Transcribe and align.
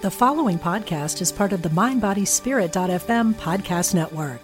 The 0.00 0.12
following 0.12 0.60
podcast 0.60 1.20
is 1.20 1.32
part 1.32 1.52
of 1.52 1.62
the 1.62 1.70
MindBodySpirit.fm 1.70 3.34
podcast 3.34 3.96
network. 3.96 4.40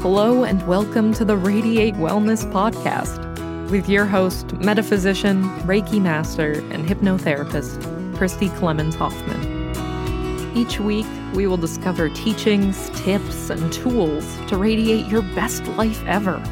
Hello, 0.00 0.44
and 0.44 0.66
welcome 0.66 1.12
to 1.12 1.26
the 1.26 1.36
Radiate 1.36 1.92
Wellness 1.96 2.50
Podcast 2.50 3.70
with 3.70 3.90
your 3.90 4.06
host, 4.06 4.54
metaphysician, 4.54 5.44
Reiki 5.66 6.00
master, 6.00 6.52
and 6.70 6.88
hypnotherapist, 6.88 8.16
Christy 8.16 8.48
Clemens 8.48 8.94
Hoffman. 8.94 10.56
Each 10.56 10.80
week, 10.80 11.04
we 11.34 11.46
will 11.46 11.58
discover 11.58 12.08
teachings, 12.08 12.88
tips, 13.00 13.50
and 13.50 13.70
tools 13.70 14.24
to 14.48 14.56
radiate 14.56 15.08
your 15.08 15.20
best 15.34 15.66
life 15.66 16.02
ever 16.06 16.42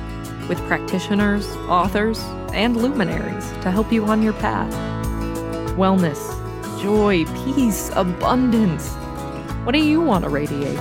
with 0.49 0.59
practitioners, 0.67 1.47
authors, 1.69 2.19
and 2.55 2.77
luminaries 2.77 3.51
to 3.63 3.71
help 3.71 3.93
you 3.93 4.05
on 4.07 4.23
your 4.23 4.33
path. 4.35 4.73
Wellness, 5.77 6.19
joy, 6.83 7.25
peace, 7.45 7.91
abundance. 7.95 8.95
What 9.65 9.73
do 9.73 9.79
you 9.79 10.01
want 10.01 10.25
to 10.25 10.31
radiate? 10.31 10.79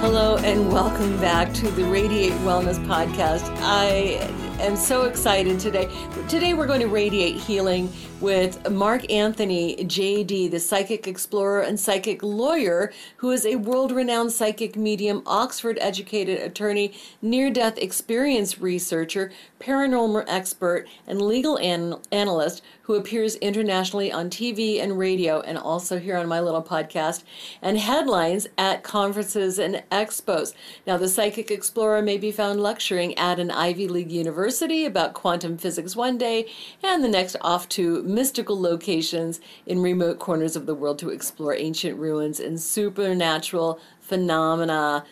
Hello, 0.00 0.36
and 0.38 0.70
welcome 0.70 1.18
back 1.18 1.54
to 1.54 1.70
the 1.70 1.84
Radiate 1.84 2.34
Wellness 2.42 2.84
Podcast. 2.84 3.50
I 3.60 4.18
am 4.60 4.76
so 4.76 5.04
excited 5.04 5.58
today. 5.58 5.88
Today, 6.28 6.52
we're 6.52 6.66
going 6.66 6.80
to 6.80 6.88
radiate 6.88 7.36
healing 7.36 7.90
with 8.24 8.70
Mark 8.70 9.12
Anthony, 9.12 9.76
JD, 9.76 10.50
the 10.50 10.58
psychic 10.58 11.06
explorer 11.06 11.60
and 11.60 11.78
psychic 11.78 12.22
lawyer, 12.22 12.90
who 13.18 13.30
is 13.30 13.44
a 13.44 13.56
world 13.56 13.92
renowned 13.92 14.32
psychic 14.32 14.76
medium, 14.76 15.22
Oxford 15.26 15.76
educated 15.78 16.40
attorney, 16.40 16.94
near 17.20 17.50
death 17.50 17.76
experience 17.76 18.58
researcher, 18.58 19.30
paranormal 19.60 20.24
expert, 20.26 20.88
and 21.06 21.20
legal 21.20 21.58
an- 21.58 21.96
analyst 22.10 22.62
who 22.84 22.94
appears 22.94 23.36
internationally 23.36 24.12
on 24.12 24.28
TV 24.28 24.82
and 24.82 24.98
radio 24.98 25.40
and 25.40 25.56
also 25.56 25.98
here 25.98 26.16
on 26.18 26.28
my 26.28 26.38
little 26.38 26.62
podcast 26.62 27.22
and 27.62 27.78
headlines 27.78 28.46
at 28.58 28.82
conferences 28.82 29.58
and 29.58 29.82
expos. 29.90 30.52
Now, 30.86 30.98
the 30.98 31.08
psychic 31.08 31.50
explorer 31.50 32.02
may 32.02 32.18
be 32.18 32.30
found 32.30 32.62
lecturing 32.62 33.16
at 33.16 33.40
an 33.40 33.50
Ivy 33.50 33.88
League 33.88 34.12
university 34.12 34.84
about 34.84 35.14
quantum 35.14 35.56
physics 35.56 35.96
one 35.96 36.18
day 36.18 36.46
and 36.82 37.02
the 37.02 37.08
next 37.08 37.36
off 37.40 37.68
to 37.70 38.02
mystical 38.14 38.60
locations 38.60 39.40
in 39.66 39.82
remote 39.82 40.18
corners 40.18 40.56
of 40.56 40.66
the 40.66 40.74
world 40.74 40.98
to 41.00 41.10
explore 41.10 41.54
ancient 41.54 41.98
ruins 41.98 42.38
and 42.40 42.60
supernatural 42.60 43.80
phenomena. 44.00 45.04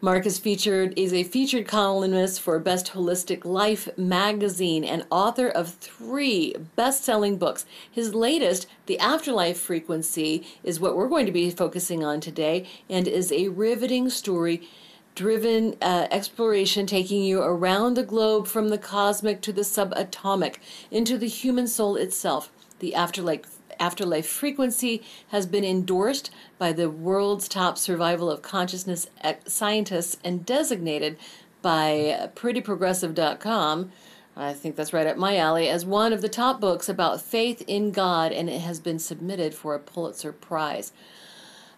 Mark 0.00 0.26
is 0.26 0.38
featured 0.38 0.92
is 0.96 1.12
a 1.12 1.24
featured 1.24 1.66
columnist 1.66 2.40
for 2.40 2.58
Best 2.58 2.92
Holistic 2.92 3.44
Life 3.44 3.88
magazine 3.96 4.84
and 4.84 5.06
author 5.10 5.48
of 5.48 5.74
three 5.74 6.54
best-selling 6.76 7.38
books. 7.38 7.64
His 7.90 8.14
latest, 8.14 8.66
The 8.86 8.98
Afterlife 8.98 9.58
Frequency, 9.58 10.46
is 10.62 10.78
what 10.78 10.96
we're 10.96 11.08
going 11.08 11.26
to 11.26 11.32
be 11.32 11.50
focusing 11.50 12.04
on 12.04 12.20
today 12.20 12.66
and 12.88 13.08
is 13.08 13.32
a 13.32 13.48
riveting 13.48 14.10
story 14.10 14.68
driven 15.16 15.74
uh, 15.82 16.06
exploration 16.12 16.86
taking 16.86 17.24
you 17.24 17.42
around 17.42 17.94
the 17.94 18.04
globe 18.04 18.46
from 18.46 18.68
the 18.68 18.78
cosmic 18.78 19.40
to 19.40 19.52
the 19.52 19.62
subatomic 19.62 20.58
into 20.92 21.18
the 21.18 21.26
human 21.26 21.66
soul 21.66 21.96
itself. 21.96 22.52
The 22.78 22.94
afterlife 22.94 23.42
afterlife 23.80 24.26
frequency 24.26 25.02
has 25.28 25.44
been 25.44 25.64
endorsed 25.64 26.30
by 26.58 26.72
the 26.72 26.88
world's 26.88 27.48
top 27.48 27.76
survival 27.76 28.30
of 28.30 28.40
consciousness 28.40 29.08
scientists 29.46 30.16
and 30.24 30.46
designated 30.46 31.18
by 31.60 32.30
prettyprogressive.com 32.34 33.90
I 34.38 34.52
think 34.52 34.76
that's 34.76 34.92
right 34.92 35.06
up 35.06 35.16
my 35.16 35.38
alley 35.38 35.66
as 35.68 35.86
one 35.86 36.12
of 36.12 36.20
the 36.20 36.28
top 36.28 36.60
books 36.60 36.90
about 36.90 37.22
faith 37.22 37.62
in 37.66 37.90
God, 37.90 38.32
and 38.32 38.50
it 38.50 38.60
has 38.60 38.80
been 38.80 38.98
submitted 38.98 39.54
for 39.54 39.74
a 39.74 39.80
Pulitzer 39.80 40.30
Prize. 40.30 40.92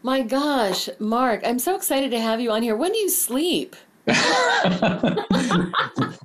My 0.03 0.23
gosh, 0.23 0.89
Mark, 1.01 1.43
I'm 1.45 1.59
so 1.59 1.75
excited 1.75 2.13
to 2.13 2.21
have 2.21 2.41
you 2.41 2.53
on 2.53 2.63
here. 2.63 2.77
When 2.77 2.93
do 2.93 2.99
you 2.99 3.11
sleep? 3.11 3.75
I, 4.09 5.63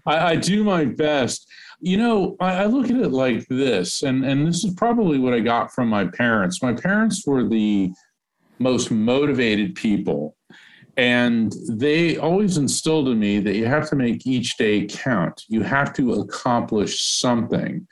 I, 0.06 0.36
do 0.36 0.64
my 0.64 0.86
best. 0.86 1.48
You 1.82 1.98
know, 1.98 2.38
I, 2.40 2.64
I, 2.64 2.66
look 2.66 2.90
at 2.90 2.96
it 2.96 3.12
like 3.12 3.46
this, 3.50 4.04
and, 4.04 4.24
and 4.24 4.48
this 4.48 4.64
is 4.64 4.74
probably 4.76 5.20
what 5.20 5.34
I 5.34 5.42
got 5.42 5.74
from 5.74 5.90
my 5.90 6.06
parents. 6.06 6.62
My 6.62 6.72
parents 6.72 7.28
were 7.28 7.44
the 7.44 7.92
most 8.60 8.90
motivated 8.90 9.76
people, 9.76 10.38
and 10.96 11.54
they 11.68 12.18
always 12.18 12.58
instilled 12.58 13.10
in 13.10 13.20
me 13.20 13.40
that 13.40 13.56
you 13.56 13.66
have 13.66 13.90
to 13.90 13.98
make 13.98 14.26
each 14.26 14.56
day 14.56 14.86
count. 14.86 15.44
You 15.50 15.62
have 15.64 15.94
to 15.96 16.14
accomplish 16.22 17.02
something. 17.02 17.86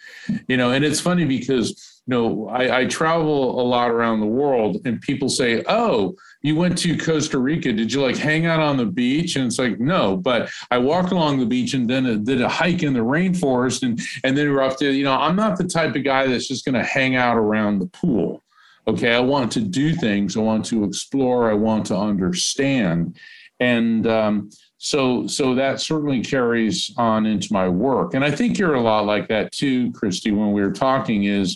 You 0.48 0.56
know, 0.56 0.72
and 0.72 0.86
it's 0.86 1.02
funny 1.02 1.26
because 1.26 1.91
you 2.08 2.16
know, 2.16 2.48
I, 2.50 2.80
I, 2.80 2.86
travel 2.86 3.62
a 3.62 3.64
lot 3.64 3.92
around 3.92 4.22
the 4.22 4.26
world 4.26 4.78
and 4.86 5.00
people 5.02 5.30
say, 5.30 5.64
Oh, 5.68 6.16
you 6.42 6.56
went 6.56 6.78
to 6.80 6.98
Costa 6.98 7.38
Rica. 7.38 7.72
Did 7.72 7.94
you 7.94 8.02
like 8.02 8.18
hang 8.18 8.48
out 8.48 8.60
on 8.60 8.78
the 8.78 8.88
beach? 8.88 9.36
And 9.36 9.46
it's 9.46 9.60
like, 9.60 9.80
no, 9.80 10.18
but 10.18 10.50
I 10.72 10.80
walked 10.80 11.12
along 11.12 11.40
the 11.40 11.46
beach 11.46 11.76
and 11.76 11.88
then 11.88 12.24
did 12.24 12.42
a 12.42 12.50
hike 12.50 12.82
in 12.82 12.94
the 12.94 13.02
rainforest 13.02 13.84
and, 13.84 14.00
and 14.24 14.36
then 14.36 14.52
we're 14.52 14.64
up 14.64 14.78
to, 14.80 14.92
you 14.92 15.04
know, 15.04 15.14
I'm 15.14 15.36
not 15.36 15.58
the 15.58 15.68
type 15.68 15.96
of 15.96 16.04
guy 16.04 16.26
that's 16.26 16.48
just 16.48 16.66
going 16.66 16.76
to 16.76 16.84
hang 16.84 17.16
out 17.16 17.38
around 17.38 17.80
the 17.80 17.88
pool. 17.88 18.42
Okay. 18.88 19.14
I 19.14 19.20
want 19.20 19.52
to 19.52 19.62
do 19.62 19.94
things. 19.94 20.36
I 20.36 20.40
want 20.40 20.66
to 20.66 20.84
explore. 20.84 21.52
I 21.52 21.54
want 21.54 21.86
to 21.88 21.98
understand. 21.98 23.20
And, 23.60 24.08
um, 24.08 24.50
so 24.84 25.28
so 25.28 25.54
that 25.54 25.80
certainly 25.80 26.24
carries 26.24 26.92
on 26.98 27.28
into 27.28 27.54
my 27.54 27.70
work 27.70 28.16
and 28.16 28.26
i 28.26 28.32
think 28.32 28.58
you're 28.58 28.74
a 28.74 28.82
lot 28.82 29.06
like 29.06 29.28
that 29.28 29.52
too 29.52 29.92
christy 29.92 30.32
when 30.32 30.54
we 30.54 30.60
were 30.60 30.72
talking 30.72 31.26
is 31.26 31.56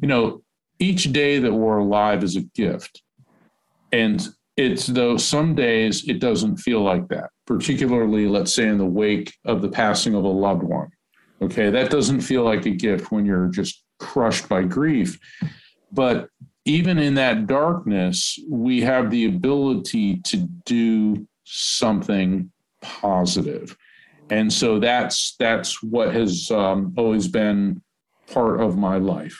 you 0.00 0.08
know, 0.08 0.42
each 0.78 1.12
day 1.12 1.38
that 1.38 1.52
we're 1.52 1.78
alive 1.78 2.22
is 2.22 2.36
a 2.36 2.42
gift. 2.42 3.02
And 3.92 4.26
it's 4.56 4.86
though 4.86 5.16
some 5.16 5.54
days 5.54 6.08
it 6.08 6.20
doesn't 6.20 6.56
feel 6.56 6.80
like 6.80 7.08
that, 7.08 7.30
particularly, 7.46 8.26
let's 8.26 8.52
say, 8.52 8.68
in 8.68 8.78
the 8.78 8.86
wake 8.86 9.34
of 9.44 9.62
the 9.62 9.68
passing 9.68 10.14
of 10.14 10.24
a 10.24 10.28
loved 10.28 10.62
one. 10.62 10.88
Okay, 11.42 11.70
that 11.70 11.90
doesn't 11.90 12.22
feel 12.22 12.42
like 12.42 12.64
a 12.64 12.70
gift 12.70 13.12
when 13.12 13.26
you're 13.26 13.48
just 13.48 13.84
crushed 13.98 14.48
by 14.48 14.62
grief. 14.62 15.18
But 15.92 16.28
even 16.64 16.98
in 16.98 17.14
that 17.14 17.46
darkness, 17.46 18.38
we 18.48 18.80
have 18.80 19.10
the 19.10 19.26
ability 19.26 20.20
to 20.22 20.48
do 20.64 21.26
something 21.44 22.50
positive. 22.82 23.76
And 24.30 24.52
so 24.52 24.80
that's 24.80 25.36
that's 25.38 25.82
what 25.82 26.12
has 26.14 26.50
um, 26.50 26.92
always 26.96 27.28
been 27.28 27.82
part 28.32 28.60
of 28.60 28.76
my 28.76 28.96
life. 28.96 29.38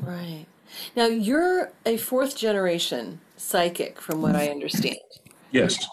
Right. 0.00 0.46
Now, 0.96 1.06
you're 1.06 1.72
a 1.84 1.96
fourth 1.96 2.36
generation 2.36 3.20
psychic, 3.36 4.00
from 4.00 4.22
what 4.22 4.36
I 4.36 4.48
understand. 4.48 4.96
Yes. 5.50 5.84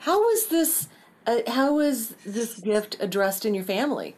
How 0.00 0.18
was 0.18 0.48
this? 0.48 0.88
Uh, 1.26 1.38
how 1.46 1.76
was 1.76 2.10
this 2.24 2.58
gift 2.58 2.96
addressed 3.00 3.44
in 3.44 3.54
your 3.54 3.64
family? 3.64 4.16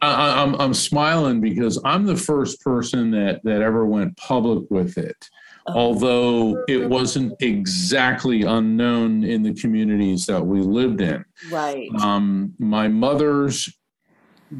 I, 0.00 0.42
I'm 0.42 0.54
I'm 0.56 0.74
smiling 0.74 1.40
because 1.40 1.80
I'm 1.84 2.04
the 2.04 2.16
first 2.16 2.60
person 2.60 3.10
that 3.12 3.40
that 3.44 3.62
ever 3.62 3.86
went 3.86 4.16
public 4.16 4.68
with 4.70 4.98
it. 4.98 5.28
Oh. 5.68 5.74
Although 5.74 6.64
it 6.68 6.88
wasn't 6.88 7.34
exactly 7.40 8.42
unknown 8.42 9.22
in 9.22 9.44
the 9.44 9.54
communities 9.54 10.26
that 10.26 10.44
we 10.44 10.60
lived 10.60 11.00
in. 11.00 11.24
Right. 11.50 11.88
Um, 12.00 12.52
my 12.58 12.88
mother's 12.88 13.72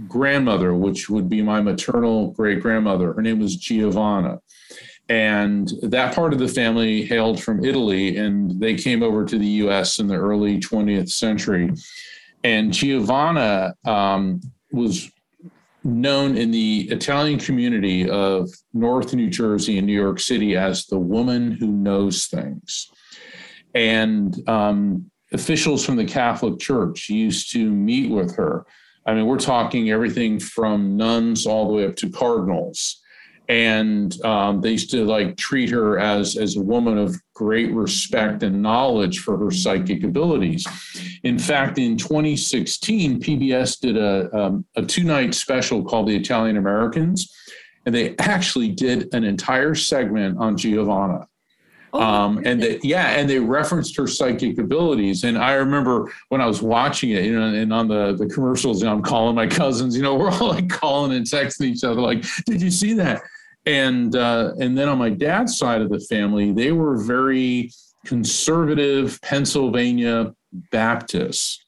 grandmother, 0.09 0.75
which 0.75 1.09
would 1.11 1.29
be 1.29 1.43
my 1.43 1.61
maternal 1.61 2.31
great 2.31 2.61
grandmother. 2.61 3.13
Her 3.13 3.23
name 3.23 3.39
was 3.39 3.57
Giovanna. 3.57 4.41
And 5.09 5.71
that 5.83 6.15
part 6.15 6.33
of 6.33 6.39
the 6.39 6.49
family 6.49 7.05
hailed 7.05 7.43
from 7.43 7.65
Italy, 7.65 8.17
and 8.17 8.59
they 8.61 8.75
came 8.75 9.03
over 9.03 9.25
to 9.25 9.39
the 9.39 9.47
US 9.47 9.99
in 9.99 10.07
the 10.07 10.17
early 10.17 10.59
20th 10.59 11.11
century. 11.11 11.71
And 12.45 12.73
Giovanna 12.73 13.75
um, 13.85 14.41
was 14.73 15.11
known 15.85 16.37
in 16.37 16.51
the 16.51 16.89
Italian 16.91 17.39
community 17.39 18.09
of 18.09 18.49
North 18.73 19.13
New 19.15 19.29
Jersey 19.29 19.79
and 19.79 19.87
New 19.87 20.01
York 20.01 20.21
City 20.21 20.57
as 20.57 20.87
the 20.87 20.99
woman 20.99 21.53
who 21.53 21.67
knows 21.67 22.27
things. 22.27 22.89
And 23.75 24.49
um, 24.49 25.11
officials 25.33 25.85
from 25.85 25.97
the 25.97 26.05
Catholic 26.05 26.61
Church 26.61 27.09
used 27.09 27.53
to 27.53 27.71
meet 27.71 28.11
with 28.11 28.35
her 28.37 28.65
I 29.07 29.15
mean, 29.15 29.27
we're 29.27 29.39
talking 29.39 29.91
everything 29.91 30.39
from 30.39 30.97
nuns 30.97 31.47
all 31.47 31.67
the 31.67 31.75
way 31.75 31.87
up 31.87 31.97
to 31.97 32.11
cardinals. 32.11 33.01
And 33.49 34.19
um, 34.25 34.61
they 34.61 34.73
used 34.73 34.91
to 34.93 35.05
like 35.05 35.37
treat 35.37 35.69
her 35.71 35.99
as, 35.99 36.37
as 36.37 36.57
a 36.57 36.63
woman 36.63 36.97
of 36.97 37.17
great 37.35 37.73
respect 37.73 38.43
and 38.43 38.63
knowledge 38.63 39.19
for 39.19 39.37
her 39.37 39.51
psychic 39.51 40.05
abilities. 40.05 40.67
In 41.25 41.39
fact, 41.39 41.79
in 41.79 41.97
2016, 41.97 43.21
PBS 43.21 43.81
did 43.81 43.97
a, 43.97 44.35
um, 44.35 44.65
a 44.77 44.83
two 44.83 45.05
night 45.05 45.35
special 45.35 45.85
called 45.85 46.07
The 46.07 46.17
Italian 46.17 46.57
Americans, 46.57 47.35
and 47.85 47.95
they 47.95 48.17
actually 48.19 48.69
did 48.69 49.13
an 49.13 49.25
entire 49.25 49.75
segment 49.75 50.39
on 50.39 50.57
Giovanna. 50.57 51.27
Oh, 51.93 52.01
um, 52.01 52.43
and 52.47 52.63
they, 52.63 52.79
yeah, 52.83 53.11
and 53.11 53.29
they 53.29 53.39
referenced 53.39 53.97
her 53.97 54.07
psychic 54.07 54.59
abilities. 54.59 55.25
And 55.25 55.37
I 55.37 55.55
remember 55.55 56.11
when 56.31 56.41
I 56.41 56.47
was 56.47 56.63
watching 56.63 57.11
it, 57.11 57.25
you 57.25 57.39
know, 57.39 57.47
and 57.47 57.73
on 57.73 57.89
the 57.89 58.15
the 58.17 58.27
commercials, 58.27 58.81
you 58.81 58.87
know, 58.87 58.95
I'm 58.95 59.03
calling 59.03 59.35
my 59.35 59.47
cousins. 59.61 59.95
You 59.97 60.03
know, 60.03 60.15
we're 60.15 60.31
all 60.31 60.49
like 60.49 60.69
calling 60.71 61.13
and 61.13 61.27
texting 61.27 61.67
each 61.67 61.85
other, 61.85 62.01
like, 62.01 62.25
"Did 62.47 62.63
you 62.63 62.71
see 62.71 62.95
that?" 62.95 63.23
And 63.67 64.17
uh, 64.17 64.53
and 64.59 64.77
then 64.77 64.89
on 64.89 64.99
my 64.99 65.11
dad's 65.11 65.59
side 65.59 65.83
of 65.83 65.91
the 65.91 66.01
family, 66.01 66.53
they 66.53 66.73
were 66.73 66.97
very 66.97 67.71
conservative 68.07 69.21
Pennsylvania 69.23 70.35
Baptists. 70.71 71.63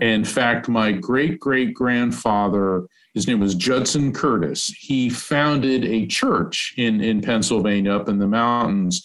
In 0.00 0.24
fact, 0.24 0.68
my 0.68 0.92
great 0.92 1.38
great 1.38 1.72
grandfather, 1.72 2.86
his 3.14 3.28
name 3.28 3.40
was 3.40 3.54
Judson 3.54 4.12
Curtis. 4.12 4.66
He 4.66 5.08
founded 5.08 5.84
a 5.84 6.06
church 6.06 6.74
in 6.76 7.00
in 7.00 7.22
Pennsylvania, 7.22 7.92
up 7.92 8.08
in 8.08 8.18
the 8.18 8.26
mountains. 8.26 9.02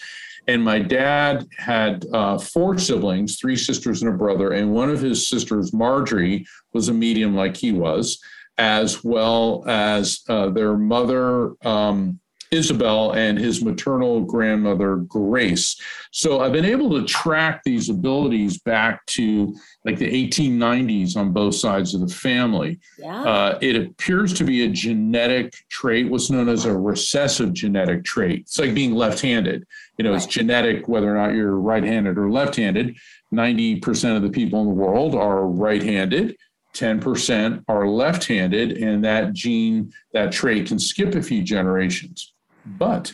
And 0.51 0.65
my 0.65 0.79
dad 0.79 1.47
had 1.57 2.05
uh, 2.11 2.37
four 2.37 2.77
siblings, 2.77 3.39
three 3.39 3.55
sisters 3.55 4.01
and 4.01 4.13
a 4.13 4.17
brother. 4.17 4.51
And 4.51 4.73
one 4.73 4.89
of 4.89 4.99
his 4.99 5.29
sisters, 5.29 5.71
Marjorie, 5.71 6.45
was 6.73 6.89
a 6.89 6.93
medium 6.93 7.37
like 7.37 7.55
he 7.55 7.71
was, 7.71 8.19
as 8.57 9.01
well 9.01 9.63
as 9.65 10.19
uh, 10.27 10.49
their 10.49 10.75
mother, 10.75 11.53
um, 11.65 12.19
Isabel, 12.51 13.13
and 13.13 13.37
his 13.37 13.63
maternal 13.63 14.19
grandmother, 14.19 14.97
Grace. 14.97 15.79
So 16.11 16.41
I've 16.41 16.51
been 16.51 16.65
able 16.65 16.89
to 16.89 17.05
track 17.05 17.63
these 17.63 17.89
abilities 17.89 18.59
back 18.59 19.05
to 19.07 19.55
like 19.85 19.97
the 19.97 20.29
1890s 20.29 21.15
on 21.15 21.31
both 21.31 21.55
sides 21.55 21.95
of 21.95 22.01
the 22.01 22.13
family. 22.13 22.77
yeah. 22.99 23.23
Uh, 23.23 23.59
it 23.61 23.77
appears 23.77 24.33
to 24.33 24.43
be 24.43 24.65
a 24.65 24.67
genetic 24.67 25.55
trait, 25.69 26.09
what's 26.09 26.29
known 26.29 26.49
as 26.49 26.65
a 26.65 26.77
recessive 26.77 27.53
genetic 27.53 28.03
trait. 28.03 28.41
It's 28.41 28.59
like 28.59 28.73
being 28.73 28.95
left 28.95 29.21
handed. 29.21 29.65
You 29.97 30.03
know, 30.03 30.13
it's 30.13 30.25
genetic 30.25 30.89
whether 30.89 31.09
or 31.09 31.15
not 31.15 31.33
you're 31.33 31.55
right 31.55 31.83
handed 31.83 32.17
or 32.17 32.29
left 32.29 32.57
handed. 32.57 32.97
90% 33.33 34.17
of 34.17 34.23
the 34.23 34.29
people 34.29 34.59
in 34.61 34.67
the 34.67 34.73
world 34.73 35.15
are 35.15 35.47
right 35.47 35.81
handed, 35.81 36.35
10% 36.73 37.63
are 37.69 37.87
left 37.87 38.25
handed, 38.25 38.73
and 38.73 39.05
that 39.05 39.31
gene, 39.31 39.93
that 40.11 40.33
trait 40.33 40.67
can 40.67 40.79
skip 40.79 41.15
a 41.15 41.21
few 41.21 41.41
generations. 41.41 42.30
But 42.65 43.13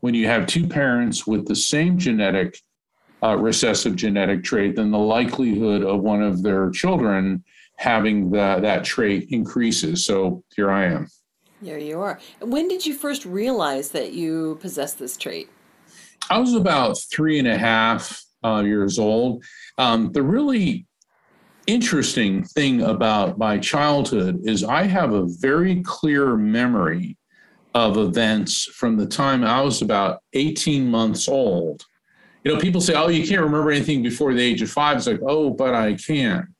when 0.00 0.14
you 0.14 0.26
have 0.26 0.46
two 0.46 0.66
parents 0.66 1.26
with 1.26 1.46
the 1.46 1.56
same 1.56 1.98
genetic 1.98 2.58
uh, 3.22 3.36
recessive 3.36 3.94
genetic 3.94 4.42
trait, 4.42 4.76
then 4.76 4.90
the 4.90 4.98
likelihood 4.98 5.82
of 5.82 6.00
one 6.00 6.22
of 6.22 6.42
their 6.42 6.70
children 6.70 7.44
having 7.76 8.30
the, 8.30 8.58
that 8.60 8.84
trait 8.84 9.28
increases. 9.30 10.04
So 10.04 10.42
here 10.56 10.70
I 10.70 10.86
am. 10.86 11.08
There 11.60 11.78
you 11.78 12.00
are. 12.00 12.18
When 12.40 12.66
did 12.66 12.84
you 12.84 12.94
first 12.94 13.24
realize 13.24 13.90
that 13.90 14.12
you 14.12 14.58
possess 14.60 14.94
this 14.94 15.16
trait? 15.16 15.48
I 16.28 16.38
was 16.38 16.54
about 16.54 16.98
three 17.12 17.38
and 17.38 17.46
a 17.46 17.56
half 17.56 18.24
uh, 18.44 18.62
years 18.64 18.98
old. 18.98 19.44
Um, 19.78 20.10
the 20.12 20.22
really 20.22 20.86
interesting 21.68 22.42
thing 22.42 22.82
about 22.82 23.38
my 23.38 23.58
childhood 23.58 24.40
is 24.44 24.64
I 24.64 24.84
have 24.84 25.12
a 25.12 25.26
very 25.38 25.82
clear 25.82 26.36
memory 26.36 27.16
of 27.74 27.96
events 27.96 28.64
from 28.64 28.96
the 28.96 29.06
time 29.06 29.44
I 29.44 29.60
was 29.60 29.82
about 29.82 30.22
18 30.34 30.90
months 30.90 31.28
old. 31.28 31.84
You 32.44 32.52
know, 32.52 32.60
people 32.60 32.80
say, 32.80 32.94
oh, 32.94 33.08
you 33.08 33.26
can't 33.26 33.40
remember 33.40 33.70
anything 33.70 34.02
before 34.02 34.34
the 34.34 34.42
age 34.42 34.62
of 34.62 34.70
five. 34.70 34.96
It's 34.96 35.06
like, 35.06 35.20
oh, 35.26 35.50
but 35.50 35.74
I 35.74 35.94
can. 35.94 36.54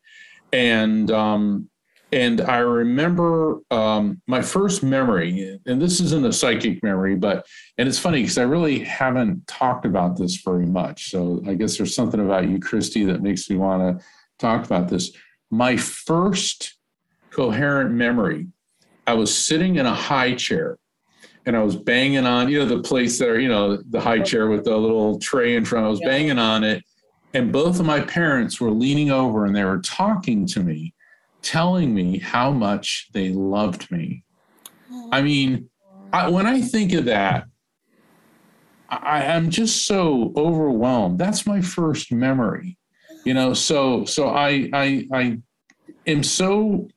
And 0.53 1.11
um, 1.11 1.69
and 2.13 2.43
I 2.43 2.59
remember 2.59 3.61
um, 3.71 4.21
my 4.27 4.43
first 4.43 4.83
memory, 4.83 5.59
and 5.65 5.81
this 5.81 5.99
isn't 5.99 6.27
a 6.27 6.33
psychic 6.33 6.83
memory, 6.83 7.17
but 7.17 7.47
and 7.79 7.89
it's 7.89 7.99
funny 7.99 8.21
because 8.21 8.37
I 8.37 8.43
really 8.43 8.81
haven't 8.81 9.47
talked 9.47 9.87
about 9.87 10.19
this 10.19 10.37
very 10.37 10.67
much. 10.67 11.11
So 11.11 11.43
I 11.47 11.55
guess 11.55 11.79
there's 11.79 11.95
something 11.95 12.21
about 12.21 12.49
you, 12.49 12.61
Christy, 12.61 13.05
that 13.07 13.23
makes 13.23 13.49
me 13.49 13.57
want 13.57 13.99
to 13.99 14.05
talk 14.39 14.65
about 14.67 14.89
this. 14.89 15.13
My 15.51 15.77
first 15.77 16.77
coherent 17.31 17.93
memory, 17.93 18.49
I 19.07 19.15
was 19.15 19.35
sitting 19.35 19.77
in 19.77 19.87
a 19.87 19.95
high 19.95 20.35
chair 20.35 20.79
and 21.47 21.57
I 21.57 21.63
was 21.63 21.77
banging 21.77 22.27
on, 22.27 22.49
you 22.49 22.61
know, 22.61 22.67
the 22.67 22.83
place 22.83 23.19
there, 23.19 23.41
you 23.41 23.49
know, 23.49 23.77
the 23.77 24.01
high 24.01 24.21
chair 24.21 24.49
with 24.49 24.65
the 24.65 24.77
little 24.77 25.19
tray 25.19 25.57
in 25.57 25.65
front. 25.65 25.87
I 25.87 25.89
was 25.89 26.01
Yeah. 26.01 26.09
banging 26.09 26.39
on 26.39 26.63
it. 26.65 26.85
And 27.35 27.51
both 27.53 27.81
of 27.81 27.87
my 27.87 28.01
parents 28.01 28.61
were 28.61 28.71
leaning 28.71 29.11
over 29.11 29.47
and 29.47 29.57
they 29.57 29.65
were 29.65 29.79
talking 29.79 30.47
to 30.49 30.61
me, 30.63 30.95
telling 31.43 31.95
me 31.95 32.19
how 32.19 32.53
much 32.53 33.09
they 33.13 33.31
loved 33.31 33.91
me. 33.91 34.25
I 35.11 35.23
mean, 35.23 35.69
I, 36.13 36.29
when 36.29 36.47
I 36.47 36.61
think 36.61 36.93
of 36.93 37.07
that, 37.07 37.45
I, 38.89 39.27
I'm 39.27 39.51
just 39.51 39.87
so 39.87 40.33
overwhelmed. 40.37 41.19
That's 41.19 41.47
my 41.47 41.63
first 41.63 42.13
memory, 42.13 42.77
you 43.25 43.33
know. 43.33 43.55
So, 43.55 44.05
so 44.05 44.29
I, 44.29 44.69
I, 44.75 45.09
I 45.13 45.39
am 46.07 46.23
so 46.23 46.89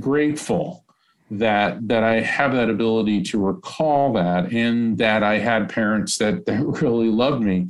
grateful 0.00 0.83
that 1.30 1.88
that 1.88 2.04
I 2.04 2.20
have 2.20 2.52
that 2.52 2.70
ability 2.70 3.22
to 3.22 3.44
recall 3.44 4.12
that, 4.14 4.52
and 4.52 4.98
that 4.98 5.22
I 5.22 5.38
had 5.38 5.68
parents 5.68 6.18
that 6.18 6.46
that 6.46 6.64
really 6.82 7.08
loved 7.08 7.42
me 7.42 7.68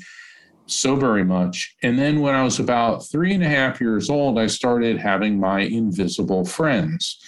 so 0.67 0.97
very 0.97 1.25
much. 1.25 1.75
And 1.83 1.99
then 1.99 2.21
when 2.21 2.35
I 2.35 2.43
was 2.43 2.59
about 2.59 3.07
three 3.07 3.35
and 3.35 3.45
a 3.45 3.49
half 3.49 3.81
years 3.81 4.09
old, 4.09 4.39
I 4.39 4.47
started 4.47 4.99
having 4.99 5.39
my 5.39 5.61
invisible 5.61 6.45
friends 6.45 7.19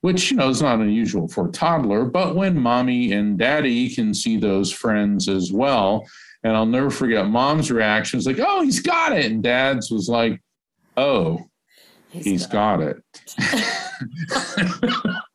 which 0.00 0.30
you 0.30 0.36
know 0.36 0.48
is 0.48 0.62
not 0.62 0.80
unusual 0.80 1.28
for 1.28 1.48
a 1.48 1.52
toddler 1.52 2.04
but 2.04 2.34
when 2.34 2.58
mommy 2.58 3.12
and 3.12 3.38
daddy 3.38 3.88
can 3.94 4.12
see 4.14 4.36
those 4.36 4.72
friends 4.72 5.28
as 5.28 5.52
well 5.52 6.06
and 6.42 6.56
i'll 6.56 6.66
never 6.66 6.90
forget 6.90 7.26
mom's 7.26 7.70
reaction 7.70 8.18
was 8.18 8.26
like 8.26 8.40
oh 8.40 8.62
he's 8.62 8.80
got 8.80 9.12
it 9.12 9.26
and 9.26 9.42
dad's 9.42 9.90
was 9.90 10.08
like 10.08 10.40
oh 10.96 11.38
he's 12.10 12.46
got 12.46 12.80
it 12.80 12.96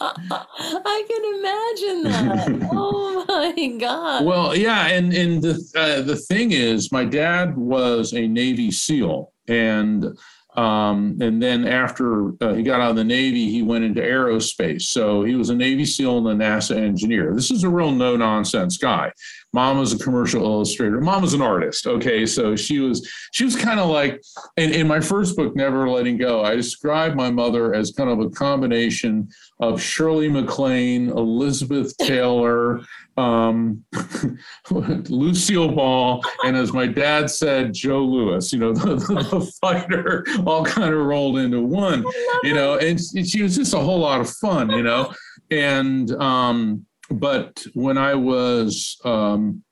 I 0.00 1.04
can 1.08 1.24
imagine 1.38 2.02
that. 2.04 2.68
oh 2.72 3.24
my 3.28 3.76
God. 3.78 4.24
well 4.24 4.56
yeah 4.56 4.88
and 4.88 5.12
and 5.14 5.42
the 5.42 5.54
uh, 5.76 6.02
the 6.02 6.16
thing 6.16 6.52
is 6.52 6.92
my 6.92 7.04
dad 7.04 7.56
was 7.56 8.12
a 8.12 8.26
navy 8.26 8.70
seal 8.70 9.32
and 9.48 10.16
um, 10.54 11.16
and 11.20 11.42
then 11.42 11.66
after 11.66 12.32
uh, 12.42 12.52
he 12.52 12.62
got 12.62 12.80
out 12.80 12.90
of 12.90 12.96
the 12.96 13.04
Navy, 13.04 13.50
he 13.50 13.62
went 13.62 13.84
into 13.84 14.02
aerospace. 14.02 14.82
So 14.82 15.22
he 15.24 15.34
was 15.34 15.48
a 15.48 15.54
Navy 15.54 15.86
SEAL 15.86 16.28
and 16.28 16.42
a 16.42 16.44
NASA 16.44 16.76
engineer. 16.76 17.34
This 17.34 17.50
is 17.50 17.64
a 17.64 17.70
real 17.70 17.90
no 17.90 18.16
nonsense 18.16 18.76
guy. 18.76 19.12
Mom 19.52 19.78
was 19.78 19.92
a 19.92 19.98
commercial 19.98 20.44
illustrator. 20.44 21.00
Mom 21.00 21.22
was 21.22 21.34
an 21.34 21.42
artist. 21.42 21.86
Okay, 21.86 22.24
so 22.24 22.56
she 22.56 22.78
was 22.78 23.08
she 23.32 23.44
was 23.44 23.54
kind 23.54 23.78
of 23.78 23.88
like 23.88 24.22
in, 24.56 24.72
in 24.72 24.88
my 24.88 25.00
first 25.00 25.36
book, 25.36 25.54
Never 25.54 25.88
Letting 25.88 26.16
Go. 26.16 26.42
I 26.42 26.56
described 26.56 27.16
my 27.16 27.30
mother 27.30 27.74
as 27.74 27.92
kind 27.92 28.08
of 28.08 28.20
a 28.20 28.30
combination 28.30 29.28
of 29.60 29.80
Shirley 29.80 30.28
MacLaine, 30.28 31.10
Elizabeth 31.10 31.96
Taylor, 32.00 32.80
um, 33.18 33.84
Lucille 34.70 35.72
Ball, 35.72 36.22
and 36.44 36.56
as 36.56 36.72
my 36.72 36.86
dad 36.86 37.30
said, 37.30 37.74
Joe 37.74 38.04
Louis. 38.04 38.52
You 38.52 38.58
know, 38.58 38.72
the, 38.72 38.96
the, 38.96 39.38
the 39.38 39.52
fighter, 39.60 40.24
all 40.46 40.64
kind 40.64 40.94
of 40.94 41.00
rolled 41.04 41.36
into 41.38 41.60
one. 41.60 42.04
You 42.42 42.54
know, 42.54 42.78
and 42.78 42.98
she 43.00 43.42
was 43.42 43.56
just 43.56 43.74
a 43.74 43.78
whole 43.78 43.98
lot 43.98 44.20
of 44.20 44.30
fun. 44.30 44.70
You 44.70 44.82
know, 44.82 45.12
and 45.50 46.10
um, 46.12 46.86
but 47.10 47.64
when 47.74 47.98
I 47.98 48.14
was 48.14 48.98
um, 49.04 49.62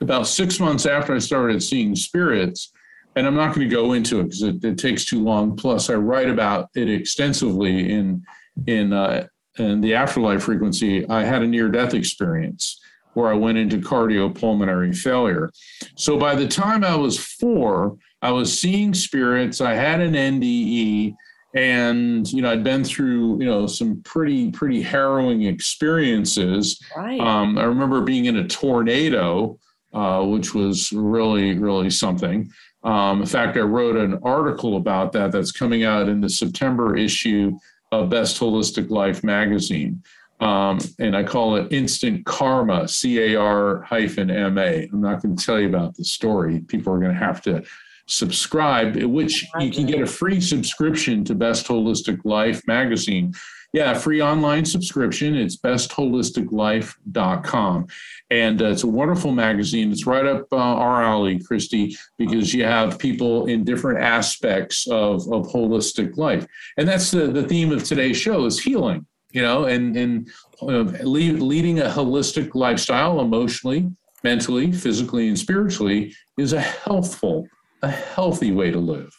about 0.00 0.26
six 0.26 0.60
months 0.60 0.86
after 0.86 1.14
I 1.14 1.18
started 1.18 1.62
seeing 1.62 1.96
spirits, 1.96 2.72
and 3.16 3.26
I'm 3.26 3.34
not 3.34 3.54
going 3.54 3.68
to 3.68 3.74
go 3.74 3.92
into 3.92 4.20
it 4.20 4.24
because 4.24 4.42
it, 4.42 4.64
it, 4.64 4.78
takes 4.78 5.04
too 5.04 5.22
long. 5.22 5.56
Plus, 5.56 5.88
I 5.88 5.94
write 5.94 6.28
about 6.28 6.68
it 6.74 6.88
extensively 6.88 7.92
in 7.92 8.22
in 8.66 8.92
uh, 8.92 9.26
in 9.58 9.80
the 9.80 9.94
afterlife 9.94 10.42
frequency. 10.42 11.08
I 11.08 11.22
had 11.22 11.42
a 11.42 11.46
near 11.46 11.68
death 11.68 11.94
experience 11.94 12.80
where 13.14 13.30
I 13.30 13.34
went 13.34 13.58
into 13.58 13.78
cardiopulmonary 13.78 14.96
failure. 14.96 15.50
So 15.96 16.18
by 16.18 16.34
the 16.34 16.48
time 16.48 16.82
I 16.82 16.96
was 16.96 17.18
four, 17.18 17.96
I 18.20 18.32
was 18.32 18.58
seeing 18.58 18.92
spirits. 18.92 19.60
I 19.60 19.74
had 19.74 20.00
an 20.00 20.14
NDE 20.14 21.14
and 21.54 22.30
you 22.32 22.42
know 22.42 22.50
i'd 22.50 22.64
been 22.64 22.84
through 22.84 23.38
you 23.40 23.46
know 23.46 23.66
some 23.66 24.02
pretty 24.02 24.50
pretty 24.50 24.82
harrowing 24.82 25.42
experiences. 25.42 26.80
Right. 26.96 27.20
um, 27.20 27.58
i 27.58 27.64
remember 27.64 28.00
being 28.02 28.26
in 28.26 28.36
a 28.36 28.46
tornado 28.46 29.58
uh, 29.92 30.24
which 30.24 30.54
was 30.54 30.92
really 30.92 31.56
really 31.56 31.90
something. 31.90 32.50
Um, 32.82 33.20
in 33.20 33.26
fact 33.26 33.56
i 33.56 33.60
wrote 33.60 33.96
an 33.96 34.18
article 34.22 34.76
about 34.76 35.12
that 35.12 35.32
that's 35.32 35.52
coming 35.52 35.84
out 35.84 36.08
in 36.08 36.20
the 36.20 36.28
september 36.28 36.96
issue 36.96 37.56
of 37.92 38.10
best 38.10 38.40
holistic 38.40 38.90
life 38.90 39.22
magazine. 39.22 40.02
Um, 40.40 40.80
and 40.98 41.16
i 41.16 41.22
call 41.22 41.54
it 41.54 41.72
instant 41.72 42.26
karma 42.26 42.88
c-a-r 42.88 43.82
hyphen 43.82 44.30
m-a 44.30 44.88
i'm 44.92 45.00
not 45.00 45.22
going 45.22 45.36
to 45.36 45.44
tell 45.44 45.60
you 45.60 45.68
about 45.68 45.94
the 45.94 46.04
story. 46.04 46.58
People 46.60 46.92
are 46.92 46.98
going 46.98 47.12
to 47.12 47.18
have 47.18 47.40
to 47.42 47.62
subscribe, 48.06 48.96
which 49.02 49.46
you 49.60 49.70
can 49.70 49.86
get 49.86 50.00
a 50.00 50.06
free 50.06 50.40
subscription 50.40 51.24
to 51.24 51.34
Best 51.34 51.66
Holistic 51.66 52.20
Life 52.24 52.66
magazine. 52.66 53.34
Yeah, 53.74 53.92
free 53.94 54.22
online 54.22 54.64
subscription. 54.64 55.34
It's 55.34 55.56
bestholisticlife.com. 55.56 57.86
And 58.30 58.62
uh, 58.62 58.66
it's 58.66 58.84
a 58.84 58.88
wonderful 58.88 59.32
magazine. 59.32 59.90
It's 59.90 60.06
right 60.06 60.24
up 60.24 60.46
uh, 60.52 60.56
our 60.56 61.02
alley, 61.02 61.40
Christy, 61.40 61.96
because 62.16 62.54
you 62.54 62.62
have 62.64 63.00
people 63.00 63.46
in 63.46 63.64
different 63.64 63.98
aspects 63.98 64.86
of, 64.86 65.22
of 65.32 65.48
holistic 65.48 66.16
life. 66.16 66.46
And 66.76 66.86
that's 66.86 67.10
the, 67.10 67.26
the 67.26 67.42
theme 67.42 67.72
of 67.72 67.82
today's 67.82 68.16
show 68.16 68.46
is 68.46 68.60
healing, 68.60 69.04
you 69.32 69.42
know, 69.42 69.64
and, 69.64 69.96
and 69.96 70.30
uh, 70.62 70.84
lead, 71.02 71.40
leading 71.40 71.80
a 71.80 71.86
holistic 71.86 72.54
lifestyle 72.54 73.20
emotionally, 73.20 73.90
mentally, 74.22 74.70
physically, 74.70 75.26
and 75.26 75.36
spiritually 75.36 76.14
is 76.38 76.52
a 76.52 76.60
healthful, 76.60 77.48
a 77.84 77.88
healthy 77.88 78.50
way 78.50 78.70
to 78.70 78.78
live. 78.78 79.14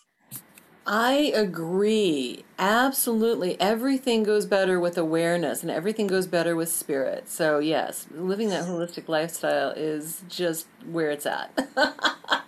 I 0.87 1.31
agree. 1.35 2.45
Absolutely. 2.59 3.59
Everything 3.59 4.23
goes 4.23 4.45
better 4.45 4.79
with 4.79 4.97
awareness 4.97 5.63
and 5.63 5.71
everything 5.71 6.05
goes 6.05 6.27
better 6.27 6.55
with 6.55 6.69
spirit. 6.69 7.27
So, 7.27 7.59
yes, 7.59 8.05
living 8.11 8.49
that 8.49 8.65
holistic 8.65 9.07
lifestyle 9.07 9.71
is 9.71 10.23
just 10.27 10.67
where 10.91 11.09
it's 11.09 11.25
at. 11.25 11.57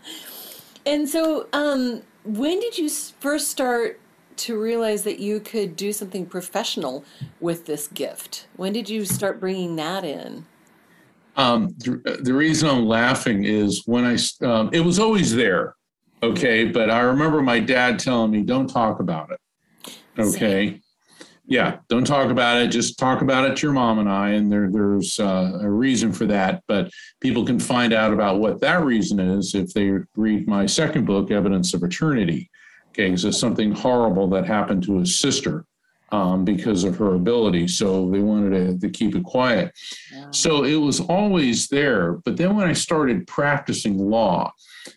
and 0.86 1.10
so, 1.10 1.48
um, 1.52 2.04
when 2.24 2.60
did 2.60 2.78
you 2.78 2.90
first 2.90 3.48
start 3.48 4.00
to 4.38 4.60
realize 4.60 5.04
that 5.04 5.20
you 5.20 5.40
could 5.40 5.76
do 5.76 5.92
something 5.92 6.26
professional 6.28 7.04
with 7.40 7.66
this 7.66 7.88
gift? 7.88 8.48
When 8.56 8.72
did 8.72 8.88
you 8.88 9.06
start 9.06 9.40
bringing 9.40 9.76
that 9.78 10.06
in? 10.06 10.46
Um, 11.38 11.70
the, 11.80 12.20
the, 12.24 12.34
reason 12.34 12.68
I'm 12.68 12.86
laughing 12.88 13.46
is 13.46 13.84
when 13.86 14.06
I, 14.06 14.18
um, 14.44 14.72
it 14.74 14.80
was 14.80 14.98
always 14.98 15.36
there. 15.36 15.76
Okay. 16.24 16.66
But 16.66 16.90
I 16.90 17.02
remember 17.02 17.42
my 17.42 17.60
dad 17.60 18.00
telling 18.00 18.32
me, 18.32 18.42
don't 18.42 18.68
talk 18.68 19.00
about 19.00 19.32
it. 19.32 19.40
Okay. 20.18 20.70
Same. 20.70 20.82
Yeah. 21.46 21.78
Don't 21.88 22.06
talk 22.06 22.30
about 22.30 22.62
it. 22.62 22.68
Just 22.68 23.00
talk 23.00 23.22
about 23.22 23.50
it 23.50 23.56
to 23.58 23.68
your 23.68 23.74
mom 23.74 24.00
and 24.00 24.10
I. 24.10 24.32
And 24.32 24.52
there, 24.52 24.70
there's 24.70 25.20
uh, 25.20 25.60
a 25.62 25.70
reason 25.70 26.12
for 26.12 26.26
that. 26.26 26.64
But 26.68 26.92
people 27.22 27.46
can 27.46 27.60
find 27.60 27.94
out 27.94 28.12
about 28.12 28.40
what 28.40 28.60
that 28.62 28.84
reason 28.84 29.20
is 29.20 29.56
if 29.56 29.74
they 29.74 29.92
read 30.16 30.48
my 30.48 30.66
second 30.66 31.06
book, 31.06 31.32
Evidence 31.32 31.74
of 31.74 31.84
Eternity. 31.84 32.50
Okay. 32.90 33.06
Because 33.06 33.26
it's 33.26 33.40
something 33.40 33.72
horrible 33.72 34.28
that 34.30 34.46
happened 34.46 34.84
to 34.84 35.00
his 35.00 35.18
sister 35.18 35.66
um, 36.12 36.46
because 36.46 36.84
of 36.84 36.98
her 36.98 37.16
ability. 37.16 37.68
So 37.68 38.10
they 38.10 38.20
wanted 38.20 38.52
to, 38.52 38.80
to 38.80 38.90
keep 38.90 39.16
it 39.16 39.24
quiet. 39.24 39.74
So 40.32 40.64
it 40.64 40.76
was 40.76 41.00
always 41.00 41.68
there. 41.68 42.14
But 42.14 42.38
then 42.38 42.56
when 42.56 42.68
I 42.68 42.74
started 42.74 43.28
practicing 43.28 43.98
law, 43.98 44.54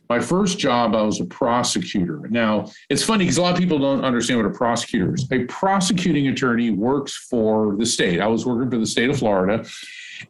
my 0.09 0.21
first 0.21 0.59
job, 0.59 0.95
I 0.95 1.03
was 1.03 1.21
a 1.21 1.25
prosecutor. 1.25 2.29
Now, 2.31 2.71
it's 2.89 3.03
funny 3.03 3.25
because 3.25 3.39
a 3.39 3.43
lot 3.43 3.55
of 3.55 3.59
people 3.59 3.79
don't 3.79 4.05
understand 4.05 4.41
what 4.41 4.47
a 4.47 4.57
prosecutor 4.57 5.15
is. 5.15 5.27
A 5.33 5.45
prosecuting 5.47 6.29
attorney 6.29 6.71
works 6.71 7.17
for 7.17 7.77
the 7.77 7.87
state. 7.87 8.21
I 8.21 8.29
was 8.29 8.47
working 8.47 8.71
for 8.71 8.79
the 8.79 8.87
state 8.87 9.11
of 9.11 9.19
Florida. 9.19 9.65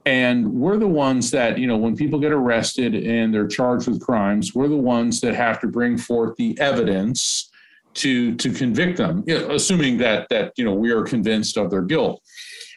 And 0.07 0.53
we're 0.53 0.79
the 0.79 0.87
ones 0.87 1.31
that, 1.33 1.59
you 1.59 1.67
know, 1.67 1.77
when 1.77 1.97
people 1.97 2.21
get 2.21 2.33
arrested 2.33 2.95
and 2.95 3.35
they're 3.35 3.49
charged 3.49 3.89
with 3.89 4.01
crimes, 4.01 4.55
we're 4.55 4.69
the 4.69 4.77
ones 4.77 5.21
that 5.21 5.35
have 5.35 5.61
to 5.61 5.67
bring 5.67 5.99
forth 5.99 6.37
the 6.37 6.59
evidence 6.61 7.50
to 7.95 8.35
to 8.37 8.53
convict 8.53 8.99
them, 8.99 9.25
assuming 9.29 9.99
that 9.99 10.27
that 10.31 10.53
you 10.57 10.65
know 10.65 10.75
we 10.75 10.91
are 10.91 11.03
convinced 11.03 11.57
of 11.57 11.71
their 11.71 11.83
guilt. 11.83 12.23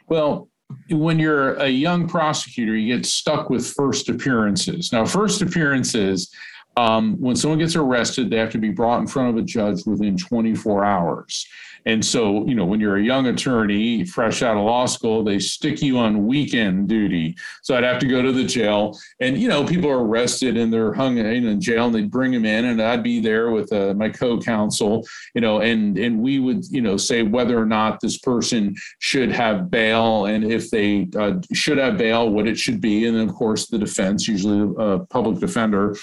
Well, 0.08 0.50
when 0.90 1.20
you're 1.20 1.54
a 1.56 1.68
young 1.68 2.08
prosecutor, 2.08 2.76
you 2.76 2.96
get 2.96 3.06
stuck 3.06 3.50
with 3.50 3.66
first 3.66 4.10
appearances. 4.10 4.92
Now, 4.92 5.06
first 5.06 5.42
appearances, 5.42 6.34
um, 6.78 7.16
when 7.20 7.36
someone 7.36 7.60
gets 7.60 7.76
arrested, 7.76 8.30
they 8.30 8.38
have 8.38 8.52
to 8.52 8.58
be 8.58 8.72
brought 8.72 9.00
in 9.00 9.08
front 9.08 9.30
of 9.30 9.38
a 9.38 9.46
judge 9.46 9.86
within 9.86 10.18
24 10.18 10.84
hours. 10.84 11.48
And 11.86 12.04
so, 12.04 12.46
you 12.48 12.56
know, 12.56 12.66
when 12.66 12.80
you're 12.80 12.98
a 12.98 13.04
young 13.04 13.28
attorney, 13.28 14.06
fresh 14.06 14.42
out 14.42 14.58
of 14.58 14.64
law 14.64 14.86
school, 14.86 15.24
they 15.24 15.40
stick 15.40 15.82
you 15.82 15.98
on 15.98 16.26
weekend 16.26 16.88
duty. 16.88 17.36
So 17.62 17.76
I'd 17.76 17.84
have 17.84 18.00
to 18.00 18.08
go 18.08 18.22
to 18.22 18.32
the 18.32 18.46
jail, 18.46 18.98
and 19.20 19.38
you 19.38 19.48
know, 19.48 19.66
people 19.66 19.90
are 19.90 20.04
arrested 20.04 20.58
and 20.58 20.72
they're 20.72 20.94
hung 20.94 21.18
in 21.18 21.60
jail, 21.60 21.86
and 21.86 21.96
they'd 21.96 22.12
bring 22.12 22.32
them 22.32 22.46
in, 22.46 22.66
and 22.66 22.82
I'd 22.82 23.04
be 23.04 23.20
there 23.20 23.52
with 23.52 23.72
uh, 23.74 23.94
my 23.96 24.10
co-counsel, 24.10 25.06
you 25.36 25.42
know, 25.42 25.62
and 25.62 25.98
and 25.98 26.20
we 26.20 26.40
would, 26.40 26.66
you 26.70 26.82
know, 26.82 26.98
say 26.98 27.24
whether 27.24 27.58
or 27.58 27.66
not 27.66 28.00
this 28.00 28.18
person 28.18 28.76
should 29.00 29.32
have 29.32 29.70
bail, 29.70 30.26
and 30.26 30.44
if 30.44 30.70
they 30.70 31.10
uh, 31.18 31.34
should 31.52 31.78
have 31.78 31.98
bail, 31.98 32.30
what 32.30 32.48
it 32.48 32.58
should 32.58 32.80
be, 32.80 33.06
and 33.06 33.18
then 33.18 33.28
of 33.28 33.36
course 33.36 33.68
the 33.68 33.78
defense, 33.78 34.28
usually 34.28 34.74
a 34.78 35.00
public 35.00 35.40
defender, 35.40 35.96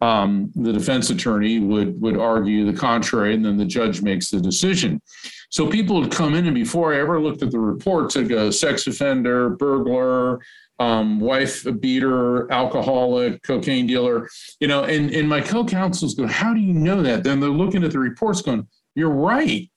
um, 0.00 0.50
the 0.54 0.72
defense 0.72 1.10
attorney 1.10 1.58
would 1.58 2.00
would 2.00 2.16
argue 2.16 2.70
the 2.70 2.78
contrary, 2.78 3.34
and 3.34 3.44
then 3.44 3.56
the 3.56 3.64
judge 3.64 4.02
makes 4.02 4.30
the 4.30 4.40
decision. 4.40 5.00
So 5.50 5.68
people 5.68 6.00
would 6.00 6.12
come 6.12 6.34
in, 6.34 6.46
and 6.46 6.54
before 6.54 6.94
I 6.94 7.00
ever 7.00 7.20
looked 7.20 7.42
at 7.42 7.50
the 7.50 7.58
reports, 7.58 8.16
I'd 8.16 8.28
go 8.28 8.50
sex 8.50 8.86
offender, 8.86 9.50
burglar, 9.50 10.40
um, 10.78 11.20
wife 11.20 11.66
beater, 11.80 12.50
alcoholic, 12.52 13.42
cocaine 13.42 13.86
dealer, 13.86 14.28
you 14.60 14.68
know, 14.68 14.84
and, 14.84 15.10
and 15.10 15.28
my 15.28 15.40
co-counsels 15.40 16.14
go, 16.14 16.26
how 16.26 16.52
do 16.52 16.60
you 16.60 16.74
know 16.74 17.02
that? 17.02 17.24
Then 17.24 17.40
they're 17.40 17.48
looking 17.48 17.82
at 17.84 17.92
the 17.92 17.98
reports 17.98 18.42
going, 18.42 18.66
you're 18.94 19.10
right. 19.10 19.70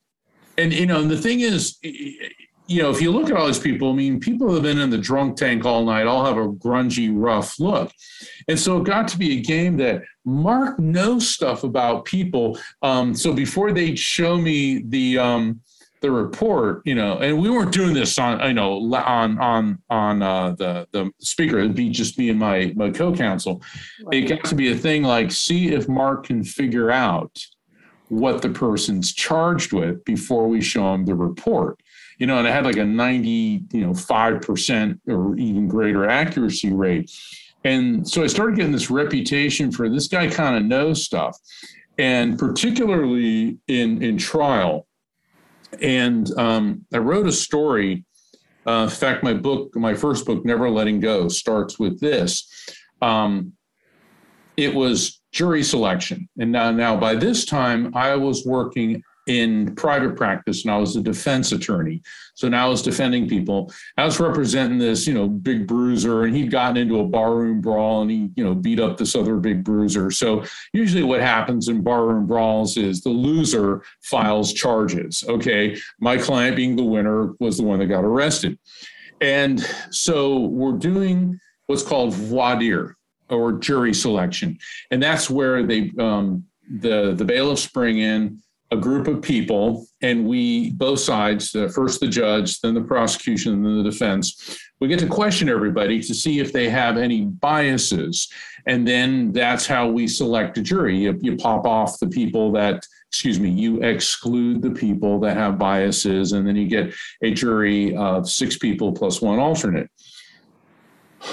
And, 0.57 0.73
you 0.73 0.85
know, 0.85 0.99
and 0.99 1.09
the 1.09 1.17
thing 1.17 1.39
is, 1.39 1.77
you 2.69 2.83
know, 2.83 2.91
if 2.91 3.01
you 3.01 3.11
look 3.11 3.31
at 3.31 3.35
all 3.35 3.47
these 3.47 3.57
people, 3.57 3.91
I 3.91 3.95
mean, 3.95 4.19
people 4.19 4.53
have 4.53 4.61
been 4.61 4.77
in 4.77 4.91
the 4.91 4.97
drunk 4.97 5.38
tank 5.38 5.65
all 5.65 5.83
night, 5.83 6.05
all 6.05 6.23
have 6.23 6.38
a 6.38 6.47
grungy, 6.47 7.09
rough 7.11 7.59
look. 7.59 7.91
And 8.47 8.59
so 8.59 8.77
it 8.77 8.83
got 8.83 9.07
to 9.07 9.17
be 9.17 9.39
a 9.39 9.41
game 9.41 9.75
that 9.77 10.03
Mark 10.23 10.77
knows 10.77 11.27
stuff 11.27 11.63
about 11.63 12.05
people. 12.05 12.59
Um, 12.83 13.15
so 13.15 13.33
before 13.33 13.71
they 13.71 13.95
show 13.95 14.38
me 14.38 14.83
the 14.88 15.17
um, 15.17 15.61
the 16.01 16.11
report, 16.11 16.83
you 16.85 16.93
know, 16.93 17.17
and 17.17 17.41
we 17.41 17.49
weren't 17.49 17.73
doing 17.73 17.93
this 17.93 18.19
on, 18.19 18.39
you 18.47 18.53
know, 18.53 18.73
on 18.93 19.39
on 19.39 19.79
on 19.89 20.21
uh, 20.21 20.51
the 20.51 20.88
the 20.91 21.11
speaker. 21.19 21.57
It'd 21.57 21.73
be 21.73 21.89
just 21.89 22.19
me 22.19 22.29
and 22.29 22.38
my 22.38 22.71
my 22.75 22.91
co-counsel. 22.91 23.63
Right. 24.05 24.23
It 24.23 24.29
got 24.29 24.47
to 24.47 24.55
be 24.55 24.71
a 24.71 24.75
thing 24.75 25.01
like, 25.01 25.31
see 25.31 25.73
if 25.73 25.89
Mark 25.89 26.27
can 26.27 26.43
figure 26.43 26.91
out 26.91 27.43
what 28.09 28.43
the 28.43 28.49
person's 28.49 29.11
charged 29.11 29.73
with 29.73 30.05
before 30.05 30.47
we 30.47 30.61
show 30.61 30.93
him 30.93 31.05
the 31.05 31.15
report 31.15 31.79
you 32.19 32.27
know, 32.27 32.38
and 32.38 32.47
it 32.47 32.51
had 32.51 32.65
like 32.65 32.77
a 32.77 32.85
90, 32.85 33.29
you 33.71 33.81
know, 33.81 33.91
5% 33.91 34.99
or 35.07 35.35
even 35.38 35.67
greater 35.67 36.07
accuracy 36.07 36.71
rate. 36.71 37.09
And 37.63 38.07
so 38.07 38.23
I 38.23 38.27
started 38.27 38.57
getting 38.57 38.73
this 38.73 38.91
reputation 38.91 39.71
for 39.71 39.89
this 39.89 40.07
guy 40.07 40.29
kind 40.29 40.57
of 40.57 40.63
knows 40.63 41.03
stuff. 41.03 41.38
And 41.97 42.38
particularly 42.38 43.57
in, 43.67 44.03
in 44.03 44.17
trial. 44.17 44.85
And 45.81 46.29
um, 46.38 46.85
I 46.93 46.97
wrote 46.97 47.27
a 47.27 47.31
story. 47.31 48.05
Uh, 48.65 48.83
in 48.83 48.89
fact, 48.89 49.23
my 49.23 49.33
book, 49.33 49.75
my 49.75 49.93
first 49.93 50.25
book, 50.25 50.45
Never 50.45 50.69
Letting 50.69 50.99
Go, 50.99 51.29
starts 51.29 51.79
with 51.79 51.99
this. 51.99 52.49
Um, 53.01 53.53
it 54.57 54.73
was 54.73 55.21
jury 55.31 55.63
selection. 55.63 56.27
And 56.38 56.51
now, 56.51 56.71
now 56.71 56.97
by 56.97 57.15
this 57.15 57.45
time, 57.45 57.95
I 57.95 58.15
was 58.15 58.45
working 58.45 59.01
in 59.29 59.75
private 59.75 60.15
practice 60.15 60.63
and 60.65 60.74
I 60.74 60.77
was 60.77 60.95
a 60.95 61.01
defense 61.01 61.51
attorney. 61.51 62.01
So 62.33 62.50
now 62.50 62.65
I 62.65 62.69
was 62.69 62.81
defending 62.81 63.29
people. 63.29 63.71
I 63.95 64.03
was 64.03 64.19
representing 64.19 64.79
this, 64.79 65.05
you 65.05 65.13
know, 65.13 65.27
big 65.27 65.67
bruiser 65.67 66.24
and 66.24 66.36
he'd 66.36 66.50
gotten 66.50 66.77
into 66.77 67.00
a 67.00 67.07
barroom 67.07 67.62
brawl 67.62 68.01
and 68.01 68.09
he, 68.09 68.31
you 68.36 68.43
know, 68.43 68.55
beat 68.55 68.79
up 68.79 68.98
this 68.98 69.15
other 69.15 69.38
big 69.38 69.63
bruiser. 69.63 70.09
So 70.09 70.43
usually 70.74 71.03
what 71.03 71.21
happens 71.21 71.67
in 71.67 71.83
barroom 71.83 72.25
brawls 72.25 72.75
is 72.75 73.01
the 73.01 73.12
loser 73.12 73.83
files 74.01 74.51
charges. 74.51 75.24
Okay. 75.29 75.77
My 76.00 76.17
client 76.17 76.55
being 76.55 76.75
the 76.75 76.83
winner 76.83 77.33
was 77.39 77.57
the 77.57 77.63
one 77.63 77.77
that 77.79 77.86
got 77.86 78.03
arrested. 78.03 78.57
And 79.21 79.59
so 79.91 80.39
we're 80.39 80.71
doing 80.71 81.39
what's 81.67 81.83
called 81.83 82.15
voir 82.15 82.55
dire 82.55 82.98
or 83.29 83.51
jury 83.51 83.93
selection. 83.93 84.57
And 84.89 85.03
that's 85.03 85.29
where 85.29 85.62
they, 85.62 85.91
um, 86.00 86.45
the, 86.67 87.13
the 87.13 87.25
bailiffs 87.25 87.67
bring 87.67 88.00
in 88.00 88.41
a 88.71 88.77
group 88.77 89.07
of 89.07 89.21
people, 89.21 89.88
and 90.01 90.27
we, 90.27 90.71
both 90.71 90.99
sides, 90.99 91.51
first 91.73 91.99
the 91.99 92.07
judge, 92.07 92.59
then 92.61 92.75
the 92.75 92.81
prosecution, 92.81 93.63
then 93.63 93.83
the 93.83 93.89
defense, 93.89 94.59
we 94.79 94.88
get 94.88 94.99
to 94.99 95.07
question 95.07 95.49
everybody 95.49 95.99
to 96.01 96.13
see 96.13 96.39
if 96.39 96.53
they 96.53 96.69
have 96.69 96.95
any 96.95 97.25
biases. 97.25 98.29
And 98.67 98.88
then 98.88 99.31
that's 99.31 99.65
how 99.65 99.89
we 99.89 100.07
select 100.07 100.57
a 100.59 100.61
jury. 100.61 100.99
You, 100.99 101.17
you 101.21 101.35
pop 101.35 101.65
off 101.65 101.99
the 101.99 102.07
people 102.07 102.51
that, 102.51 102.85
excuse 103.07 103.39
me, 103.39 103.49
you 103.49 103.81
exclude 103.81 104.61
the 104.61 104.71
people 104.71 105.19
that 105.21 105.35
have 105.35 105.57
biases, 105.57 106.33
and 106.33 106.47
then 106.47 106.55
you 106.55 106.67
get 106.67 106.93
a 107.23 107.33
jury 107.33 107.95
of 107.95 108.29
six 108.29 108.57
people 108.57 108.91
plus 108.91 109.19
one 109.19 109.39
alternate. 109.39 109.89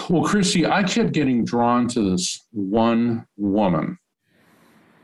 Well, 0.08 0.24
Christy, 0.24 0.66
I 0.66 0.82
kept 0.82 1.12
getting 1.12 1.44
drawn 1.44 1.86
to 1.88 2.10
this 2.10 2.46
one 2.50 3.26
woman 3.36 3.98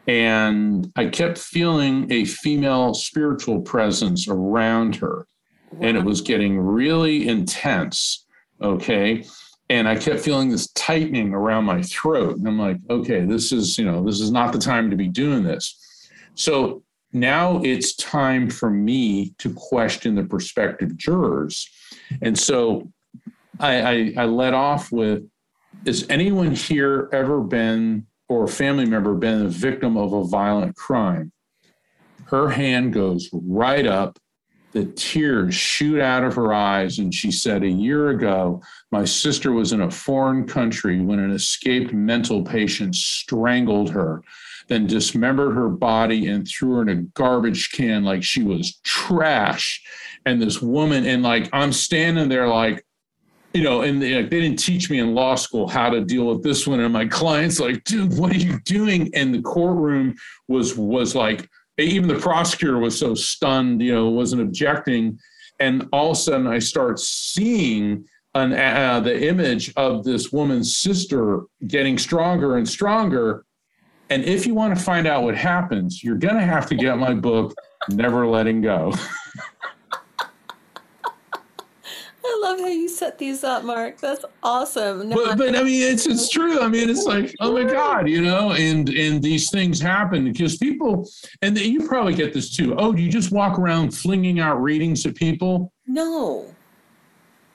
and 0.06 0.90
I 0.96 1.06
kept 1.06 1.38
feeling 1.38 2.10
a 2.12 2.24
female 2.24 2.94
spiritual 2.94 3.60
presence 3.60 4.28
around 4.28 4.96
her. 4.96 5.26
Wow. 5.72 5.78
And 5.88 5.96
it 5.96 6.04
was 6.04 6.20
getting 6.20 6.58
really 6.58 7.28
intense. 7.28 8.26
Okay. 8.60 9.24
and 9.70 9.88
I 9.88 9.96
kept 9.96 10.20
feeling 10.20 10.50
this 10.50 10.70
tightening 10.72 11.32
around 11.32 11.64
my 11.64 11.82
throat. 11.82 12.36
And 12.36 12.46
I'm 12.46 12.58
like, 12.58 12.76
okay, 12.90 13.24
this 13.24 13.52
is, 13.52 13.78
you 13.78 13.84
know, 13.84 14.04
this 14.04 14.20
is 14.20 14.30
not 14.30 14.52
the 14.52 14.58
time 14.58 14.90
to 14.90 14.96
be 14.96 15.08
doing 15.08 15.42
this. 15.42 16.08
So 16.34 16.82
now 17.12 17.60
it's 17.62 17.94
time 17.96 18.50
for 18.50 18.70
me 18.70 19.34
to 19.38 19.52
question 19.54 20.14
the 20.14 20.24
prospective 20.24 20.96
jurors. 20.96 21.68
And 22.20 22.38
so 22.38 22.92
I, 23.60 23.80
I, 23.80 24.14
I 24.18 24.24
let 24.26 24.54
off 24.54 24.92
with 24.92 25.26
Has 25.86 26.06
anyone 26.10 26.52
here 26.52 27.08
ever 27.12 27.40
been 27.40 28.06
or 28.32 28.44
a 28.44 28.48
family 28.48 28.86
member 28.86 29.14
been 29.14 29.46
a 29.46 29.48
victim 29.48 29.96
of 29.96 30.12
a 30.12 30.24
violent 30.24 30.76
crime? 30.76 31.32
Her 32.26 32.48
hand 32.48 32.92
goes 32.92 33.28
right 33.32 33.86
up. 33.86 34.18
The 34.72 34.86
tears 34.86 35.54
shoot 35.54 36.00
out 36.00 36.24
of 36.24 36.34
her 36.34 36.54
eyes. 36.54 36.98
And 36.98 37.12
she 37.12 37.30
said, 37.30 37.62
A 37.62 37.68
year 37.68 38.08
ago, 38.08 38.62
my 38.90 39.04
sister 39.04 39.52
was 39.52 39.72
in 39.72 39.82
a 39.82 39.90
foreign 39.90 40.46
country 40.46 41.00
when 41.00 41.18
an 41.18 41.30
escaped 41.30 41.92
mental 41.92 42.42
patient 42.42 42.94
strangled 42.94 43.90
her 43.90 44.22
then 44.68 44.86
dismembered 44.86 45.54
her 45.54 45.68
body 45.68 46.26
and 46.28 46.46
threw 46.46 46.76
her 46.76 46.82
in 46.82 46.88
a 46.88 47.02
garbage 47.14 47.72
can 47.72 48.04
like 48.04 48.22
she 48.22 48.42
was 48.42 48.80
trash. 48.84 49.82
And 50.24 50.40
this 50.40 50.62
woman, 50.62 51.04
and 51.04 51.22
like 51.22 51.48
I'm 51.52 51.72
standing 51.72 52.28
there 52.28 52.48
like, 52.48 52.84
you 53.54 53.62
know, 53.62 53.82
and 53.82 54.00
they, 54.00 54.22
they 54.22 54.40
didn't 54.40 54.58
teach 54.58 54.90
me 54.90 54.98
in 54.98 55.14
law 55.14 55.34
school 55.34 55.68
how 55.68 55.90
to 55.90 56.02
deal 56.04 56.26
with 56.26 56.42
this 56.42 56.66
one. 56.66 56.80
And 56.80 56.92
my 56.92 57.06
client's 57.06 57.60
like, 57.60 57.84
dude, 57.84 58.18
what 58.18 58.32
are 58.32 58.38
you 58.38 58.58
doing? 58.60 59.10
And 59.14 59.34
the 59.34 59.42
courtroom 59.42 60.14
was 60.48 60.76
was 60.76 61.14
like, 61.14 61.48
even 61.78 62.08
the 62.08 62.18
prosecutor 62.18 62.78
was 62.78 62.98
so 62.98 63.14
stunned, 63.14 63.82
you 63.82 63.92
know, 63.92 64.08
wasn't 64.08 64.42
objecting. 64.42 65.18
And 65.60 65.88
all 65.92 66.10
of 66.10 66.16
a 66.16 66.20
sudden, 66.20 66.46
I 66.46 66.58
start 66.58 66.98
seeing 66.98 68.04
an, 68.34 68.52
uh, 68.52 69.00
the 69.00 69.28
image 69.28 69.72
of 69.76 70.04
this 70.04 70.32
woman's 70.32 70.74
sister 70.74 71.42
getting 71.66 71.98
stronger 71.98 72.56
and 72.56 72.68
stronger. 72.68 73.44
And 74.10 74.24
if 74.24 74.46
you 74.46 74.54
want 74.54 74.76
to 74.76 74.82
find 74.82 75.06
out 75.06 75.22
what 75.22 75.36
happens, 75.36 76.02
you're 76.02 76.16
going 76.16 76.34
to 76.36 76.42
have 76.42 76.66
to 76.66 76.74
get 76.74 76.98
my 76.98 77.14
book, 77.14 77.54
Never 77.88 78.26
Letting 78.26 78.60
Go. 78.60 78.92
I 82.24 82.40
love 82.42 82.60
how 82.60 82.66
you 82.66 82.88
set 83.02 83.18
these 83.18 83.42
up, 83.42 83.64
Mark. 83.64 83.98
That's 84.00 84.24
awesome. 84.42 85.08
No, 85.08 85.16
but, 85.16 85.38
but 85.38 85.56
I 85.56 85.62
mean, 85.62 85.82
it's 85.82 86.06
it's 86.06 86.28
true. 86.28 86.60
I 86.60 86.68
mean, 86.68 86.88
it's 86.88 87.04
like, 87.04 87.34
oh 87.40 87.52
my 87.52 87.64
God, 87.64 88.08
you 88.08 88.22
know, 88.22 88.52
and 88.52 88.88
and 88.88 89.22
these 89.22 89.50
things 89.50 89.80
happen 89.80 90.24
because 90.24 90.56
people, 90.56 91.08
and 91.42 91.58
you 91.58 91.86
probably 91.88 92.14
get 92.14 92.32
this 92.32 92.54
too. 92.54 92.74
Oh, 92.76 92.92
do 92.92 93.02
you 93.02 93.10
just 93.10 93.32
walk 93.32 93.58
around 93.58 93.90
flinging 93.90 94.38
out 94.40 94.62
readings 94.62 95.04
at 95.06 95.16
people? 95.16 95.72
No. 95.86 96.46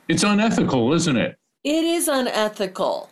It's 0.07 0.23
unethical, 0.23 0.93
isn't 0.93 1.17
it? 1.17 1.37
It 1.63 1.83
is 1.83 2.07
unethical 2.07 3.09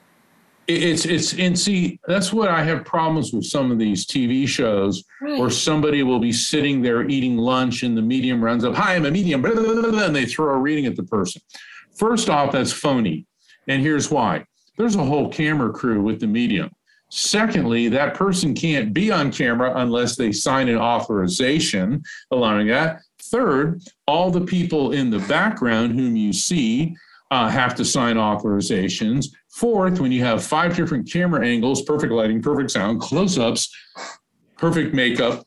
it's 0.67 1.05
it's 1.05 1.33
and 1.33 1.57
see 1.57 1.99
that's 2.07 2.33
what 2.33 2.49
i 2.49 2.63
have 2.63 2.83
problems 2.83 3.31
with 3.31 3.45
some 3.45 3.71
of 3.71 3.77
these 3.77 4.05
tv 4.05 4.47
shows 4.47 5.03
right. 5.21 5.39
where 5.39 5.49
somebody 5.49 6.01
will 6.01 6.19
be 6.19 6.31
sitting 6.31 6.81
there 6.81 7.07
eating 7.07 7.37
lunch 7.37 7.83
and 7.83 7.95
the 7.95 8.01
medium 8.01 8.43
runs 8.43 8.65
up 8.65 8.73
hi 8.73 8.95
i'm 8.95 9.05
a 9.05 9.11
medium 9.11 9.41
blah, 9.41 9.53
blah, 9.53 9.63
blah, 9.63 10.05
and 10.05 10.15
they 10.15 10.25
throw 10.25 10.55
a 10.55 10.57
reading 10.57 10.87
at 10.87 10.95
the 10.95 11.03
person 11.03 11.39
first 11.95 12.29
off 12.29 12.51
that's 12.51 12.71
phony 12.71 13.25
and 13.67 13.81
here's 13.81 14.11
why 14.11 14.43
there's 14.77 14.95
a 14.95 15.03
whole 15.03 15.29
camera 15.29 15.71
crew 15.71 16.01
with 16.01 16.19
the 16.19 16.27
medium 16.27 16.69
secondly 17.09 17.87
that 17.87 18.13
person 18.13 18.53
can't 18.53 18.93
be 18.93 19.11
on 19.11 19.31
camera 19.31 19.73
unless 19.77 20.15
they 20.15 20.31
sign 20.31 20.67
an 20.67 20.77
authorization 20.77 22.01
allowing 22.31 22.67
that 22.67 22.99
third 23.21 23.81
all 24.07 24.29
the 24.29 24.41
people 24.41 24.91
in 24.91 25.09
the 25.09 25.19
background 25.19 25.97
whom 25.97 26.15
you 26.15 26.33
see 26.33 26.95
uh, 27.31 27.49
have 27.49 27.75
to 27.75 27.85
sign 27.85 28.15
authorizations. 28.15 29.27
Fourth, 29.49 29.99
when 29.99 30.11
you 30.11 30.23
have 30.23 30.43
five 30.43 30.75
different 30.75 31.11
camera 31.11 31.45
angles, 31.45 31.81
perfect 31.81 32.13
lighting, 32.13 32.41
perfect 32.41 32.71
sound, 32.71 33.01
close 33.01 33.37
ups, 33.37 33.73
perfect 34.57 34.93
makeup, 34.93 35.45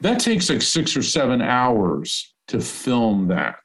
that 0.00 0.20
takes 0.20 0.48
like 0.48 0.62
six 0.62 0.96
or 0.96 1.02
seven 1.02 1.42
hours 1.42 2.34
to 2.48 2.60
film 2.60 3.28
that. 3.28 3.58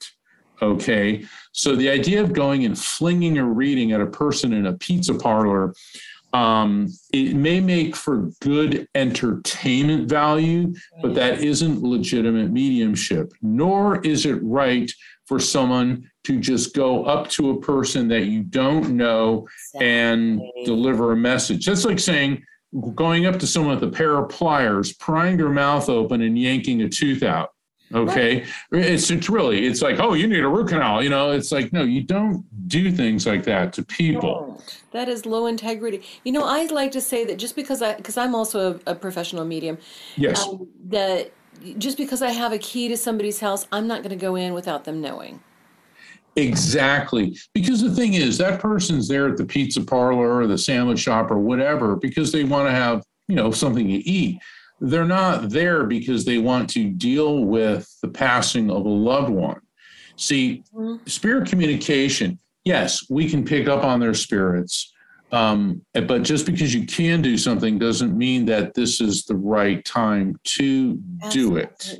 Okay. 0.61 1.25
So 1.51 1.75
the 1.75 1.89
idea 1.89 2.21
of 2.21 2.33
going 2.33 2.65
and 2.65 2.77
flinging 2.77 3.37
a 3.37 3.45
reading 3.45 3.91
at 3.91 4.01
a 4.01 4.05
person 4.05 4.53
in 4.53 4.67
a 4.67 4.73
pizza 4.73 5.13
parlor, 5.13 5.73
um, 6.33 6.87
it 7.13 7.35
may 7.35 7.61
make 7.61 7.95
for 7.95 8.29
good 8.41 8.87
entertainment 8.93 10.09
value, 10.09 10.73
but 11.01 11.15
that 11.15 11.39
isn't 11.39 11.81
legitimate 11.81 12.51
mediumship, 12.51 13.31
nor 13.41 14.01
is 14.05 14.25
it 14.25 14.43
right 14.43 14.91
for 15.25 15.39
someone 15.39 16.09
to 16.25 16.39
just 16.39 16.75
go 16.75 17.05
up 17.05 17.29
to 17.29 17.51
a 17.51 17.61
person 17.61 18.07
that 18.09 18.25
you 18.25 18.43
don't 18.43 18.89
know 18.89 19.47
and 19.79 20.41
deliver 20.65 21.13
a 21.13 21.17
message. 21.17 21.65
That's 21.65 21.85
like 21.85 21.99
saying 21.99 22.43
going 22.93 23.25
up 23.25 23.39
to 23.39 23.47
someone 23.47 23.79
with 23.79 23.89
a 23.89 23.91
pair 23.91 24.17
of 24.17 24.29
pliers, 24.29 24.93
prying 24.93 25.37
their 25.37 25.49
mouth 25.49 25.89
open 25.89 26.21
and 26.21 26.37
yanking 26.37 26.81
a 26.81 26.89
tooth 26.89 27.23
out. 27.23 27.54
Okay. 27.93 28.45
Right. 28.71 28.85
It's, 28.85 29.11
it's 29.11 29.29
really, 29.29 29.65
it's 29.65 29.81
like, 29.81 29.99
oh, 29.99 30.13
you 30.13 30.27
need 30.27 30.43
a 30.43 30.47
root 30.47 30.69
canal. 30.69 31.03
You 31.03 31.09
know, 31.09 31.31
it's 31.31 31.51
like, 31.51 31.71
no, 31.71 31.83
you 31.83 32.01
don't 32.01 32.43
do 32.67 32.91
things 32.91 33.27
like 33.27 33.43
that 33.43 33.73
to 33.73 33.83
people. 33.83 34.61
That 34.91 35.07
is 35.07 35.25
low 35.25 35.45
integrity. 35.45 36.01
You 36.23 36.31
know, 36.31 36.43
I 36.43 36.65
like 36.65 36.91
to 36.93 37.01
say 37.01 37.25
that 37.25 37.37
just 37.37 37.55
because 37.55 37.81
I, 37.81 37.95
because 37.95 38.17
I'm 38.17 38.33
also 38.33 38.79
a, 38.85 38.91
a, 38.91 38.95
professional 38.95 39.45
medium. 39.45 39.77
Yes. 40.15 40.47
Um, 40.47 40.67
that 40.85 41.31
just 41.77 41.97
because 41.97 42.21
I 42.21 42.31
have 42.31 42.51
a 42.51 42.57
key 42.57 42.87
to 42.87 42.97
somebody's 42.97 43.39
house, 43.39 43.67
I'm 43.71 43.87
not 43.87 44.01
going 44.01 44.17
to 44.17 44.21
go 44.21 44.35
in 44.35 44.53
without 44.53 44.83
them 44.83 45.01
knowing. 45.01 45.41
Exactly. 46.35 47.37
Because 47.53 47.81
the 47.81 47.91
thing 47.91 48.13
is, 48.13 48.37
that 48.39 48.59
person's 48.59 49.07
there 49.07 49.29
at 49.29 49.37
the 49.37 49.45
pizza 49.45 49.81
parlor 49.81 50.35
or 50.35 50.47
the 50.47 50.57
sandwich 50.57 50.99
shop 50.99 51.31
or 51.31 51.37
whatever 51.39 51.95
because 51.95 52.31
they 52.31 52.43
want 52.43 52.67
to 52.67 52.71
have, 52.71 53.03
you 53.27 53.35
know, 53.35 53.51
something 53.51 53.87
to 53.87 53.93
eat. 53.93 54.39
They're 54.79 55.05
not 55.05 55.49
there 55.49 55.85
because 55.85 56.25
they 56.25 56.37
want 56.37 56.69
to 56.71 56.89
deal 56.89 57.45
with 57.45 57.87
the 58.01 58.09
passing 58.09 58.69
of 58.69 58.85
a 58.85 58.89
loved 58.89 59.29
one. 59.29 59.61
See, 60.17 60.63
mm-hmm. 60.73 61.05
spirit 61.07 61.49
communication, 61.49 62.39
yes, 62.63 63.05
we 63.09 63.29
can 63.29 63.45
pick 63.45 63.67
up 63.67 63.83
on 63.83 63.99
their 63.99 64.13
spirits. 64.13 64.91
Um, 65.31 65.81
but 65.93 66.23
just 66.23 66.45
because 66.45 66.73
you 66.73 66.85
can 66.85 67.21
do 67.21 67.37
something 67.37 67.77
doesn't 67.79 68.17
mean 68.17 68.45
that 68.45 68.73
this 68.73 69.01
is 69.01 69.25
the 69.25 69.35
right 69.35 69.83
time 69.83 70.35
to 70.43 70.95
do 71.29 71.57
it. 71.57 71.99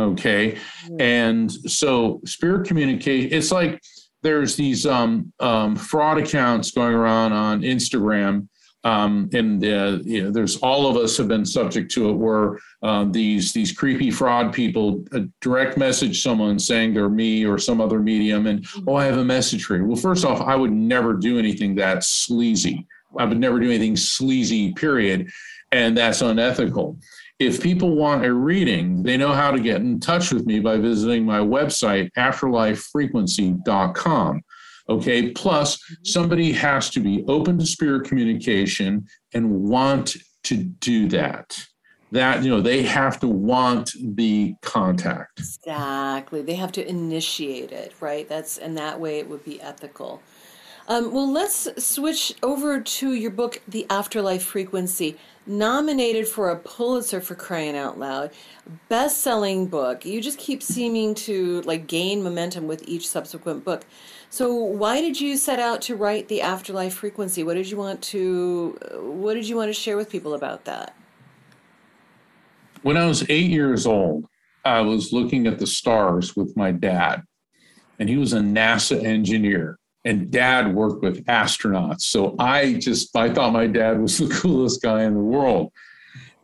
Okay. 0.00 0.58
And 0.98 1.52
so 1.52 2.20
spirit 2.24 2.66
communication, 2.66 3.32
it's 3.32 3.52
like 3.52 3.80
there's 4.22 4.56
these 4.56 4.86
um, 4.86 5.32
um, 5.38 5.76
fraud 5.76 6.18
accounts 6.18 6.70
going 6.70 6.94
around 6.94 7.32
on 7.32 7.60
Instagram 7.60 8.48
um, 8.84 9.28
and 9.32 9.64
uh, 9.64 9.98
you 10.04 10.24
know, 10.24 10.30
there's 10.30 10.58
all 10.58 10.86
of 10.86 10.96
us 10.96 11.16
have 11.16 11.26
been 11.26 11.46
subject 11.46 11.90
to 11.92 12.10
it, 12.10 12.12
where 12.12 12.58
um, 12.82 13.12
these 13.12 13.54
these 13.54 13.72
creepy 13.72 14.10
fraud 14.10 14.52
people 14.52 15.02
uh, 15.12 15.20
direct 15.40 15.78
message 15.78 16.22
someone 16.22 16.58
saying 16.58 16.92
they're 16.92 17.08
me 17.08 17.46
or 17.46 17.56
some 17.58 17.80
other 17.80 17.98
medium, 17.98 18.46
and 18.46 18.60
mm-hmm. 18.60 18.86
oh, 18.88 18.96
I 18.96 19.06
have 19.06 19.16
a 19.16 19.24
message 19.24 19.64
for 19.64 19.76
you. 19.76 19.86
Well, 19.86 19.96
first 19.96 20.26
off, 20.26 20.42
I 20.42 20.54
would 20.54 20.72
never 20.72 21.14
do 21.14 21.38
anything 21.38 21.74
that 21.76 22.04
sleazy. 22.04 22.86
I 23.18 23.24
would 23.24 23.40
never 23.40 23.58
do 23.58 23.70
anything 23.70 23.96
sleazy. 23.96 24.74
Period, 24.74 25.30
and 25.72 25.96
that's 25.96 26.20
unethical. 26.20 26.98
If 27.38 27.62
people 27.62 27.96
want 27.96 28.26
a 28.26 28.32
reading, 28.32 29.02
they 29.02 29.16
know 29.16 29.32
how 29.32 29.50
to 29.50 29.58
get 29.58 29.80
in 29.80 29.98
touch 29.98 30.30
with 30.30 30.46
me 30.46 30.60
by 30.60 30.76
visiting 30.76 31.24
my 31.24 31.38
website, 31.38 32.10
afterlifefrequency.com. 32.18 34.42
Okay. 34.88 35.30
Plus, 35.32 35.78
somebody 36.02 36.52
has 36.52 36.90
to 36.90 37.00
be 37.00 37.24
open 37.26 37.58
to 37.58 37.66
spirit 37.66 38.06
communication 38.06 39.06
and 39.32 39.50
want 39.50 40.16
to 40.44 40.56
do 40.56 41.08
that. 41.08 41.58
That, 42.12 42.44
you 42.44 42.50
know, 42.50 42.60
they 42.60 42.82
have 42.82 43.18
to 43.20 43.28
want 43.28 43.90
the 43.98 44.54
contact. 44.62 45.40
Exactly. 45.40 46.42
They 46.42 46.54
have 46.54 46.70
to 46.72 46.88
initiate 46.88 47.72
it, 47.72 47.92
right? 48.00 48.28
That's, 48.28 48.56
and 48.58 48.78
that 48.78 49.00
way 49.00 49.18
it 49.18 49.28
would 49.28 49.44
be 49.44 49.60
ethical. 49.60 50.22
Um, 50.86 51.12
well, 51.12 51.28
let's 51.28 51.66
switch 51.82 52.34
over 52.42 52.78
to 52.78 53.14
your 53.14 53.30
book, 53.30 53.62
The 53.66 53.86
Afterlife 53.88 54.44
Frequency, 54.44 55.16
nominated 55.46 56.28
for 56.28 56.50
a 56.50 56.56
Pulitzer 56.56 57.22
for 57.22 57.34
crying 57.34 57.74
out 57.74 57.98
loud, 57.98 58.30
best-selling 58.88 59.66
book. 59.66 60.04
You 60.04 60.20
just 60.20 60.38
keep 60.38 60.62
seeming 60.62 61.14
to 61.16 61.62
like 61.62 61.86
gain 61.86 62.22
momentum 62.22 62.66
with 62.66 62.86
each 62.86 63.08
subsequent 63.08 63.64
book. 63.64 63.86
So, 64.34 64.52
why 64.52 65.00
did 65.00 65.20
you 65.20 65.36
set 65.36 65.60
out 65.60 65.80
to 65.82 65.94
write 65.94 66.26
the 66.26 66.42
afterlife 66.42 66.94
frequency? 66.94 67.44
What 67.44 67.54
did 67.54 67.70
you 67.70 67.76
want 67.76 68.02
to 68.02 68.76
uh, 68.82 69.00
What 69.00 69.34
did 69.34 69.48
you 69.48 69.54
want 69.54 69.68
to 69.68 69.72
share 69.72 69.96
with 69.96 70.10
people 70.10 70.34
about 70.34 70.64
that? 70.64 70.96
When 72.82 72.96
I 72.96 73.06
was 73.06 73.24
eight 73.30 73.48
years 73.48 73.86
old, 73.86 74.26
I 74.64 74.80
was 74.80 75.12
looking 75.12 75.46
at 75.46 75.60
the 75.60 75.68
stars 75.68 76.34
with 76.34 76.56
my 76.56 76.72
dad, 76.72 77.22
and 78.00 78.08
he 78.08 78.16
was 78.16 78.32
a 78.32 78.40
NASA 78.40 79.04
engineer. 79.04 79.78
And 80.04 80.32
dad 80.32 80.74
worked 80.74 81.04
with 81.04 81.24
astronauts. 81.26 82.00
So 82.00 82.34
I 82.40 82.72
just 82.72 83.14
I 83.16 83.32
thought 83.32 83.52
my 83.52 83.68
dad 83.68 84.00
was 84.00 84.18
the 84.18 84.26
coolest 84.34 84.82
guy 84.82 85.04
in 85.04 85.14
the 85.14 85.20
world. 85.20 85.70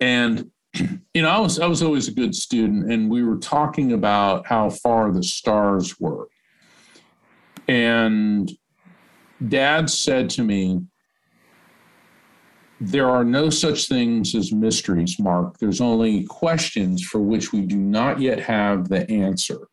And 0.00 0.48
you 1.12 1.22
know, 1.22 1.28
I 1.28 1.40
was 1.40 1.58
I 1.58 1.66
was 1.66 1.82
always 1.82 2.06
a 2.06 2.12
good 2.12 2.36
student, 2.36 2.92
and 2.92 3.10
we 3.10 3.24
were 3.24 3.38
talking 3.38 3.94
about 3.94 4.46
how 4.46 4.70
far 4.70 5.10
the 5.10 5.24
stars 5.24 5.98
were. 5.98 6.28
And 7.70 8.50
dad 9.46 9.88
said 9.88 10.28
to 10.30 10.42
me, 10.42 10.80
there 12.80 13.08
are 13.08 13.22
no 13.22 13.48
such 13.48 13.86
things 13.86 14.34
as 14.34 14.50
mysteries, 14.50 15.20
Mark. 15.20 15.56
There's 15.58 15.80
only 15.80 16.24
questions 16.24 17.00
for 17.00 17.20
which 17.20 17.52
we 17.52 17.60
do 17.60 17.76
not 17.76 18.20
yet 18.20 18.40
have 18.40 18.88
the 18.88 19.08
answer. 19.08 19.68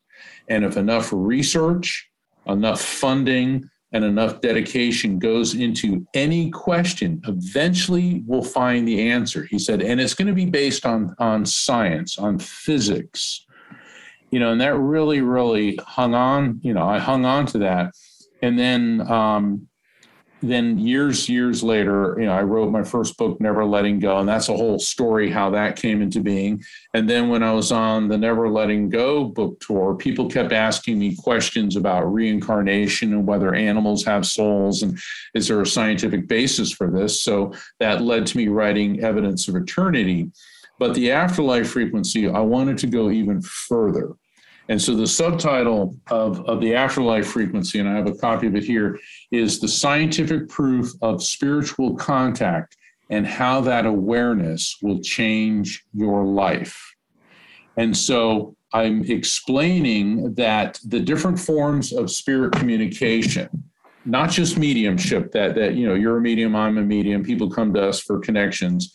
And 0.47 0.63
if 0.63 0.77
enough 0.77 1.11
research, 1.11 2.07
enough 2.45 2.81
funding, 2.81 3.67
and 3.93 4.03
enough 4.03 4.41
dedication 4.41 5.17
goes 5.17 5.55
into 5.55 6.05
any 6.13 6.51
question, 6.51 7.19
eventually 7.25 8.21
we'll 8.27 8.43
find 8.43 8.87
the 8.87 9.09
answer. 9.09 9.45
He 9.49 9.57
said, 9.57 9.81
and 9.81 9.99
it's 9.99 10.13
going 10.13 10.27
to 10.27 10.35
be 10.35 10.45
based 10.45 10.85
on, 10.85 11.15
on 11.17 11.47
science, 11.47 12.19
on 12.19 12.37
physics. 12.37 13.46
You 14.31 14.39
know, 14.39 14.51
and 14.51 14.61
that 14.61 14.75
really, 14.75 15.21
really 15.21 15.77
hung 15.77 16.13
on, 16.13 16.59
you 16.61 16.73
know, 16.73 16.87
I 16.87 16.99
hung 16.99 17.25
on 17.25 17.45
to 17.47 17.59
that. 17.59 17.93
And 18.41 18.59
then 18.59 19.09
um, 19.09 19.67
then 20.41 20.77
years 20.77 21.27
years 21.27 21.63
later 21.63 22.15
you 22.19 22.25
know 22.25 22.33
i 22.33 22.41
wrote 22.41 22.71
my 22.71 22.83
first 22.83 23.17
book 23.17 23.39
never 23.41 23.65
letting 23.65 23.99
go 23.99 24.19
and 24.19 24.29
that's 24.29 24.49
a 24.49 24.55
whole 24.55 24.77
story 24.77 25.31
how 25.31 25.49
that 25.49 25.75
came 25.75 26.01
into 26.01 26.19
being. 26.19 26.63
And 26.93 27.09
then 27.09 27.29
when 27.29 27.43
i 27.43 27.51
was 27.51 27.71
on 27.71 28.07
the 28.07 28.17
never 28.17 28.49
letting 28.49 28.89
go 28.89 29.25
book 29.25 29.59
tour 29.59 29.95
people 29.95 30.29
kept 30.29 30.51
asking 30.51 30.99
me 30.99 31.15
questions 31.15 31.75
about 31.75 32.11
reincarnation 32.13 33.13
and 33.13 33.25
whether 33.25 33.55
animals 33.55 34.05
have 34.05 34.25
souls 34.25 34.83
and 34.83 34.97
is 35.33 35.47
there 35.47 35.61
a 35.61 35.65
scientific 35.65 36.27
basis 36.27 36.71
for 36.71 36.89
this? 36.89 37.21
So 37.21 37.53
that 37.79 38.01
led 38.01 38.27
to 38.27 38.37
me 38.37 38.47
writing 38.47 39.03
evidence 39.03 39.47
of 39.47 39.55
eternity 39.55 40.31
but 40.79 40.93
the 40.93 41.11
afterlife 41.11 41.69
frequency 41.69 42.29
i 42.29 42.39
wanted 42.39 42.77
to 42.77 42.87
go 42.87 43.09
even 43.09 43.41
further 43.41 44.13
and 44.69 44.81
so 44.81 44.95
the 44.95 45.07
subtitle 45.07 45.95
of, 46.09 46.45
of 46.45 46.59
the 46.59 46.75
afterlife 46.75 47.27
frequency, 47.27 47.79
and 47.79 47.87
I 47.87 47.95
have 47.95 48.07
a 48.07 48.13
copy 48.13 48.47
of 48.47 48.55
it 48.55 48.63
here, 48.63 48.99
is 49.31 49.59
the 49.59 49.67
scientific 49.67 50.49
proof 50.49 50.91
of 51.01 51.23
spiritual 51.23 51.95
contact 51.95 52.75
and 53.09 53.25
how 53.25 53.61
that 53.61 53.85
awareness 53.85 54.77
will 54.81 54.99
change 54.99 55.85
your 55.93 56.25
life. 56.25 56.95
And 57.77 57.95
so 57.95 58.55
I'm 58.73 59.03
explaining 59.05 60.33
that 60.33 60.79
the 60.85 60.99
different 60.99 61.39
forms 61.39 61.93
of 61.93 62.11
spirit 62.11 62.51
communication, 62.53 63.49
not 64.03 64.29
just 64.29 64.57
mediumship, 64.57 65.31
that 65.31 65.55
that 65.55 65.75
you 65.75 65.87
know, 65.87 65.93
you're 65.93 66.17
a 66.17 66.21
medium, 66.21 66.55
I'm 66.55 66.77
a 66.77 66.81
medium, 66.81 67.23
people 67.23 67.49
come 67.49 67.73
to 67.75 67.87
us 67.87 68.01
for 68.01 68.19
connections, 68.19 68.93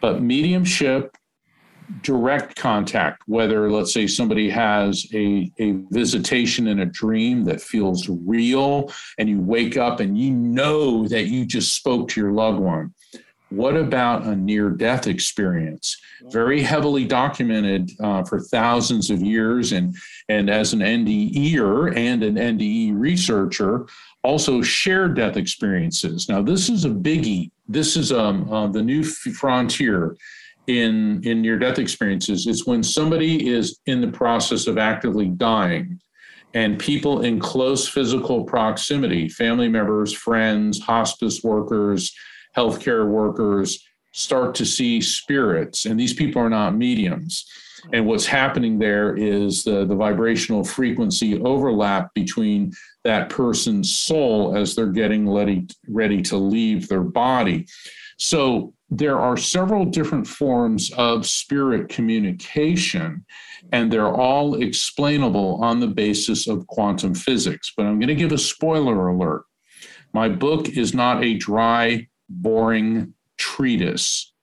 but 0.00 0.22
mediumship 0.22 1.16
direct 2.02 2.56
contact, 2.56 3.22
whether 3.26 3.70
let's 3.70 3.92
say 3.92 4.06
somebody 4.06 4.48
has 4.48 5.06
a, 5.12 5.50
a 5.58 5.72
visitation 5.90 6.68
in 6.68 6.80
a 6.80 6.86
dream 6.86 7.44
that 7.44 7.60
feels 7.60 8.08
real 8.08 8.92
and 9.18 9.28
you 9.28 9.40
wake 9.40 9.76
up 9.76 10.00
and 10.00 10.16
you 10.16 10.30
know 10.30 11.06
that 11.08 11.26
you 11.26 11.44
just 11.44 11.74
spoke 11.74 12.08
to 12.08 12.20
your 12.20 12.32
loved 12.32 12.60
one. 12.60 12.94
What 13.50 13.76
about 13.76 14.24
a 14.24 14.36
near 14.36 14.70
death 14.70 15.08
experience? 15.08 16.00
Very 16.26 16.62
heavily 16.62 17.04
documented 17.04 17.90
uh, 18.00 18.22
for 18.22 18.40
thousands 18.40 19.10
of 19.10 19.20
years. 19.20 19.72
And, 19.72 19.96
and 20.28 20.48
as 20.48 20.72
an 20.72 20.78
NDEer 20.78 21.96
and 21.96 22.22
an 22.22 22.36
NDE 22.36 22.96
researcher, 22.96 23.86
also 24.22 24.62
shared 24.62 25.16
death 25.16 25.36
experiences. 25.36 26.28
Now, 26.28 26.42
this 26.42 26.68
is 26.68 26.84
a 26.84 26.90
biggie. 26.90 27.50
This 27.72 27.96
is 27.96 28.10
um, 28.12 28.52
uh, 28.52 28.66
the 28.66 28.82
new 28.82 29.04
frontier 29.04 30.16
in 30.66 31.22
in 31.24 31.40
near 31.40 31.58
death 31.58 31.78
experiences 31.78 32.46
It's 32.46 32.66
when 32.66 32.82
somebody 32.82 33.48
is 33.48 33.80
in 33.86 34.00
the 34.00 34.08
process 34.08 34.66
of 34.66 34.76
actively 34.78 35.28
dying 35.28 36.00
and 36.52 36.78
people 36.78 37.22
in 37.22 37.38
close 37.40 37.88
physical 37.88 38.44
proximity 38.44 39.28
family 39.28 39.68
members 39.68 40.12
friends 40.12 40.80
hospice 40.80 41.42
workers 41.42 42.12
healthcare 42.56 43.06
workers 43.06 43.82
start 44.12 44.54
to 44.56 44.66
see 44.66 45.00
spirits. 45.00 45.86
And 45.86 45.98
these 45.98 46.14
people 46.14 46.42
are 46.42 46.50
not 46.50 46.76
mediums. 46.76 47.46
And 47.92 48.06
what's 48.06 48.26
happening 48.26 48.78
there 48.78 49.16
is 49.16 49.64
the, 49.64 49.86
the 49.86 49.94
vibrational 49.94 50.64
frequency 50.64 51.40
overlap 51.40 52.12
between 52.14 52.72
that 53.04 53.30
person's 53.30 53.98
soul 53.98 54.56
as 54.56 54.74
they're 54.74 54.86
getting 54.86 55.28
ready, 55.28 55.66
ready 55.88 56.20
to 56.22 56.36
leave 56.36 56.88
their 56.88 57.02
body 57.02 57.66
so 58.20 58.74
there 58.90 59.18
are 59.18 59.38
several 59.38 59.86
different 59.86 60.26
forms 60.26 60.92
of 60.92 61.26
spirit 61.26 61.88
communication, 61.88 63.24
and 63.72 63.90
they're 63.90 64.14
all 64.14 64.60
explainable 64.60 65.58
on 65.64 65.80
the 65.80 65.86
basis 65.86 66.46
of 66.46 66.66
quantum 66.66 67.14
physics. 67.14 67.72
But 67.74 67.86
I'm 67.86 67.98
going 67.98 68.08
to 68.08 68.14
give 68.14 68.32
a 68.32 68.38
spoiler 68.38 69.08
alert. 69.08 69.44
My 70.12 70.28
book 70.28 70.68
is 70.68 70.92
not 70.92 71.24
a 71.24 71.38
dry, 71.38 72.08
boring 72.28 73.14
treatise. 73.38 74.34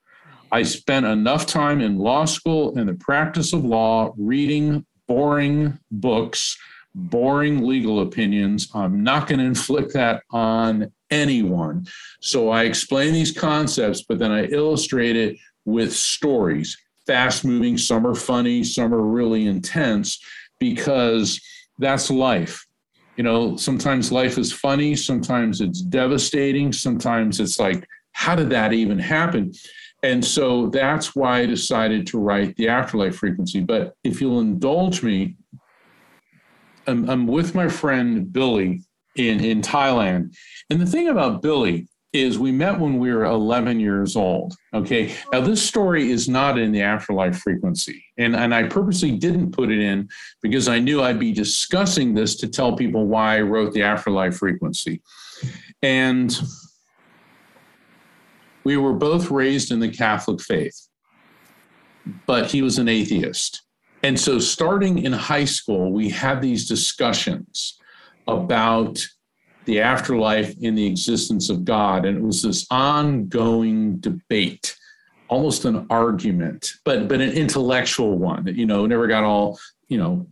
I 0.51 0.63
spent 0.63 1.05
enough 1.05 1.45
time 1.45 1.79
in 1.79 1.99
law 1.99 2.25
school 2.25 2.75
and 2.79 2.89
the 2.89 2.95
practice 2.95 3.53
of 3.53 3.63
law 3.63 4.11
reading 4.17 4.87
boring 5.07 5.77
books, 5.91 6.57
boring 6.97 7.65
legal 7.65 8.01
opinions. 8.01 8.69
I'm 8.73 9.03
not 9.03 9.27
going 9.27 9.39
to 9.39 9.45
inflict 9.45 9.93
that 9.93 10.23
on 10.31 10.91
anyone. 11.11 11.85
So 12.21 12.49
I 12.49 12.63
explain 12.63 13.13
these 13.13 13.31
concepts, 13.31 14.01
but 14.01 14.17
then 14.17 14.31
I 14.31 14.45
illustrate 14.45 15.15
it 15.15 15.37
with 15.65 15.93
stories, 15.93 16.75
fast 17.05 17.45
moving. 17.45 17.77
Some 17.77 18.05
are 18.07 18.15
funny, 18.15 18.63
some 18.63 18.93
are 18.93 19.03
really 19.03 19.45
intense 19.45 20.19
because 20.59 21.39
that's 21.77 22.09
life. 22.09 22.65
You 23.15 23.23
know, 23.23 23.55
sometimes 23.57 24.11
life 24.11 24.37
is 24.37 24.51
funny, 24.51 24.95
sometimes 24.95 25.61
it's 25.61 25.81
devastating, 25.81 26.73
sometimes 26.73 27.39
it's 27.39 27.59
like, 27.59 27.87
how 28.13 28.35
did 28.35 28.49
that 28.49 28.73
even 28.73 28.97
happen? 28.97 29.53
And 30.03 30.23
so 30.23 30.67
that's 30.67 31.15
why 31.15 31.39
I 31.39 31.45
decided 31.45 32.05
to 32.07 32.19
write 32.19 32.55
the 32.55 32.69
afterlife 32.69 33.17
frequency. 33.17 33.61
But 33.61 33.95
if 34.03 34.21
you'll 34.21 34.39
indulge 34.39 35.01
me, 35.03 35.35
I'm, 36.87 37.09
I'm 37.09 37.27
with 37.27 37.53
my 37.53 37.67
friend 37.67 38.31
Billy 38.31 38.81
in, 39.15 39.43
in 39.43 39.61
Thailand. 39.61 40.35
And 40.69 40.79
the 40.79 40.85
thing 40.85 41.09
about 41.09 41.41
Billy 41.41 41.87
is 42.13 42.39
we 42.39 42.51
met 42.51 42.79
when 42.79 42.99
we 42.99 43.13
were 43.13 43.25
11 43.25 43.79
years 43.79 44.15
old. 44.15 44.55
Okay. 44.73 45.13
Now, 45.31 45.41
this 45.41 45.61
story 45.61 46.09
is 46.09 46.29
not 46.29 46.57
in 46.57 46.71
the 46.71 46.81
afterlife 46.81 47.37
frequency. 47.37 48.03
And, 48.17 48.35
and 48.35 48.55
I 48.55 48.63
purposely 48.63 49.11
didn't 49.11 49.51
put 49.51 49.69
it 49.69 49.79
in 49.79 50.07
because 50.41 50.67
I 50.67 50.79
knew 50.79 51.01
I'd 51.01 51.19
be 51.19 51.33
discussing 51.33 52.13
this 52.13 52.35
to 52.37 52.47
tell 52.47 52.75
people 52.75 53.05
why 53.05 53.37
I 53.37 53.41
wrote 53.41 53.73
the 53.73 53.83
afterlife 53.83 54.37
frequency. 54.37 55.01
And 55.81 56.35
we 58.63 58.77
were 58.77 58.93
both 58.93 59.29
raised 59.29 59.71
in 59.71 59.79
the 59.79 59.89
Catholic 59.89 60.41
faith, 60.41 60.87
but 62.25 62.49
he 62.49 62.61
was 62.61 62.79
an 62.79 62.87
atheist. 62.87 63.66
And 64.03 64.19
so, 64.19 64.39
starting 64.39 64.99
in 64.99 65.11
high 65.11 65.45
school, 65.45 65.91
we 65.91 66.09
had 66.09 66.41
these 66.41 66.67
discussions 66.67 67.79
about 68.27 69.05
the 69.65 69.81
afterlife 69.81 70.55
and 70.63 70.77
the 70.77 70.85
existence 70.85 71.49
of 71.49 71.65
God. 71.65 72.05
And 72.05 72.17
it 72.17 72.23
was 72.23 72.41
this 72.41 72.65
ongoing 72.71 73.97
debate, 73.97 74.77
almost 75.27 75.65
an 75.65 75.87
argument, 75.89 76.73
but 76.85 77.07
but 77.07 77.21
an 77.21 77.31
intellectual 77.31 78.17
one 78.17 78.45
that, 78.45 78.55
you 78.55 78.65
know, 78.65 78.85
never 78.85 79.07
got 79.07 79.23
all, 79.23 79.59
you 79.87 79.97
know, 79.97 80.27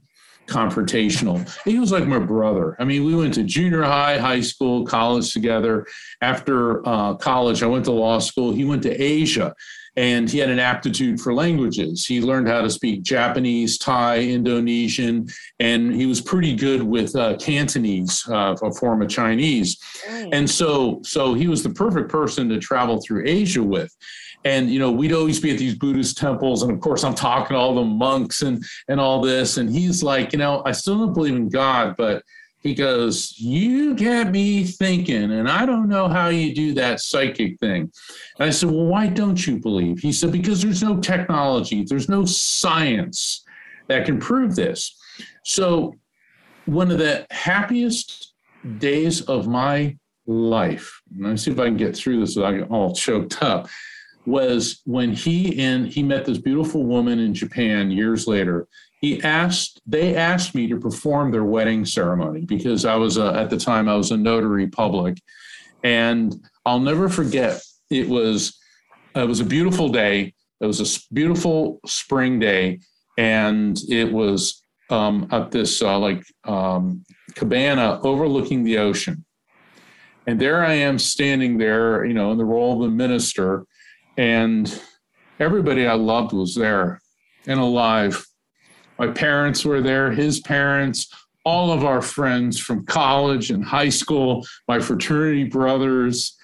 confrontational. 0.48 1.50
He 1.66 1.80
was 1.80 1.92
like 1.92 2.06
my 2.06 2.20
brother. 2.20 2.76
I 2.80 2.86
mean, 2.86 3.04
we 3.04 3.16
went 3.16 3.34
to 3.34 3.44
junior 3.44 3.84
high, 3.84 4.18
high 4.18 4.42
school, 4.42 4.86
college 4.86 5.34
together. 5.34 5.86
After 6.22 6.88
uh, 6.88 7.16
college, 7.16 7.64
I 7.64 7.68
went 7.68 7.86
to 7.86 7.92
law 7.92 8.20
school. 8.20 8.54
He 8.54 8.64
went 8.64 8.84
to 8.84 9.02
Asia 9.02 9.56
and 9.96 10.30
he 10.30 10.40
had 10.40 10.50
an 10.50 10.60
aptitude 10.60 11.20
for 11.22 11.34
languages. 11.34 12.06
He 12.06 12.22
learned 12.22 12.48
how 12.48 12.62
to 12.62 12.70
speak 12.70 13.04
Japanese, 13.04 13.78
Thai, 13.78 14.20
Indonesian, 14.20 15.28
and 15.60 15.94
he 15.94 16.06
was 16.06 16.22
pretty 16.22 16.56
good 16.56 16.84
with 16.84 17.16
uh, 17.16 17.38
Cantonese, 17.38 18.28
uh, 18.30 18.56
a 18.62 18.72
form 18.74 19.02
of 19.02 19.10
Chinese. 19.10 19.78
And 20.10 20.50
so, 20.50 21.02
so 21.04 21.34
he 21.34 21.48
was 21.48 21.64
the 21.64 21.70
perfect 21.70 22.10
person 22.10 22.50
to 22.50 22.60
travel 22.60 23.02
through 23.02 23.24
Asia 23.26 23.64
with. 23.64 23.96
And 24.44 24.70
you 24.70 24.78
know, 24.78 24.92
we'd 24.92 25.14
always 25.14 25.40
be 25.40 25.52
at 25.52 25.58
these 25.58 25.76
Buddhist 25.76 26.18
temples, 26.18 26.62
and 26.62 26.72
of 26.72 26.80
course, 26.80 27.04
I'm 27.04 27.16
talking 27.16 27.56
to 27.56 27.60
all 27.60 27.74
the 27.74 27.84
monks 27.84 28.44
and 28.44 28.64
and 28.88 29.00
all 29.00 29.20
this. 29.20 29.58
And 29.58 29.68
he's 29.68 30.04
like, 30.04 30.34
you 30.34 30.40
know, 30.40 30.62
I 30.66 30.72
still 30.72 31.00
don't 31.00 31.14
believe 31.14 31.36
in 31.36 31.50
God, 31.50 31.96
but 31.98 32.22
he 32.66 32.74
goes, 32.74 33.36
You 33.38 33.94
get 33.94 34.32
me 34.32 34.64
thinking, 34.64 35.32
and 35.32 35.48
I 35.48 35.68
don't 35.68 35.88
know 35.88 36.10
how 36.10 36.30
you 36.30 36.54
do 36.54 36.74
that 36.74 37.00
psychic 37.00 37.60
thing. 37.60 37.92
And 38.40 38.48
I 38.48 38.50
said, 38.50 38.72
Well, 38.72 38.88
why 38.88 39.06
don't 39.06 39.46
you 39.46 39.60
believe? 39.60 40.00
He 40.00 40.12
said, 40.12 40.32
Because 40.32 40.64
there's 40.64 40.82
no 40.82 41.00
technology, 41.00 41.84
there's 41.84 42.10
no 42.10 42.26
science 42.26 43.46
that 43.88 44.08
can 44.08 44.18
prove 44.20 44.56
this. 44.56 44.98
So, 45.44 45.94
one 46.66 46.90
of 46.90 46.98
the 46.98 47.28
happiest 47.30 48.34
days 48.80 49.22
of 49.22 49.48
my 49.48 49.96
life, 50.26 51.04
let 51.20 51.30
me 51.30 51.38
see 51.38 51.52
if 51.52 51.60
I 51.60 51.66
can 51.66 51.78
get 51.78 51.96
through 51.96 52.20
this 52.20 52.34
getting 52.34 52.64
all 52.64 52.96
choked 52.96 53.44
up. 53.44 53.68
was 54.26 54.82
when 54.86 55.14
he 55.14 55.64
and 55.64 55.86
he 55.88 56.02
met 56.02 56.26
this 56.26 56.40
beautiful 56.40 56.84
woman 56.84 57.20
in 57.20 57.36
Japan 57.36 57.92
years 57.92 58.26
later. 58.26 58.68
He 59.06 59.22
asked, 59.22 59.84
they 59.86 60.16
asked 60.16 60.56
me 60.56 60.66
to 60.66 60.80
perform 60.80 61.30
their 61.30 61.44
wedding 61.44 61.86
ceremony 61.86 62.44
because 62.44 62.86
I 62.86 62.96
was 62.96 63.18
a, 63.18 63.36
at 63.36 63.52
the 63.52 63.58
time 63.58 63.88
I 63.88 63.94
was 63.94 64.10
a 64.10 64.18
notary 64.18 64.66
public, 64.66 65.22
and 65.84 66.34
I'll 66.66 66.80
never 66.80 67.08
forget. 67.08 67.62
It 67.92 68.10
was 68.10 68.58
it 69.16 69.28
was 69.28 69.42
a 69.42 69.46
beautiful 69.46 69.90
day. 69.90 70.34
It 70.60 70.66
was 70.66 70.82
a 70.82 71.14
beautiful 71.14 71.82
spring 71.86 72.40
day, 72.40 72.80
and 73.16 73.78
it 73.88 74.12
was 74.12 74.64
um, 74.90 75.28
at 75.32 75.52
this 75.52 75.84
uh, 75.84 76.00
like 76.00 76.24
um, 76.44 77.06
cabana 77.36 78.00
overlooking 78.02 78.64
the 78.64 78.80
ocean. 78.80 79.24
And 80.26 80.42
there 80.42 80.66
I 80.66 80.74
am 80.74 80.98
standing 80.98 81.60
there, 81.60 82.06
you 82.06 82.16
know, 82.16 82.32
in 82.32 82.40
the 82.40 82.44
role 82.44 82.82
of 82.82 82.90
a 82.90 82.92
minister, 82.92 83.68
and 84.18 84.82
everybody 85.40 85.86
I 85.86 85.94
loved 85.94 86.34
was 86.34 86.56
there 86.56 87.00
and 87.46 87.60
alive. 87.60 88.26
My 88.98 89.08
parents 89.08 89.66
were 89.66 89.82
there, 89.82 90.12
his 90.12 90.40
parents, 90.40 91.14
all 91.44 91.72
of 91.72 91.84
our 91.84 92.02
friends 92.02 92.60
from 92.60 92.86
college 92.86 93.52
and 93.52 93.64
high 93.64 93.90
school, 93.90 94.46
my 94.68 94.80
fraternity 94.80 95.44
brothers. 95.44 96.36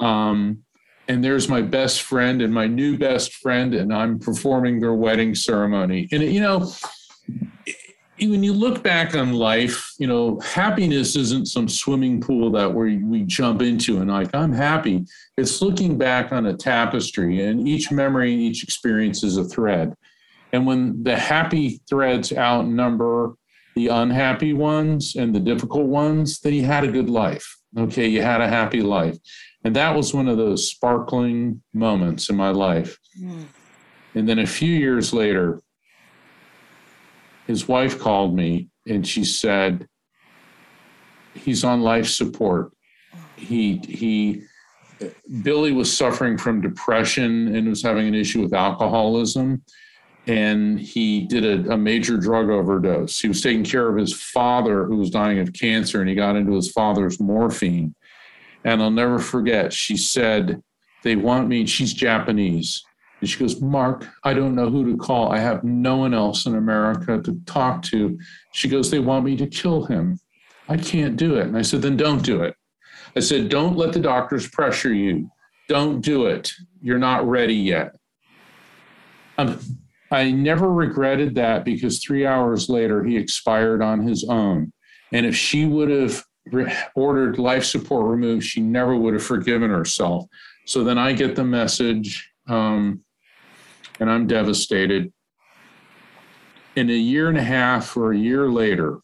Um, 0.00 0.64
and 1.08 1.22
there's 1.24 1.48
my 1.48 1.62
best 1.62 2.02
friend 2.02 2.40
and 2.42 2.52
my 2.52 2.66
new 2.66 2.96
best 2.96 3.34
friend, 3.34 3.74
and 3.74 3.92
I'm 3.92 4.18
performing 4.18 4.80
their 4.80 4.94
wedding 4.94 5.34
ceremony. 5.34 6.08
And, 6.12 6.22
you 6.22 6.40
know, 6.40 6.72
when 8.18 8.42
you 8.42 8.52
look 8.52 8.82
back 8.82 9.14
on 9.14 9.32
life, 9.32 9.92
you 9.98 10.06
know, 10.06 10.38
happiness 10.40 11.16
isn't 11.16 11.48
some 11.48 11.68
swimming 11.68 12.20
pool 12.20 12.50
that 12.52 12.72
we, 12.72 12.98
we 12.98 13.22
jump 13.22 13.62
into 13.62 14.00
and 14.00 14.10
like, 14.10 14.34
I'm 14.34 14.52
happy. 14.52 15.06
It's 15.36 15.62
looking 15.62 15.96
back 15.96 16.32
on 16.32 16.46
a 16.46 16.56
tapestry, 16.56 17.44
and 17.46 17.66
each 17.66 17.90
memory 17.90 18.34
each 18.34 18.62
experience 18.62 19.24
is 19.24 19.36
a 19.36 19.44
thread. 19.44 19.94
And 20.52 20.66
when 20.66 21.02
the 21.02 21.16
happy 21.16 21.80
threads 21.88 22.32
outnumber 22.32 23.34
the 23.76 23.88
unhappy 23.88 24.52
ones 24.52 25.14
and 25.16 25.34
the 25.34 25.40
difficult 25.40 25.86
ones, 25.86 26.40
then 26.40 26.54
you 26.54 26.64
had 26.64 26.84
a 26.84 26.90
good 26.90 27.08
life. 27.08 27.56
Okay, 27.78 28.08
you 28.08 28.20
had 28.20 28.40
a 28.40 28.48
happy 28.48 28.82
life. 28.82 29.16
And 29.64 29.76
that 29.76 29.94
was 29.94 30.12
one 30.12 30.28
of 30.28 30.36
those 30.36 30.68
sparkling 30.68 31.62
moments 31.72 32.30
in 32.30 32.36
my 32.36 32.50
life. 32.50 32.98
Mm. 33.20 33.44
And 34.14 34.28
then 34.28 34.40
a 34.40 34.46
few 34.46 34.74
years 34.74 35.12
later, 35.12 35.60
his 37.46 37.68
wife 37.68 37.98
called 37.98 38.34
me 38.34 38.68
and 38.88 39.06
she 39.06 39.24
said, 39.24 39.86
he's 41.34 41.62
on 41.62 41.82
life 41.82 42.08
support. 42.08 42.72
He, 43.36 43.80
he, 43.88 44.42
Billy 45.42 45.72
was 45.72 45.96
suffering 45.96 46.36
from 46.36 46.60
depression 46.60 47.54
and 47.54 47.68
was 47.68 47.82
having 47.82 48.08
an 48.08 48.14
issue 48.14 48.42
with 48.42 48.52
alcoholism. 48.52 49.62
And 50.30 50.78
he 50.78 51.22
did 51.22 51.44
a, 51.44 51.72
a, 51.72 51.76
major 51.76 52.16
drug 52.16 52.50
overdose. 52.50 53.18
He 53.18 53.26
was 53.26 53.42
taking 53.42 53.64
care 53.64 53.88
of 53.88 53.96
his 53.96 54.12
father, 54.14 54.84
who 54.84 54.98
was 54.98 55.10
dying 55.10 55.40
of 55.40 55.52
cancer, 55.52 55.98
and 55.98 56.08
he 56.08 56.14
got 56.14 56.36
into 56.36 56.52
his 56.52 56.70
father's 56.70 57.18
morphine. 57.18 57.96
And 58.62 58.80
I'll 58.80 58.92
never 58.92 59.18
forget, 59.18 59.72
she 59.72 59.96
said, 59.96 60.62
They 61.02 61.16
want 61.16 61.48
me, 61.48 61.66
she's 61.66 61.92
Japanese. 61.92 62.80
And 63.20 63.28
she 63.28 63.40
goes, 63.40 63.60
Mark, 63.60 64.06
I 64.22 64.32
don't 64.32 64.54
know 64.54 64.70
who 64.70 64.92
to 64.92 64.96
call. 64.96 65.32
I 65.32 65.40
have 65.40 65.64
no 65.64 65.96
one 65.96 66.14
else 66.14 66.46
in 66.46 66.54
America 66.54 67.20
to 67.20 67.40
talk 67.46 67.82
to. 67.86 68.16
She 68.52 68.68
goes, 68.68 68.88
They 68.88 69.00
want 69.00 69.24
me 69.24 69.36
to 69.36 69.48
kill 69.48 69.84
him. 69.84 70.16
I 70.68 70.76
can't 70.76 71.16
do 71.16 71.38
it. 71.38 71.48
And 71.48 71.56
I 71.56 71.62
said, 71.62 71.82
Then 71.82 71.96
don't 71.96 72.22
do 72.22 72.44
it. 72.44 72.54
I 73.16 73.20
said, 73.20 73.48
Don't 73.48 73.76
let 73.76 73.92
the 73.92 73.98
doctors 73.98 74.48
pressure 74.48 74.94
you. 74.94 75.28
Don't 75.68 76.00
do 76.02 76.26
it. 76.26 76.52
You're 76.80 76.98
not 76.98 77.28
ready 77.28 77.56
yet. 77.56 77.96
Um, 79.36 79.58
I 80.10 80.30
never 80.32 80.72
regretted 80.72 81.34
that 81.36 81.64
because 81.64 82.02
three 82.02 82.26
hours 82.26 82.68
later, 82.68 83.04
he 83.04 83.16
expired 83.16 83.82
on 83.82 84.00
his 84.00 84.24
own. 84.24 84.72
And 85.12 85.24
if 85.24 85.36
she 85.36 85.66
would 85.66 85.90
have 85.90 86.24
ordered 86.94 87.38
life 87.38 87.64
support 87.64 88.06
removed, 88.06 88.44
she 88.44 88.60
never 88.60 88.96
would 88.96 89.14
have 89.14 89.22
forgiven 89.22 89.70
herself. 89.70 90.24
So 90.66 90.82
then 90.84 90.98
I 90.98 91.12
get 91.12 91.36
the 91.36 91.44
message 91.44 92.30
um, 92.48 93.02
and 94.00 94.10
I'm 94.10 94.26
devastated. 94.26 95.12
In 96.76 96.88
a 96.88 96.94
year 96.94 97.28
and 97.28 97.38
a 97.38 97.42
half 97.42 97.96
or 97.96 98.12
a 98.12 98.18
year 98.18 98.48
later, 98.48 98.98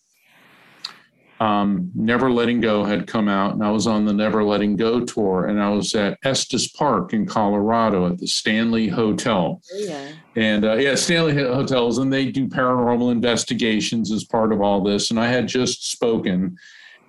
um, 1.40 1.90
Never 1.94 2.30
Letting 2.30 2.60
Go 2.60 2.84
had 2.84 3.06
come 3.06 3.28
out, 3.28 3.54
and 3.54 3.62
I 3.62 3.70
was 3.70 3.86
on 3.86 4.04
the 4.04 4.12
Never 4.12 4.42
Letting 4.42 4.76
Go 4.76 5.00
tour, 5.00 5.46
and 5.46 5.62
I 5.62 5.68
was 5.68 5.94
at 5.94 6.18
Estes 6.24 6.68
Park 6.68 7.12
in 7.12 7.26
Colorado 7.26 8.06
at 8.06 8.18
the 8.18 8.26
Stanley 8.26 8.88
Hotel. 8.88 9.60
Oh, 9.62 9.78
yeah. 9.78 10.12
And 10.34 10.64
uh, 10.64 10.74
yeah, 10.74 10.94
Stanley 10.94 11.34
Hotels, 11.34 11.98
and 11.98 12.12
they 12.12 12.30
do 12.30 12.48
paranormal 12.48 13.12
investigations 13.12 14.10
as 14.12 14.24
part 14.24 14.52
of 14.52 14.60
all 14.60 14.82
this. 14.82 15.10
And 15.10 15.20
I 15.20 15.28
had 15.28 15.46
just 15.46 15.90
spoken, 15.90 16.56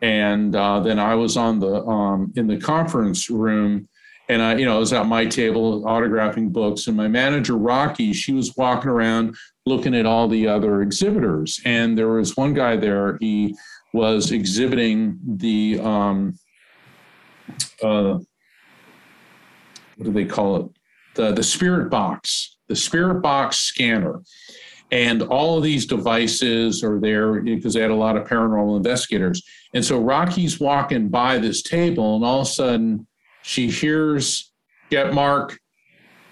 and 0.01 0.55
uh, 0.55 0.81
then 0.81 0.99
I 0.99 1.15
was 1.15 1.37
on 1.37 1.59
the 1.59 1.83
um, 1.85 2.33
in 2.35 2.47
the 2.47 2.57
conference 2.57 3.29
room 3.29 3.87
and 4.29 4.41
I, 4.41 4.57
you 4.57 4.65
know, 4.65 4.75
I 4.75 4.79
was 4.79 4.93
at 4.93 5.05
my 5.05 5.25
table 5.25 5.83
autographing 5.83 6.51
books, 6.51 6.87
and 6.87 6.97
my 6.97 7.07
manager 7.07 7.55
Rocky, 7.55 8.11
she 8.11 8.33
was 8.33 8.55
walking 8.57 8.89
around 8.89 9.35
looking 9.65 9.95
at 9.95 10.05
all 10.05 10.27
the 10.27 10.47
other 10.47 10.81
exhibitors, 10.81 11.61
and 11.65 11.97
there 11.97 12.09
was 12.09 12.35
one 12.35 12.53
guy 12.53 12.75
there. 12.75 13.17
He 13.21 13.55
was 13.97 14.31
exhibiting 14.31 15.19
the 15.25 15.79
um, 15.79 16.37
uh, 17.81 18.19
what 19.95 20.05
do 20.05 20.11
they 20.11 20.25
call 20.25 20.57
it? 20.57 20.65
The 21.15 21.31
the 21.31 21.43
spirit 21.43 21.89
box, 21.89 22.57
the 22.67 22.75
spirit 22.75 23.21
box 23.21 23.57
scanner. 23.57 24.21
And 24.89 25.23
all 25.23 25.57
of 25.57 25.63
these 25.63 25.85
devices 25.85 26.81
are 26.81 26.97
there 26.97 27.41
because 27.41 27.73
they 27.73 27.81
had 27.81 27.91
a 27.91 27.95
lot 27.95 28.15
of 28.15 28.25
paranormal 28.25 28.77
investigators. 28.77 29.43
And 29.73 29.83
so 29.83 29.99
Rocky's 29.99 30.61
walking 30.61 31.09
by 31.09 31.39
this 31.39 31.61
table, 31.61 32.15
and 32.15 32.23
all 32.23 32.39
of 32.39 32.47
a 32.47 32.49
sudden, 32.49 33.05
she 33.41 33.69
hears 33.69 34.53
get 34.89 35.13
mark 35.13 35.59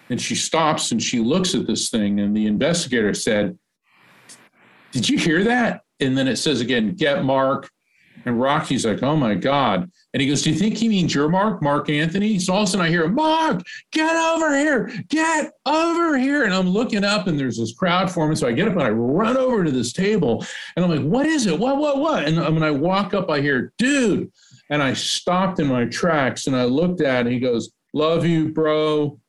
and 0.09 0.21
she 0.21 0.35
stops 0.35 0.91
and 0.91 1.01
she 1.01 1.19
looks 1.19 1.55
at 1.55 1.67
this 1.67 1.89
thing 1.89 2.19
and 2.19 2.35
the 2.35 2.45
investigator 2.45 3.13
said 3.13 3.57
did 4.91 5.09
you 5.09 5.17
hear 5.17 5.43
that 5.43 5.81
and 5.99 6.17
then 6.17 6.27
it 6.27 6.37
says 6.37 6.61
again 6.61 6.93
get 6.93 7.23
mark 7.23 7.69
and 8.25 8.39
rocky's 8.39 8.85
like 8.85 9.03
oh 9.03 9.15
my 9.15 9.35
god 9.35 9.89
and 10.13 10.21
he 10.21 10.27
goes 10.27 10.41
do 10.41 10.49
you 10.49 10.55
think 10.55 10.77
he 10.77 10.89
means 10.89 11.13
your 11.13 11.29
mark 11.29 11.61
mark 11.61 11.89
anthony 11.89 12.39
so 12.39 12.53
all 12.53 12.63
of 12.63 12.67
a 12.67 12.71
sudden 12.71 12.85
i 12.85 12.89
hear 12.89 13.07
mark 13.07 13.61
get 13.91 14.15
over 14.15 14.57
here 14.57 14.91
get 15.09 15.51
over 15.65 16.17
here 16.17 16.43
and 16.43 16.53
i'm 16.53 16.69
looking 16.69 17.03
up 17.03 17.27
and 17.27 17.39
there's 17.39 17.57
this 17.57 17.73
crowd 17.73 18.09
forming 18.09 18.35
so 18.35 18.47
i 18.47 18.51
get 18.51 18.67
up 18.67 18.73
and 18.73 18.83
i 18.83 18.89
run 18.89 19.37
over 19.37 19.63
to 19.63 19.71
this 19.71 19.93
table 19.93 20.45
and 20.75 20.85
i'm 20.85 20.91
like 20.91 21.05
what 21.05 21.25
is 21.25 21.45
it 21.45 21.57
what 21.57 21.77
what 21.77 21.97
what 21.99 22.25
and 22.25 22.37
when 22.37 22.63
i 22.63 22.71
walk 22.71 23.13
up 23.13 23.29
i 23.29 23.39
hear 23.39 23.73
dude 23.77 24.31
and 24.69 24.81
I 24.81 24.93
stopped 24.93 25.59
in 25.59 25.67
my 25.67 25.85
tracks 25.85 26.47
and 26.47 26.55
I 26.55 26.63
looked 26.63 27.01
at 27.01 27.27
it. 27.27 27.33
He 27.33 27.39
goes, 27.39 27.71
Love 27.93 28.25
you, 28.25 28.51
bro. 28.51 29.19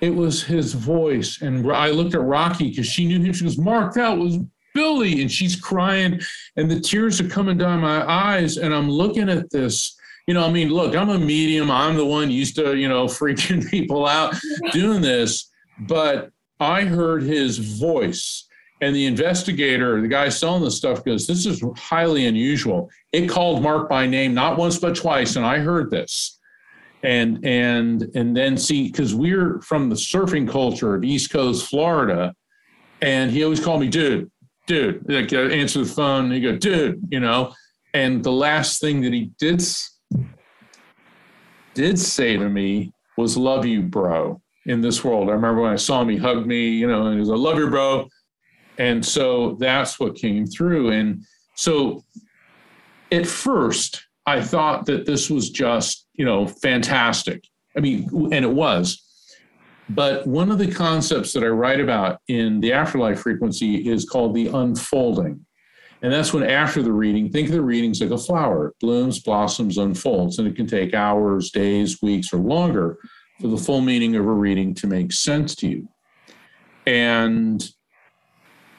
It 0.00 0.14
was 0.14 0.42
his 0.42 0.74
voice. 0.74 1.40
And 1.42 1.70
I 1.70 1.90
looked 1.90 2.14
at 2.14 2.22
Rocky 2.22 2.70
because 2.70 2.86
she 2.86 3.06
knew 3.06 3.20
him. 3.20 3.32
She 3.32 3.44
goes, 3.44 3.56
Mark, 3.56 3.94
that 3.94 4.18
was 4.18 4.38
Billy. 4.74 5.22
And 5.22 5.30
she's 5.30 5.56
crying 5.56 6.20
and 6.56 6.70
the 6.70 6.80
tears 6.80 7.20
are 7.20 7.28
coming 7.28 7.56
down 7.58 7.80
my 7.80 8.08
eyes. 8.10 8.56
And 8.56 8.74
I'm 8.74 8.90
looking 8.90 9.28
at 9.28 9.50
this. 9.50 9.96
You 10.26 10.34
know, 10.34 10.46
I 10.46 10.50
mean, 10.50 10.70
look, 10.70 10.96
I'm 10.96 11.10
a 11.10 11.18
medium. 11.18 11.70
I'm 11.70 11.96
the 11.96 12.04
one 12.06 12.30
used 12.30 12.56
to, 12.56 12.76
you 12.76 12.88
know, 12.88 13.06
freaking 13.06 13.68
people 13.70 14.06
out 14.06 14.34
doing 14.72 15.00
this. 15.00 15.50
But 15.80 16.30
I 16.60 16.82
heard 16.82 17.22
his 17.22 17.58
voice 17.58 18.46
and 18.80 18.94
the 18.94 19.06
investigator, 19.06 20.00
the 20.00 20.08
guy 20.08 20.28
selling 20.28 20.62
the 20.62 20.70
stuff, 20.70 21.04
goes, 21.04 21.26
This 21.26 21.46
is 21.46 21.62
highly 21.76 22.26
unusual. 22.26 22.90
It 23.12 23.28
called 23.28 23.62
Mark 23.62 23.88
by 23.88 24.06
name 24.06 24.34
not 24.34 24.58
once 24.58 24.78
but 24.78 24.96
twice, 24.96 25.36
and 25.36 25.46
I 25.46 25.58
heard 25.58 25.90
this. 25.90 26.38
And 27.02 27.44
and 27.44 28.10
and 28.14 28.36
then 28.36 28.56
see, 28.56 28.90
because 28.90 29.14
we're 29.14 29.60
from 29.60 29.88
the 29.88 29.94
surfing 29.94 30.48
culture 30.48 30.94
of 30.94 31.04
East 31.04 31.30
Coast 31.30 31.68
Florida, 31.68 32.34
and 33.00 33.30
he 33.30 33.44
always 33.44 33.62
called 33.62 33.80
me 33.80 33.88
dude, 33.88 34.30
dude. 34.66 35.08
Like 35.08 35.32
uh, 35.32 35.42
answer 35.48 35.80
the 35.80 35.90
phone, 35.90 36.26
and 36.26 36.34
he 36.34 36.40
go, 36.40 36.56
dude, 36.56 37.02
you 37.10 37.20
know. 37.20 37.54
And 37.92 38.24
the 38.24 38.32
last 38.32 38.80
thing 38.80 39.02
that 39.02 39.12
he 39.12 39.30
did 39.38 39.62
did 41.74 41.98
say 41.98 42.36
to 42.36 42.48
me 42.48 42.92
was 43.16 43.36
love 43.36 43.64
you, 43.64 43.82
bro, 43.82 44.40
in 44.66 44.80
this 44.80 45.04
world. 45.04 45.28
I 45.28 45.32
remember 45.32 45.62
when 45.62 45.72
I 45.72 45.76
saw 45.76 46.02
him, 46.02 46.08
he 46.08 46.16
hugged 46.16 46.46
me, 46.46 46.70
you 46.70 46.88
know, 46.88 47.06
and 47.06 47.14
he 47.14 47.20
was 47.20 47.28
like, 47.28 47.38
love 47.38 47.58
you, 47.58 47.70
bro 47.70 48.08
and 48.78 49.04
so 49.04 49.56
that's 49.60 50.00
what 50.00 50.16
came 50.16 50.46
through. 50.46 50.90
And 50.90 51.24
so 51.54 52.04
at 53.12 53.26
first, 53.26 54.06
I 54.26 54.40
thought 54.40 54.86
that 54.86 55.06
this 55.06 55.30
was 55.30 55.50
just, 55.50 56.06
you 56.14 56.24
know, 56.24 56.46
fantastic. 56.46 57.44
I 57.76 57.80
mean, 57.80 58.08
and 58.32 58.44
it 58.44 58.50
was. 58.50 59.03
But 59.94 60.26
one 60.26 60.50
of 60.50 60.58
the 60.58 60.72
concepts 60.72 61.32
that 61.32 61.44
I 61.44 61.48
write 61.48 61.80
about 61.80 62.20
in 62.28 62.60
the 62.60 62.72
afterlife 62.72 63.20
frequency 63.20 63.88
is 63.88 64.08
called 64.08 64.34
the 64.34 64.48
unfolding. 64.48 65.44
And 66.02 66.12
that's 66.12 66.32
when, 66.32 66.42
after 66.42 66.82
the 66.82 66.92
reading, 66.92 67.30
think 67.30 67.48
of 67.48 67.54
the 67.54 67.62
readings 67.62 68.00
like 68.00 68.10
a 68.10 68.18
flower, 68.18 68.74
blooms, 68.80 69.20
blossoms, 69.20 69.78
unfolds, 69.78 70.38
and 70.38 70.48
it 70.48 70.56
can 70.56 70.66
take 70.66 70.94
hours, 70.94 71.50
days, 71.50 72.02
weeks, 72.02 72.32
or 72.32 72.38
longer 72.38 72.98
for 73.40 73.48
the 73.48 73.56
full 73.56 73.80
meaning 73.80 74.16
of 74.16 74.26
a 74.26 74.30
reading 74.30 74.74
to 74.74 74.86
make 74.86 75.12
sense 75.12 75.54
to 75.56 75.68
you. 75.68 75.88
And 76.86 77.66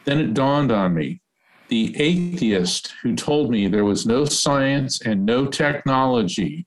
then 0.03 0.19
it 0.19 0.33
dawned 0.33 0.71
on 0.71 0.93
me 0.93 1.21
the 1.69 1.99
atheist 1.99 2.93
who 3.01 3.15
told 3.15 3.49
me 3.49 3.67
there 3.67 3.85
was 3.85 4.05
no 4.05 4.25
science 4.25 5.01
and 5.01 5.25
no 5.25 5.47
technology 5.47 6.65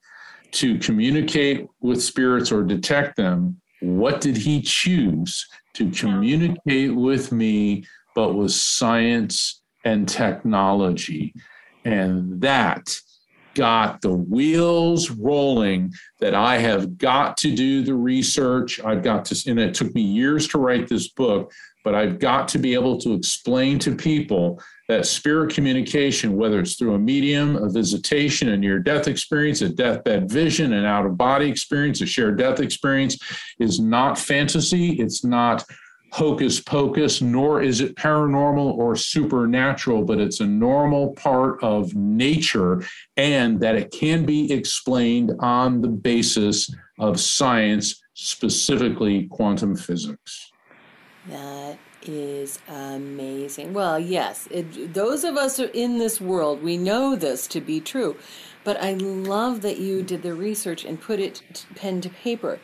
to 0.51 0.79
communicate 0.79 1.67
with 1.81 2.03
spirits 2.03 2.51
or 2.51 2.65
detect 2.65 3.17
them, 3.17 3.61
what 3.81 4.21
did 4.21 4.37
he 4.37 4.61
choose 4.61 5.47
to 5.75 5.91
communicate 5.91 6.95
with 6.95 7.33
me 7.33 7.85
but 8.15 8.35
was 8.35 8.61
science 8.61 9.63
and 9.85 10.09
technology? 10.09 11.35
And 11.85 12.41
that 12.41 12.99
got 13.55 14.01
the 14.03 14.13
wheels 14.13 15.11
rolling 15.11 15.93
that 16.21 16.35
I 16.35 16.59
have 16.59 16.97
got 16.97 17.37
to 17.39 17.55
do 17.55 17.83
the 17.83 17.95
research. 17.95 18.81
I've 18.85 19.03
got 19.03 19.25
to, 19.27 19.51
and 19.51 19.59
it 19.59 19.75
took 19.75 19.95
me 19.95 20.03
years 20.03 20.47
to 20.49 20.59
write 20.59 20.89
this 20.89 21.09
book, 21.09 21.53
but 21.85 21.95
I've 21.95 22.19
got 22.19 22.49
to 22.49 22.59
be 22.59 22.75
able 22.75 22.99
to 23.01 23.15
explain 23.15 23.79
to 23.81 23.95
people 23.95 24.61
that 24.89 25.07
spirit 25.07 25.55
communication, 25.55 26.37
whether 26.37 26.61
it's 26.61 26.77
through 26.77 26.95
a 26.95 26.99
medium, 26.99 27.57
a 27.57 27.69
visitation, 27.69 28.49
a 28.49 28.57
near 28.57 28.79
death 28.79 29.07
experience, 29.07 29.61
a 29.61 29.69
deathbed 29.69 30.31
vision, 30.31 30.73
an 30.73 30.85
out 30.85 31.07
of 31.07 31.17
body 31.17 31.49
experience, 31.49 32.01
a 32.01 32.07
shared 32.07 32.39
death 32.39 32.61
experience, 32.61 33.19
is 33.59 33.81
not 33.81 34.19
fantasy. 34.19 34.93
It's 34.93 35.25
not 35.25 35.65
hocus 36.11 36.59
pocus, 36.61 37.21
nor 37.21 37.61
is 37.63 37.81
it 37.81 37.95
paranormal 37.97 38.73
or 38.79 38.97
supernatural, 38.97 40.05
but 40.05 40.19
it's 40.19 40.41
a 40.41 40.47
normal 40.47 41.13
part 41.15 41.63
of 41.63 41.95
nature 41.95 42.83
and 43.17 43.61
that 43.61 43.77
it 43.77 43.91
can 43.91 44.25
be 44.25 44.51
explained 44.51 45.33
on 45.41 45.83
the 45.83 45.89
basis 45.89 46.75
of 46.99 47.21
science, 47.21 48.01
specifically 48.15 49.27
quantum 49.27 49.77
physics. 49.77 50.51
That 51.29 51.79
is 52.03 52.59
amazing. 52.69 53.75
Well, 53.75 53.99
yes, 53.99 54.49
it, 54.51 54.95
those 54.95 55.25
of 55.25 55.37
us 55.37 55.59
in 55.59 55.99
this 55.99 56.21
world, 56.21 56.63
we 56.63 56.77
know 56.77 57.17
this 57.17 57.47
to 57.49 57.61
be 57.61 57.81
true, 57.81 58.17
but 58.65 58.81
I 58.83 58.95
love 58.95 59.63
that 59.63 59.79
you 59.79 60.03
did 60.03 60.23
the 60.23 60.35
research 60.35 60.85
and 60.85 61.01
put 61.01 61.21
it 61.21 61.67
pen 61.75 62.01
to 62.03 62.09
paper 62.09 62.61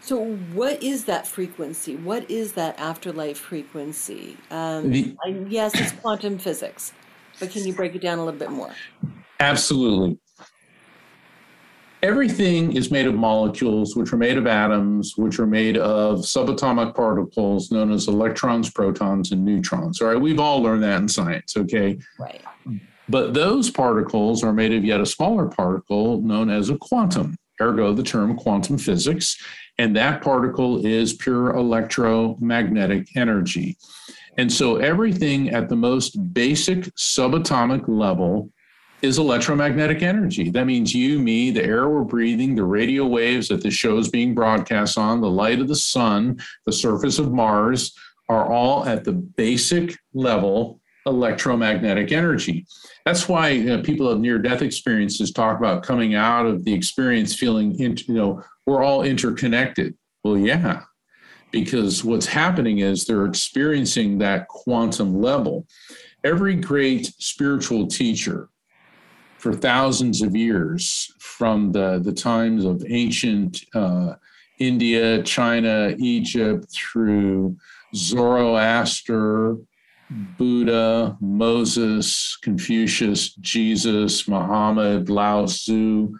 so, 0.00 0.36
what 0.54 0.82
is 0.82 1.04
that 1.04 1.26
frequency? 1.26 1.96
What 1.96 2.30
is 2.30 2.52
that 2.52 2.78
afterlife 2.78 3.38
frequency? 3.38 4.36
Um, 4.50 4.90
the, 4.90 5.16
I, 5.24 5.30
yes, 5.48 5.78
it's 5.78 5.92
quantum 5.92 6.38
physics, 6.38 6.92
but 7.40 7.50
can 7.50 7.66
you 7.66 7.72
break 7.74 7.94
it 7.94 8.00
down 8.00 8.18
a 8.18 8.24
little 8.24 8.38
bit 8.38 8.50
more? 8.50 8.72
Absolutely. 9.40 10.18
Everything 12.08 12.74
is 12.74 12.90
made 12.90 13.06
of 13.06 13.14
molecules, 13.14 13.94
which 13.94 14.14
are 14.14 14.16
made 14.16 14.38
of 14.38 14.46
atoms, 14.46 15.12
which 15.16 15.38
are 15.38 15.46
made 15.46 15.76
of 15.76 16.20
subatomic 16.20 16.94
particles 16.94 17.70
known 17.70 17.92
as 17.92 18.08
electrons, 18.08 18.70
protons, 18.70 19.30
and 19.32 19.44
neutrons. 19.44 20.00
All 20.00 20.08
right, 20.08 20.20
we've 20.20 20.40
all 20.40 20.62
learned 20.62 20.82
that 20.84 21.02
in 21.02 21.08
science, 21.08 21.54
okay? 21.56 21.98
Right. 22.18 22.40
But 23.10 23.34
those 23.34 23.70
particles 23.70 24.42
are 24.42 24.54
made 24.54 24.72
of 24.72 24.86
yet 24.86 25.02
a 25.02 25.06
smaller 25.06 25.48
particle 25.48 26.22
known 26.22 26.48
as 26.48 26.70
a 26.70 26.78
quantum, 26.78 27.36
ergo 27.60 27.92
the 27.92 28.02
term 28.02 28.36
quantum 28.36 28.78
physics 28.78 29.36
and 29.78 29.94
that 29.96 30.22
particle 30.22 30.84
is 30.84 31.14
pure 31.14 31.50
electromagnetic 31.50 33.16
energy. 33.16 33.76
And 34.36 34.52
so 34.52 34.76
everything 34.76 35.50
at 35.50 35.68
the 35.68 35.76
most 35.76 36.32
basic 36.32 36.84
subatomic 36.96 37.84
level 37.86 38.50
is 39.02 39.18
electromagnetic 39.18 40.02
energy. 40.02 40.50
That 40.50 40.66
means 40.66 40.94
you, 40.94 41.18
me, 41.18 41.50
the 41.50 41.64
air 41.64 41.88
we're 41.88 42.02
breathing, 42.02 42.54
the 42.54 42.64
radio 42.64 43.06
waves 43.06 43.48
that 43.48 43.62
the 43.62 43.70
show 43.70 43.98
is 43.98 44.08
being 44.08 44.34
broadcast 44.34 44.98
on, 44.98 45.20
the 45.20 45.30
light 45.30 45.60
of 45.60 45.68
the 45.68 45.76
sun, 45.76 46.38
the 46.66 46.72
surface 46.72 47.18
of 47.18 47.32
Mars 47.32 47.94
are 48.28 48.52
all 48.52 48.84
at 48.86 49.04
the 49.04 49.12
basic 49.12 49.96
level 50.14 50.80
electromagnetic 51.06 52.12
energy. 52.12 52.66
That's 53.06 53.28
why 53.28 53.50
you 53.50 53.64
know, 53.64 53.82
people 53.82 54.08
of 54.08 54.20
near 54.20 54.38
death 54.38 54.62
experiences 54.62 55.32
talk 55.32 55.58
about 55.58 55.82
coming 55.82 56.14
out 56.14 56.44
of 56.46 56.64
the 56.64 56.74
experience 56.74 57.34
feeling, 57.34 57.78
into, 57.80 58.04
you 58.08 58.14
know, 58.14 58.44
we're 58.66 58.82
all 58.82 59.02
interconnected. 59.02 59.96
Well, 60.24 60.36
yeah, 60.36 60.82
because 61.50 62.04
what's 62.04 62.26
happening 62.26 62.78
is 62.78 63.04
they're 63.04 63.24
experiencing 63.24 64.18
that 64.18 64.48
quantum 64.48 65.22
level. 65.22 65.66
Every 66.24 66.56
great 66.56 67.06
spiritual 67.18 67.86
teacher 67.86 68.50
for 69.38 69.52
thousands 69.52 70.20
of 70.20 70.36
years, 70.36 71.12
from 71.18 71.72
the, 71.72 72.00
the 72.02 72.12
times 72.12 72.64
of 72.64 72.84
ancient 72.88 73.64
uh, 73.74 74.14
India, 74.58 75.22
China, 75.22 75.94
Egypt, 75.98 76.66
through 76.72 77.56
Zoroaster, 77.94 79.56
Buddha, 80.10 81.16
Moses, 81.20 82.36
Confucius, 82.42 83.34
Jesus, 83.36 84.26
Muhammad, 84.26 85.08
Lao 85.08 85.46
Tzu, 85.46 86.12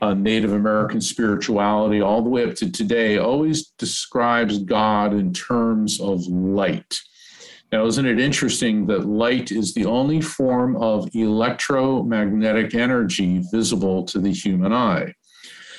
uh, 0.00 0.14
Native 0.14 0.52
American 0.52 1.00
spirituality, 1.00 2.00
all 2.00 2.22
the 2.22 2.30
way 2.30 2.44
up 2.44 2.54
to 2.56 2.70
today, 2.70 3.18
always 3.18 3.68
describes 3.78 4.58
God 4.58 5.12
in 5.12 5.32
terms 5.32 6.00
of 6.00 6.26
light. 6.26 6.98
Now, 7.72 7.86
isn't 7.86 8.04
it 8.04 8.20
interesting 8.20 8.86
that 8.86 9.06
light 9.06 9.50
is 9.50 9.72
the 9.72 9.86
only 9.86 10.20
form 10.20 10.76
of 10.76 11.08
electromagnetic 11.14 12.74
energy 12.74 13.42
visible 13.50 14.04
to 14.04 14.18
the 14.18 14.30
human 14.30 14.74
eye? 14.74 15.14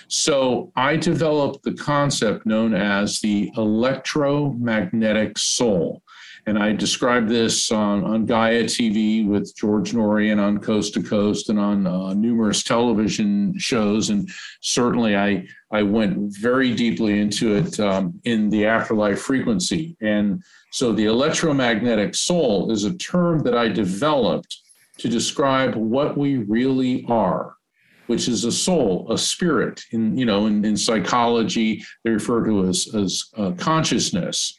So 0.07 0.71
I 0.75 0.97
developed 0.97 1.63
the 1.63 1.75
concept 1.75 2.47
known 2.47 2.73
as 2.73 3.19
the 3.19 3.51
electromagnetic 3.55 5.37
soul. 5.37 6.01
And 6.45 6.59
I 6.59 6.73
described 6.73 7.29
this 7.29 7.71
on, 7.71 8.03
on 8.03 8.25
Gaia 8.25 8.63
TV 8.63 9.25
with 9.25 9.55
George 9.55 9.93
Noory 9.93 10.31
and 10.31 10.41
on 10.41 10.57
Coast 10.57 10.93
to 10.95 11.03
Coast 11.03 11.49
and 11.49 11.57
on 11.57 11.87
uh, 11.87 12.13
numerous 12.13 12.63
television 12.63 13.57
shows. 13.57 14.09
And 14.09 14.29
certainly 14.61 15.15
I, 15.15 15.47
I 15.71 15.83
went 15.83 16.35
very 16.37 16.75
deeply 16.75 17.19
into 17.19 17.55
it 17.55 17.79
um, 17.79 18.19
in 18.25 18.49
the 18.49 18.65
afterlife 18.65 19.21
frequency. 19.21 19.95
And 20.01 20.43
so 20.73 20.91
the 20.91 21.05
electromagnetic 21.05 22.15
soul 22.15 22.71
is 22.71 22.83
a 22.83 22.97
term 22.97 23.39
that 23.43 23.55
I 23.55 23.67
developed 23.69 24.57
to 24.97 25.07
describe 25.07 25.75
what 25.75 26.17
we 26.17 26.37
really 26.37 27.05
are 27.07 27.55
which 28.07 28.27
is 28.27 28.43
a 28.43 28.51
soul, 28.51 29.07
a 29.09 29.17
spirit. 29.17 29.81
In 29.91 30.17
you 30.17 30.25
know, 30.25 30.45
in, 30.45 30.65
in 30.65 30.75
psychology, 30.75 31.81
they 32.03 32.11
refer 32.11 32.43
to 32.45 32.65
as 32.65 32.93
as 32.93 33.29
uh, 33.37 33.51
consciousness 33.51 34.57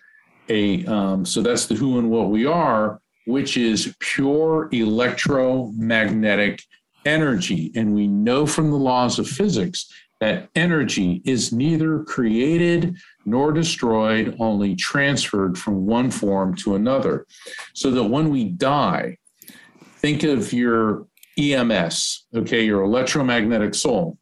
a 0.49 0.85
um, 0.87 1.25
so 1.25 1.43
that's 1.43 1.67
the 1.67 1.75
who 1.75 1.99
and 1.99 2.11
what 2.11 2.31
we 2.31 2.47
are, 2.47 3.01
which 3.27 3.57
is 3.57 3.95
pure 4.01 4.69
electromagnetic 4.73 6.63
energy. 7.05 7.73
And 7.75 7.95
we 7.95 8.07
know 8.07 8.47
from 8.47 8.71
the 8.71 8.77
laws 8.77 9.19
of 9.19 9.29
physics 9.29 9.93
that 10.25 10.49
energy 10.55 11.21
is 11.27 11.53
neither 11.53 12.03
created 12.05 12.97
nor 13.27 13.53
destroyed, 13.53 14.35
only 14.41 14.75
transferred 14.75 15.59
from 15.59 15.85
one 15.85 16.11
form 16.11 16.55
to 16.57 16.77
another. 16.77 17.27
So 17.75 17.91
that 17.91 18.05
when 18.05 18.31
we 18.31 18.45
die, 18.45 19.19
think 19.99 20.23
of 20.23 20.51
your 20.51 21.07
EMS, 21.39 22.27
okay, 22.35 22.65
your 22.65 22.83
electromagnetic 22.85 23.75
soul 23.75 24.19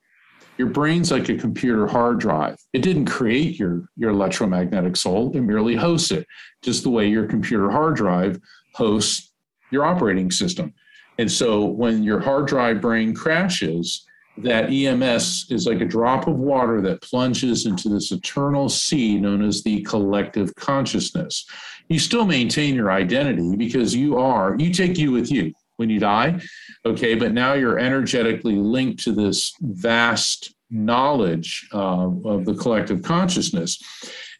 your 0.59 0.69
brain's 0.69 1.11
like 1.11 1.29
a 1.31 1.37
computer 1.37 1.87
hard 1.87 2.21
drive. 2.21 2.57
It 2.75 2.83
didn't 2.83 3.07
create 3.07 3.59
your, 3.59 3.89
your 3.97 4.11
electromagnetic 4.11 4.97
soul, 4.97 5.35
it 5.35 5.41
merely 5.41 5.75
hosts 5.75 6.11
it, 6.11 6.27
just 6.61 6.83
the 6.83 6.91
way 6.91 7.09
your 7.09 7.27
computer 7.27 7.71
hard 7.71 7.97
drive 7.97 8.39
hosts 8.75 9.33
your 9.71 9.85
operating 9.85 10.31
system. 10.31 10.75
And 11.19 11.33
so 11.33 11.65
when 11.65 12.03
your 12.03 12.21
hard 12.21 12.47
drive 12.47 12.83
brain 12.83 13.15
crashes, 13.15 14.07
that 14.39 14.71
EMS 14.71 15.47
is 15.51 15.67
like 15.67 15.81
a 15.81 15.87
drop 15.87 16.27
of 16.27 16.37
water 16.37 16.81
that 16.81 17.03
plunges 17.03 17.67
into 17.67 17.89
this 17.89 18.13
eternal 18.13 18.69
sea 18.69 19.19
known 19.19 19.43
as 19.45 19.63
the 19.63 19.83
collective 19.83 20.55
consciousness. 20.55 21.45
You 21.89 21.99
still 21.99 22.25
maintain 22.25 22.75
your 22.75 22.91
identity 22.91 23.57
because 23.57 23.95
you 23.95 24.19
are, 24.19 24.57
you 24.59 24.73
take 24.73 24.97
you 24.97 25.13
with 25.13 25.31
you 25.31 25.53
when 25.77 25.91
you 25.91 26.01
die. 26.01 26.41
Okay, 26.87 27.15
but 27.15 27.33
now 27.33 27.53
you're 27.53 27.79
energetically 27.79 28.57
linked 28.57 29.03
to 29.05 29.13
this 29.13 29.53
vast 29.61 30.55
knowledge 30.71 31.69
uh, 31.75 32.09
of 32.25 32.47
the 32.47 32.55
collective 32.55 33.03
consciousness. 33.03 33.79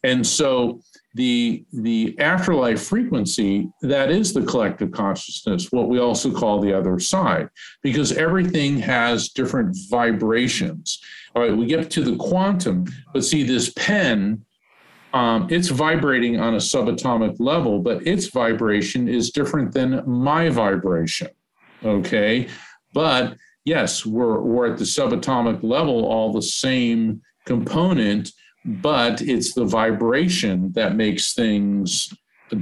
And 0.03 0.27
so 0.27 0.81
the 1.15 1.65
the 1.73 2.19
afterlife 2.19 2.83
frequency 2.83 3.69
that 3.83 4.11
is 4.11 4.33
the 4.33 4.43
collective 4.43 4.91
consciousness 4.93 5.71
what 5.71 5.89
we 5.89 5.99
also 5.99 6.33
call 6.33 6.59
the 6.59 6.73
other 6.73 6.99
side 6.99 7.49
because 7.83 8.13
everything 8.13 8.79
has 8.79 9.29
different 9.29 9.77
vibrations 9.91 11.01
all 11.35 11.43
right 11.43 11.57
we 11.57 11.67
get 11.67 11.91
to 11.91 12.03
the 12.03 12.17
quantum 12.17 12.87
but 13.13 13.25
see 13.25 13.43
this 13.43 13.71
pen 13.77 14.43
um, 15.15 15.47
it's 15.51 15.69
vibrating 15.69 16.41
on 16.41 16.55
a 16.55 16.59
subatomic 16.59 17.37
level, 17.39 17.81
but 17.81 18.07
its 18.07 18.29
vibration 18.29 19.09
is 19.09 19.31
different 19.31 19.73
than 19.73 20.03
my 20.09 20.49
vibration. 20.49 21.29
Okay. 21.85 22.49
But 22.95 23.37
yes, 23.65 24.07
we're, 24.07 24.41
we're 24.41 24.73
at 24.73 24.79
the 24.79 24.85
subatomic 24.85 25.63
level, 25.63 26.05
all 26.05 26.33
the 26.33 26.43
same 26.43 27.21
component. 27.45 28.31
But 28.65 29.21
it's 29.23 29.55
the 29.55 29.65
vibration 29.65 30.73
that 30.73 30.97
makes 30.97 31.35
things 31.35 32.13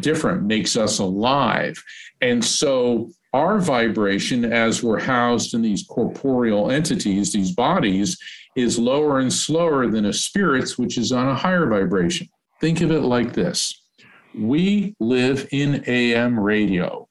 different, 0.01 0.45
makes 0.45 0.77
us 0.77 0.99
alive. 0.99 1.83
And 2.21 2.45
so 2.45 3.11
our 3.33 3.61
vibration, 3.61 4.53
as 4.53 4.83
we're 4.83 5.01
housed 5.01 5.55
in 5.55 5.63
these 5.63 5.87
corporeal 5.87 6.71
entities, 6.71 7.33
these 7.33 7.53
bodies, 7.53 8.19
is 8.57 8.79
lower 8.79 9.21
and 9.21 9.33
slower 9.33 9.89
than 9.89 10.07
a 10.07 10.13
spirit's, 10.13 10.77
which 10.77 10.99
is 10.99 11.13
on 11.13 11.29
a 11.29 11.35
higher 11.35 11.67
vibration. 11.67 12.29
Think 12.61 12.81
of 12.81 12.91
it 12.91 13.03
like 13.03 13.33
this 13.33 13.77
we 14.35 14.95
live 15.01 15.49
in 15.51 15.83
AM 15.87 16.39
radio. 16.39 17.09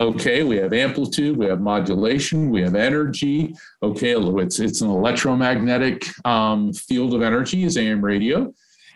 Okay, 0.00 0.42
we 0.42 0.56
have 0.56 0.72
amplitude, 0.72 1.36
we 1.36 1.46
have 1.46 1.60
modulation, 1.60 2.50
we 2.50 2.62
have 2.62 2.74
energy. 2.74 3.54
Okay, 3.82 4.14
it's 4.16 4.58
it's 4.58 4.80
an 4.80 4.90
electromagnetic 4.90 6.04
um, 6.26 6.72
field 6.72 7.14
of 7.14 7.22
energy 7.22 7.64
is 7.64 7.76
AM 7.76 8.04
radio. 8.04 8.52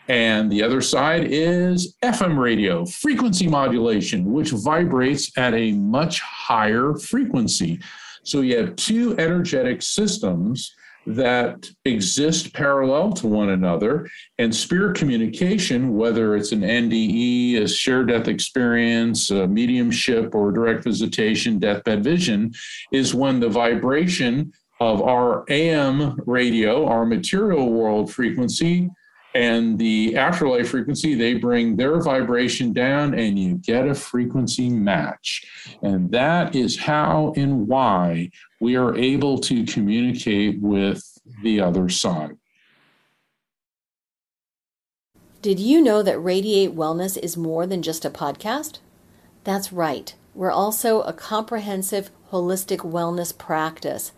And 0.08 0.50
the 0.50 0.62
other 0.62 0.80
side 0.80 1.24
is 1.24 1.96
FM 2.02 2.38
radio, 2.38 2.86
frequency 2.86 3.48
modulation, 3.48 4.32
which 4.32 4.50
vibrates 4.50 5.36
at 5.36 5.52
a 5.54 5.72
much 5.72 6.20
higher 6.20 6.94
frequency. 6.94 7.80
So 8.22 8.40
you 8.40 8.56
have 8.56 8.76
two 8.76 9.16
energetic 9.18 9.82
systems 9.82 10.75
that 11.06 11.70
exist 11.84 12.52
parallel 12.52 13.12
to 13.12 13.26
one 13.26 13.50
another. 13.50 14.08
And 14.38 14.54
spirit 14.54 14.96
communication, 14.96 15.96
whether 15.96 16.36
it's 16.36 16.52
an 16.52 16.62
NDE, 16.62 17.62
a 17.62 17.68
shared 17.68 18.08
death 18.08 18.28
experience, 18.28 19.30
mediumship, 19.30 20.34
or 20.34 20.52
direct 20.52 20.84
visitation, 20.84 21.58
deathbed 21.58 22.02
vision, 22.02 22.52
is 22.92 23.14
when 23.14 23.40
the 23.40 23.48
vibration 23.48 24.52
of 24.80 25.00
our 25.00 25.44
AM 25.48 26.18
radio, 26.26 26.86
our 26.86 27.06
material 27.06 27.72
world 27.72 28.12
frequency, 28.12 28.90
and 29.36 29.78
the 29.78 30.16
afterlife 30.16 30.70
frequency, 30.70 31.14
they 31.14 31.34
bring 31.34 31.76
their 31.76 32.00
vibration 32.00 32.72
down 32.72 33.12
and 33.12 33.38
you 33.38 33.56
get 33.56 33.86
a 33.86 33.94
frequency 33.94 34.70
match. 34.70 35.44
And 35.82 36.10
that 36.12 36.56
is 36.56 36.78
how 36.78 37.34
and 37.36 37.68
why 37.68 38.30
we 38.60 38.76
are 38.76 38.96
able 38.96 39.38
to 39.40 39.64
communicate 39.66 40.58
with 40.62 41.04
the 41.42 41.60
other 41.60 41.90
side. 41.90 42.38
Did 45.42 45.60
you 45.60 45.82
know 45.82 46.02
that 46.02 46.18
Radiate 46.18 46.74
Wellness 46.74 47.18
is 47.18 47.36
more 47.36 47.66
than 47.66 47.82
just 47.82 48.06
a 48.06 48.10
podcast? 48.10 48.78
That's 49.44 49.70
right. 49.70 50.14
We're 50.34 50.50
also 50.50 51.02
a 51.02 51.12
comprehensive 51.12 52.10
holistic 52.32 52.78
wellness 52.78 53.36
practice. 53.36 54.12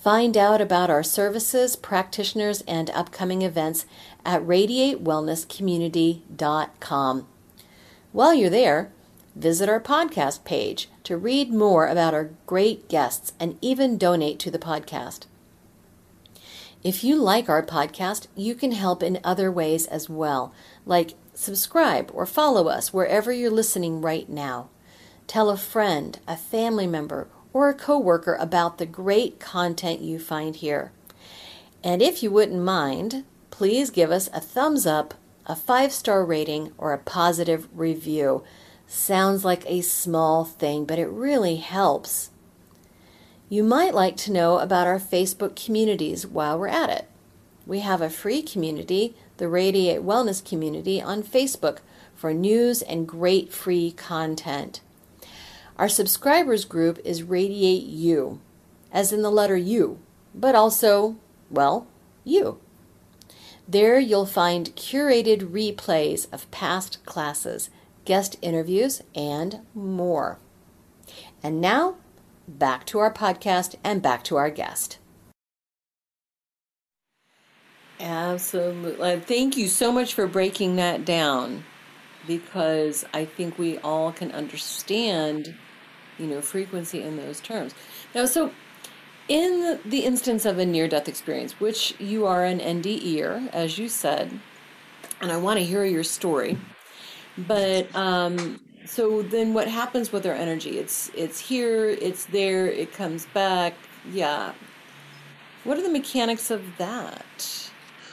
Find 0.00 0.36
out 0.38 0.62
about 0.62 0.88
our 0.88 1.02
services, 1.02 1.76
practitioners, 1.76 2.62
and 2.62 2.88
upcoming 2.90 3.42
events 3.42 3.84
at 4.24 4.40
radiatewellnesscommunity.com. 4.42 7.26
While 8.12 8.32
you're 8.32 8.48
there, 8.48 8.90
visit 9.36 9.68
our 9.68 9.78
podcast 9.78 10.44
page 10.44 10.88
to 11.04 11.18
read 11.18 11.52
more 11.52 11.86
about 11.86 12.14
our 12.14 12.30
great 12.46 12.88
guests 12.88 13.34
and 13.38 13.58
even 13.60 13.98
donate 13.98 14.38
to 14.38 14.50
the 14.50 14.58
podcast. 14.58 15.26
If 16.82 17.04
you 17.04 17.16
like 17.16 17.50
our 17.50 17.62
podcast, 17.62 18.26
you 18.34 18.54
can 18.54 18.72
help 18.72 19.02
in 19.02 19.20
other 19.22 19.52
ways 19.52 19.86
as 19.86 20.08
well, 20.08 20.54
like 20.86 21.12
subscribe 21.34 22.10
or 22.14 22.24
follow 22.24 22.68
us 22.68 22.90
wherever 22.90 23.30
you're 23.30 23.50
listening 23.50 24.00
right 24.00 24.30
now. 24.30 24.70
Tell 25.26 25.50
a 25.50 25.58
friend, 25.58 26.18
a 26.26 26.38
family 26.38 26.86
member, 26.86 27.28
or 27.52 27.68
a 27.68 27.74
coworker 27.74 28.34
about 28.34 28.78
the 28.78 28.86
great 28.86 29.40
content 29.40 30.00
you 30.00 30.18
find 30.18 30.56
here. 30.56 30.92
And 31.82 32.02
if 32.02 32.22
you 32.22 32.30
wouldn't 32.30 32.62
mind, 32.62 33.24
please 33.50 33.90
give 33.90 34.10
us 34.10 34.28
a 34.32 34.40
thumbs 34.40 34.86
up, 34.86 35.14
a 35.46 35.56
five 35.56 35.92
star 35.92 36.24
rating, 36.24 36.72
or 36.78 36.92
a 36.92 36.98
positive 36.98 37.68
review. 37.74 38.42
Sounds 38.86 39.44
like 39.44 39.64
a 39.66 39.80
small 39.80 40.44
thing, 40.44 40.84
but 40.84 40.98
it 40.98 41.08
really 41.08 41.56
helps. 41.56 42.30
You 43.48 43.64
might 43.64 43.94
like 43.94 44.16
to 44.18 44.32
know 44.32 44.58
about 44.58 44.86
our 44.86 45.00
Facebook 45.00 45.56
communities 45.56 46.26
while 46.26 46.58
we're 46.58 46.68
at 46.68 46.90
it. 46.90 47.08
We 47.66 47.80
have 47.80 48.00
a 48.00 48.10
free 48.10 48.42
community, 48.42 49.14
the 49.38 49.48
Radiate 49.48 50.02
Wellness 50.02 50.44
Community, 50.44 51.00
on 51.00 51.22
Facebook 51.22 51.78
for 52.14 52.34
news 52.34 52.82
and 52.82 53.08
great 53.08 53.52
free 53.52 53.92
content. 53.92 54.80
Our 55.80 55.88
subscribers 55.88 56.66
group 56.66 56.98
is 57.06 57.22
Radiate 57.22 57.84
You, 57.84 58.38
as 58.92 59.14
in 59.14 59.22
the 59.22 59.30
letter 59.30 59.56
U, 59.56 59.98
but 60.34 60.54
also, 60.54 61.16
well, 61.50 61.86
you. 62.22 62.60
There 63.66 63.98
you'll 63.98 64.26
find 64.26 64.76
curated 64.76 65.50
replays 65.50 66.30
of 66.34 66.50
past 66.50 67.02
classes, 67.06 67.70
guest 68.04 68.36
interviews, 68.42 69.00
and 69.14 69.60
more. 69.74 70.38
And 71.42 71.62
now, 71.62 71.94
back 72.46 72.84
to 72.88 72.98
our 72.98 73.10
podcast 73.10 73.74
and 73.82 74.02
back 74.02 74.22
to 74.24 74.36
our 74.36 74.50
guest. 74.50 74.98
Absolutely. 77.98 79.20
Thank 79.20 79.56
you 79.56 79.66
so 79.66 79.90
much 79.90 80.12
for 80.12 80.26
breaking 80.26 80.76
that 80.76 81.06
down 81.06 81.64
because 82.26 83.06
I 83.14 83.24
think 83.24 83.58
we 83.58 83.78
all 83.78 84.12
can 84.12 84.30
understand 84.32 85.54
you 86.20 86.26
know, 86.26 86.40
frequency 86.40 87.02
in 87.02 87.16
those 87.16 87.40
terms. 87.40 87.74
Now, 88.14 88.26
so 88.26 88.52
in 89.28 89.80
the 89.84 90.00
instance 90.00 90.44
of 90.44 90.58
a 90.58 90.66
near 90.66 90.88
death 90.88 91.08
experience, 91.08 91.58
which 91.60 91.94
you 91.98 92.26
are 92.26 92.44
an 92.44 92.58
NDEer, 92.58 93.48
as 93.52 93.78
you 93.78 93.88
said, 93.88 94.40
and 95.20 95.32
I 95.32 95.36
want 95.36 95.58
to 95.58 95.64
hear 95.64 95.84
your 95.84 96.04
story, 96.04 96.58
but 97.38 97.94
um, 97.94 98.60
so 98.86 99.22
then 99.22 99.54
what 99.54 99.68
happens 99.68 100.12
with 100.12 100.26
our 100.26 100.34
energy? 100.34 100.78
It's 100.78 101.10
it's 101.14 101.38
here, 101.38 101.88
it's 101.88 102.24
there, 102.26 102.66
it 102.66 102.92
comes 102.92 103.26
back. 103.26 103.74
Yeah. 104.10 104.52
What 105.64 105.78
are 105.78 105.82
the 105.82 105.90
mechanics 105.90 106.50
of 106.50 106.62
that? 106.78 107.70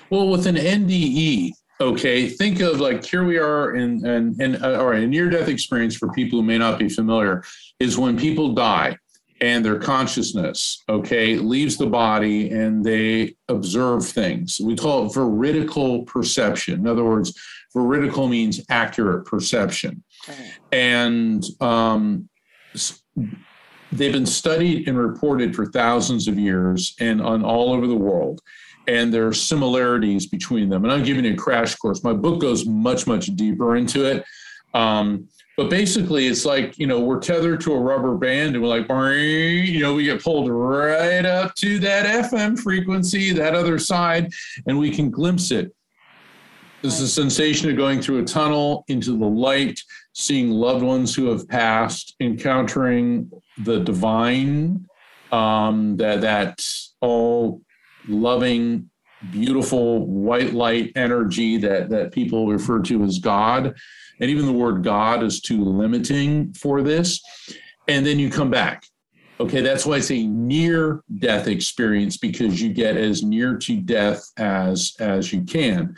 Well, 0.10 0.30
with 0.30 0.46
an 0.46 0.56
NDE, 0.56 1.52
okay, 1.80 2.28
think 2.28 2.60
of 2.60 2.80
like 2.80 3.06
here 3.06 3.24
we 3.24 3.38
are 3.38 3.76
in 3.76 4.06
in, 4.06 4.42
in 4.42 4.64
uh, 4.64 4.78
or 4.78 4.94
a 4.94 5.06
near 5.06 5.30
death 5.30 5.48
experience 5.48 5.96
for 5.96 6.12
people 6.14 6.40
who 6.40 6.46
may 6.46 6.58
not 6.58 6.80
be 6.80 6.90
familiar 6.90 7.44
is 7.80 7.98
when 7.98 8.18
people 8.18 8.54
die 8.54 8.98
and 9.40 9.64
their 9.64 9.78
consciousness, 9.78 10.84
okay, 10.90 11.36
leaves 11.36 11.78
the 11.78 11.86
body 11.86 12.50
and 12.50 12.84
they 12.84 13.36
observe 13.50 14.06
things. 14.06 14.60
We 14.60 14.76
call 14.76 15.06
it 15.06 15.14
veridical 15.14 16.04
perception. 16.04 16.80
In 16.80 16.88
other 16.88 17.04
words, 17.04 17.38
veridical 17.76 18.28
means 18.28 18.62
accurate 18.70 19.26
perception. 19.26 20.04
And 20.72 21.46
um, 21.62 22.30
they've 23.92 24.14
been 24.14 24.26
studied 24.26 24.88
and 24.88 24.98
reported 24.98 25.56
for 25.56 25.68
thousands 25.68 26.28
of 26.28 26.40
years 26.40 26.96
and 27.00 27.22
on 27.22 27.44
all 27.44 27.74
over 27.74 27.88
the 27.88 27.96
world. 27.96 28.42
And 28.88 29.14
there 29.14 29.28
are 29.28 29.34
similarities 29.34 30.26
between 30.28 30.70
them. 30.70 30.84
And 30.84 30.94
I'm 30.94 31.04
giving 31.04 31.26
you 31.26 31.34
a 31.34 31.38
crash 31.38 31.76
course. 31.76 32.04
My 32.04 32.14
book 32.14 32.40
goes 32.40 32.66
much, 32.66 33.06
much 33.06 33.28
deeper 33.36 33.76
into 33.76 34.06
it. 34.06 34.24
Um, 34.74 35.28
but 35.58 35.72
basically, 35.72 36.28
it's 36.28 36.46
like, 36.46 36.78
you 36.78 36.86
know, 36.86 37.00
we're 37.00 37.20
tethered 37.20 37.62
to 37.62 37.74
a 37.74 37.80
rubber 37.80 38.16
band 38.16 38.56
and 38.56 38.64
we're 38.64 38.70
like, 38.70 38.88
you 38.88 39.82
know, 39.82 39.96
we 39.96 40.04
get 40.04 40.24
pulled 40.24 40.50
right 40.50 41.26
up 41.26 41.56
to 41.56 41.80
that 41.80 42.26
FM 42.32 42.60
frequency, 42.60 43.34
that 43.34 43.56
other 43.56 43.80
side, 43.80 44.32
and 44.68 44.78
we 44.78 44.92
can 44.92 45.10
glimpse 45.10 45.50
it. 45.50 45.74
There's 46.84 47.00
a 47.00 47.08
sensation 47.08 47.72
of 47.72 47.76
going 47.76 48.02
through 48.02 48.20
a 48.20 48.24
tunnel 48.24 48.86
into 48.88 49.18
the 49.18 49.26
light, 49.26 49.80
seeing 50.14 50.52
loved 50.52 50.84
ones 50.84 51.16
who 51.16 51.26
have 51.26 51.48
passed, 51.48 52.16
encountering 52.20 53.32
the 53.58 53.80
divine, 53.80 54.86
um, 55.32 55.98
that, 55.98 56.22
that 56.22 56.64
all 57.02 57.62
loving, 58.08 58.90
beautiful 59.32 60.06
white 60.06 60.54
light 60.54 60.92
energy 60.96 61.58
that, 61.58 61.90
that 61.90 62.12
people 62.12 62.48
refer 62.48 62.82
to 62.84 63.04
as 63.04 63.20
God 63.20 63.76
and 64.20 64.30
even 64.30 64.46
the 64.46 64.54
word 64.54 64.84
God 64.84 65.24
is 65.24 65.42
too 65.42 65.64
limiting 65.64 66.54
for 66.54 66.82
this. 66.82 67.22
And 67.88 68.06
then 68.06 68.20
you 68.20 68.30
come 68.30 68.50
back. 68.50 68.86
Okay, 69.40 69.62
that's 69.62 69.86
why 69.86 69.98
it's 69.98 70.10
a 70.10 70.26
near 70.26 71.04
death 71.20 71.48
experience 71.48 72.18
because 72.18 72.60
you 72.60 72.74
get 72.74 72.98
as 72.98 73.22
near 73.22 73.56
to 73.56 73.80
death 73.80 74.24
as 74.38 74.96
as 75.00 75.32
you 75.32 75.44
can. 75.44 75.96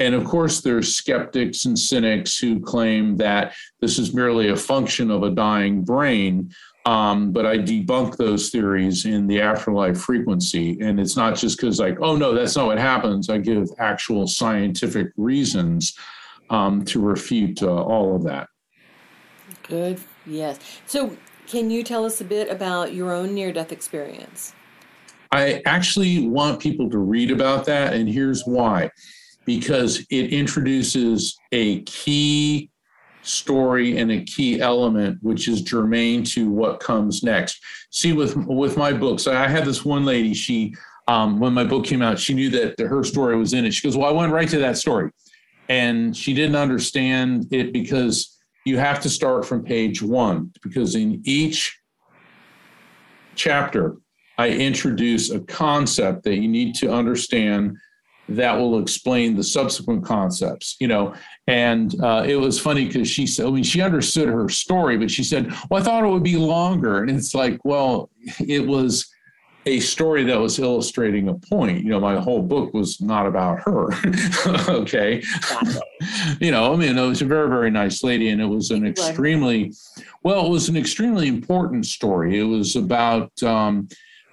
And 0.00 0.14
of 0.14 0.24
course, 0.24 0.62
there's 0.62 0.96
skeptics 0.96 1.66
and 1.66 1.78
cynics 1.78 2.38
who 2.38 2.60
claim 2.60 3.16
that 3.18 3.54
this 3.80 3.98
is 3.98 4.14
merely 4.14 4.48
a 4.48 4.56
function 4.56 5.10
of 5.10 5.22
a 5.22 5.30
dying 5.30 5.84
brain. 5.84 6.50
Um, 6.86 7.32
but 7.32 7.44
I 7.44 7.58
debunk 7.58 8.16
those 8.16 8.48
theories 8.50 9.04
in 9.04 9.26
the 9.26 9.40
afterlife 9.40 10.00
frequency. 10.00 10.78
And 10.80 10.98
it's 10.98 11.16
not 11.16 11.36
just 11.36 11.58
because, 11.58 11.78
like, 11.78 11.98
oh, 12.00 12.16
no, 12.16 12.32
that's 12.32 12.56
not 12.56 12.66
what 12.66 12.78
happens. 12.78 13.28
I 13.28 13.38
give 13.38 13.68
actual 13.78 14.26
scientific 14.26 15.08
reasons 15.16 15.94
um, 16.48 16.84
to 16.86 17.00
refute 17.00 17.62
uh, 17.62 17.82
all 17.82 18.16
of 18.16 18.24
that. 18.24 18.48
Good. 19.64 20.00
Yes. 20.24 20.58
So, 20.86 21.16
can 21.46 21.70
you 21.70 21.82
tell 21.82 22.04
us 22.04 22.20
a 22.20 22.24
bit 22.24 22.50
about 22.50 22.94
your 22.94 23.12
own 23.12 23.34
near 23.34 23.52
death 23.52 23.72
experience? 23.72 24.54
I 25.30 25.62
actually 25.66 26.26
want 26.26 26.58
people 26.58 26.88
to 26.88 26.98
read 26.98 27.30
about 27.30 27.66
that, 27.66 27.92
and 27.92 28.08
here's 28.08 28.44
why. 28.46 28.90
because 29.48 30.04
it 30.10 30.30
introduces 30.30 31.34
a 31.52 31.80
key 31.84 32.70
story 33.28 33.98
and 33.98 34.10
a 34.10 34.22
key 34.24 34.60
element 34.60 35.18
which 35.22 35.48
is 35.48 35.60
germane 35.60 36.24
to 36.24 36.50
what 36.50 36.80
comes 36.80 37.22
next. 37.22 37.60
See 37.90 38.12
with 38.12 38.36
with 38.36 38.76
my 38.76 38.92
books 38.92 39.26
i 39.26 39.46
had 39.46 39.64
this 39.64 39.84
one 39.84 40.04
lady 40.04 40.34
she 40.34 40.74
um, 41.06 41.40
when 41.40 41.54
my 41.54 41.64
book 41.64 41.84
came 41.84 42.02
out 42.02 42.18
she 42.18 42.34
knew 42.34 42.50
that 42.50 42.78
her 42.78 43.04
story 43.04 43.36
was 43.36 43.52
in 43.52 43.64
it. 43.64 43.74
She 43.74 43.86
goes 43.86 43.96
well 43.96 44.08
i 44.08 44.12
went 44.12 44.32
right 44.32 44.48
to 44.48 44.58
that 44.58 44.78
story. 44.78 45.10
And 45.70 46.16
she 46.16 46.32
didn't 46.32 46.56
understand 46.56 47.46
it 47.50 47.74
because 47.74 48.38
you 48.64 48.78
have 48.78 49.00
to 49.00 49.10
start 49.10 49.44
from 49.44 49.62
page 49.62 50.02
one 50.02 50.50
because 50.62 50.94
in 50.94 51.20
each 51.24 51.78
chapter 53.34 53.96
i 54.38 54.48
introduce 54.48 55.30
a 55.30 55.40
concept 55.40 56.24
that 56.24 56.36
you 56.36 56.48
need 56.48 56.74
to 56.74 56.90
understand 56.90 57.76
that 58.28 58.56
will 58.56 58.78
explain 58.78 59.36
the 59.36 59.44
subsequent 59.44 60.04
concepts 60.04 60.76
you 60.80 60.88
know? 60.88 61.14
And 61.46 61.98
uh, 62.02 62.24
it 62.26 62.36
was 62.36 62.60
funny 62.60 62.86
because 62.86 63.08
she 63.08 63.26
said 63.26 63.46
i 63.46 63.50
mean 63.50 63.64
she 63.64 63.80
understood 63.80 64.28
her 64.28 64.48
story 64.48 64.98
but 64.98 65.10
she 65.10 65.24
said 65.24 65.52
well 65.70 65.80
i 65.80 65.84
thought 65.84 66.04
it 66.04 66.08
would 66.08 66.22
be 66.22 66.36
longer. 66.36 67.02
And 67.02 67.10
it's 67.10 67.34
like 67.34 67.58
well 67.64 68.10
it 68.38 68.66
was 68.66 69.10
a 69.66 69.80
story 69.80 70.24
that 70.24 70.38
was 70.38 70.58
illustrating 70.58 71.28
a 71.28 71.34
point. 71.34 71.84
You 71.84 71.90
know 71.90 72.00
my 72.00 72.16
whole 72.16 72.42
book 72.42 72.72
was 72.72 73.00
not 73.00 73.26
about 73.26 73.60
her 73.60 73.88
okay? 74.68 75.22
You 76.40 76.50
know 76.50 76.72
i 76.72 76.76
mean 76.76 76.96
it 76.96 77.06
was 77.06 77.22
a 77.22 77.26
very 77.26 77.48
very 77.48 77.70
nice 77.70 78.02
lady 78.02 78.28
and 78.28 78.40
it 78.40 78.46
was 78.46 78.70
an 78.70 78.86
extremely 78.86 79.72
well 80.22 80.46
it 80.46 80.50
was 80.50 80.68
an 80.68 80.76
extremely 80.76 81.28
important 81.28 81.86
story. 81.86 82.38
It 82.38 82.44
was 82.44 82.76
about 82.76 83.42
um, 83.42 83.88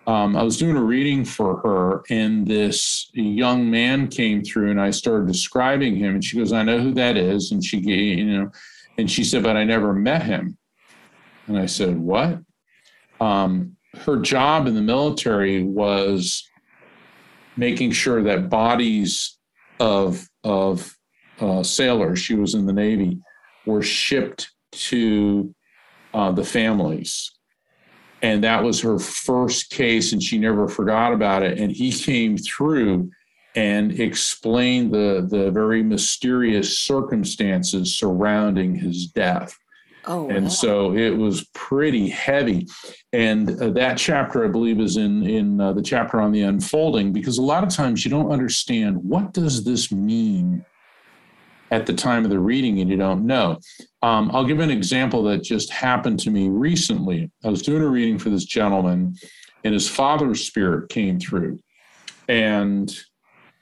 um, 0.07 0.35
I 0.35 0.43
was 0.43 0.57
doing 0.57 0.77
a 0.77 0.83
reading 0.83 1.25
for 1.25 1.57
her, 1.61 2.03
and 2.09 2.45
this 2.45 3.09
young 3.13 3.71
man 3.71 4.07
came 4.07 4.43
through, 4.43 4.69
and 4.69 4.79
I 4.79 4.91
started 4.91 5.27
describing 5.27 5.95
him, 5.95 6.15
and 6.15 6.23
she 6.23 6.37
goes, 6.37 6.53
"I 6.53 6.63
know 6.63 6.79
who 6.79 6.93
that 6.93 7.17
is," 7.17 7.51
and 7.51 7.63
she, 7.63 7.77
you 7.77 8.25
know, 8.25 8.51
and 8.97 9.09
she 9.09 9.23
said, 9.23 9.43
"But 9.43 9.57
I 9.57 9.63
never 9.63 9.93
met 9.93 10.21
him." 10.21 10.57
And 11.47 11.57
I 11.57 11.65
said, 11.65 11.97
"What?" 11.97 12.39
Um, 13.19 13.77
her 14.05 14.17
job 14.17 14.67
in 14.67 14.75
the 14.75 14.81
military 14.81 15.63
was 15.63 16.47
making 17.57 17.91
sure 17.91 18.21
that 18.23 18.49
bodies 18.49 19.37
of 19.79 20.27
of 20.43 20.95
uh, 21.39 21.63
sailors, 21.63 22.19
she 22.19 22.35
was 22.35 22.53
in 22.53 22.67
the 22.67 22.73
Navy, 22.73 23.19
were 23.65 23.81
shipped 23.81 24.51
to 24.71 25.53
uh, 26.13 26.31
the 26.31 26.43
families 26.43 27.34
and 28.21 28.43
that 28.43 28.63
was 28.63 28.81
her 28.81 28.97
first 28.97 29.69
case 29.69 30.13
and 30.13 30.21
she 30.21 30.37
never 30.37 30.67
forgot 30.67 31.13
about 31.13 31.43
it. 31.43 31.59
And 31.59 31.71
he 31.71 31.91
came 32.09 32.37
through 32.37 33.11
and 33.55 33.97
explained 33.99 34.93
the 34.93 35.25
the 35.29 35.49
very 35.51 35.81
mysterious 35.81 36.79
circumstances 36.79 37.95
surrounding 37.95 38.75
his 38.75 39.07
death. 39.07 39.57
Oh, 40.07 40.29
and 40.29 40.45
wow. 40.45 40.49
so 40.49 40.95
it 40.95 41.17
was 41.17 41.45
pretty 41.53 42.09
heavy. 42.09 42.67
And 43.11 43.49
uh, 43.59 43.71
that 43.71 43.97
chapter 43.97 44.45
i 44.45 44.47
believe 44.47 44.79
is 44.79 44.97
in 44.97 45.25
in 45.25 45.61
uh, 45.61 45.73
the 45.73 45.81
chapter 45.81 46.19
on 46.19 46.31
the 46.31 46.41
unfolding 46.41 47.13
because 47.13 47.37
a 47.37 47.41
lot 47.41 47.63
of 47.63 47.69
times 47.69 48.03
you 48.03 48.11
don't 48.11 48.31
understand 48.31 48.97
what 48.97 49.33
does 49.33 49.63
this 49.63 49.91
mean 49.91 50.65
at 51.71 51.85
the 51.85 51.93
time 51.93 52.23
of 52.23 52.29
the 52.29 52.39
reading 52.39 52.79
and 52.79 52.89
you 52.89 52.97
don't 52.97 53.25
know 53.25 53.57
um, 54.05 54.29
i'll 54.33 54.45
give 54.45 54.59
an 54.59 54.71
example 54.71 55.23
that 55.23 55.43
just 55.43 55.71
happened 55.71 56.19
to 56.19 56.29
me 56.29 56.49
recently 56.49 57.31
i 57.43 57.49
was 57.49 57.61
doing 57.61 57.81
a 57.81 57.87
reading 57.87 58.17
for 58.17 58.29
this 58.29 58.45
gentleman 58.45 59.15
and 59.63 59.73
his 59.73 59.89
father's 59.89 60.45
spirit 60.45 60.89
came 60.89 61.19
through 61.19 61.57
and 62.29 62.99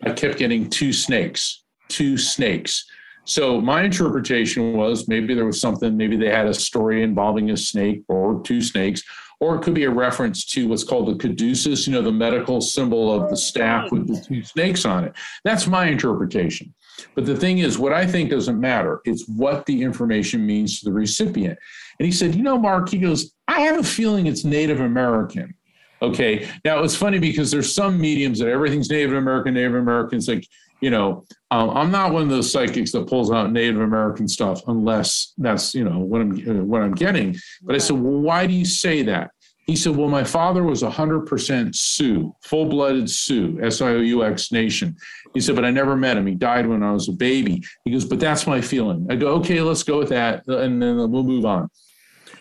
i 0.04 0.12
kept 0.12 0.38
getting 0.38 0.70
two 0.70 0.92
snakes 0.94 1.64
two 1.90 2.18
snakes 2.18 2.86
so 3.26 3.62
my 3.62 3.84
interpretation 3.84 4.74
was 4.74 5.08
maybe 5.08 5.34
there 5.34 5.46
was 5.46 5.62
something, 5.62 5.96
maybe 5.96 6.18
they 6.18 6.30
had 6.30 6.46
a 6.46 6.54
story 6.54 7.04
involving 7.04 7.52
a 7.52 7.58
snake 7.58 8.04
or 8.10 8.42
two 8.44 8.62
snakes, 8.62 9.02
or 9.40 9.56
it 9.56 9.62
could 9.62 9.74
be 9.74 9.86
a 9.86 9.90
reference 9.90 10.46
to 10.48 10.68
what's 10.68 10.84
called 10.84 11.08
the 11.08 11.16
caduceus, 11.16 11.88
you 11.88 11.94
know, 11.94 12.02
the 12.02 12.12
medical 12.12 12.60
symbol 12.60 13.14
of 13.14 13.30
the 13.30 13.38
staff 13.38 13.92
with 13.92 14.08
the 14.08 14.20
two 14.20 14.44
snakes 14.44 14.86
on 14.86 15.06
it. 15.06 15.14
That's 15.44 15.68
my 15.68 15.88
interpretation. 15.88 16.74
But 17.16 17.26
the 17.26 17.36
thing 17.36 17.60
is, 17.60 17.78
what 17.78 17.94
I 17.94 18.06
think 18.06 18.30
doesn't 18.30 18.60
matter. 18.60 19.02
It's 19.06 19.28
what 19.28 19.66
the 19.66 19.82
information 19.82 20.46
means 20.46 20.80
to 20.80 20.86
the 20.86 20.94
recipient. 20.94 21.58
And 22.00 22.06
he 22.06 22.12
said, 22.12 22.36
you 22.36 22.44
know, 22.44 22.58
Mark, 22.58 22.90
he 22.90 22.98
goes, 22.98 23.34
I 23.48 23.62
have 23.62 23.80
a 23.80 23.84
feeling 23.84 24.28
it's 24.28 24.44
Native 24.44 24.80
American. 24.80 25.54
Okay. 26.02 26.50
Now 26.66 26.84
it's 26.84 26.96
funny 26.96 27.20
because 27.20 27.50
there's 27.50 27.74
some 27.74 28.00
mediums 28.00 28.40
that 28.40 28.50
everything's 28.50 28.90
Native 28.90 29.14
American, 29.14 29.54
Native 29.54 29.76
American. 29.76 30.18
It's 30.18 30.28
like, 30.28 30.46
you 30.82 30.90
know, 30.90 31.24
um, 31.50 31.70
I'm 31.70 31.92
not 31.92 32.12
one 32.12 32.24
of 32.24 32.30
those 32.30 32.52
psychics 32.52 32.92
that 32.92 33.08
pulls 33.08 33.32
out 33.32 33.54
Native 33.54 33.80
American 33.80 34.28
stuff 34.28 34.62
unless 34.68 35.34
that's, 35.38 35.74
you 35.74 35.86
know, 35.86 36.00
what 36.00 36.20
I'm 36.20 36.32
uh, 36.32 36.64
what 36.66 36.82
I'm 36.82 36.94
getting. 36.94 37.38
But 37.62 37.76
I 37.76 37.78
said, 37.78 37.96
well, 37.96 38.20
why 38.20 38.48
do 38.48 38.54
you 38.54 38.66
say 38.66 39.02
that? 39.04 39.32
He 39.66 39.78
said, 39.78 39.96
well, 39.96 40.10
my 40.10 40.26
father 40.26 40.64
was 40.64 40.84
100% 40.84 41.74
Sioux, 41.74 42.36
full-blooded 42.42 43.10
Sioux, 43.10 43.60
S-I-O-U-X 43.62 44.52
nation. 44.52 44.96
He 45.34 45.40
said, 45.40 45.56
but 45.56 45.64
I 45.64 45.72
never 45.72 45.96
met 45.96 46.18
him. 46.18 46.28
He 46.28 46.36
died 46.36 46.68
when 46.68 46.84
I 46.84 46.92
was 46.92 47.08
a 47.08 47.14
baby. 47.14 47.64
He 47.86 47.92
goes, 47.92 48.04
but 48.04 48.20
that's 48.20 48.46
my 48.46 48.60
feeling. 48.60 49.08
I 49.10 49.16
go, 49.16 49.28
okay, 49.36 49.62
let's 49.62 49.84
go 49.84 50.00
with 50.00 50.10
that, 50.10 50.46
and 50.48 50.82
then 50.82 50.98
we'll 50.98 51.24
move 51.24 51.46
on. 51.46 51.70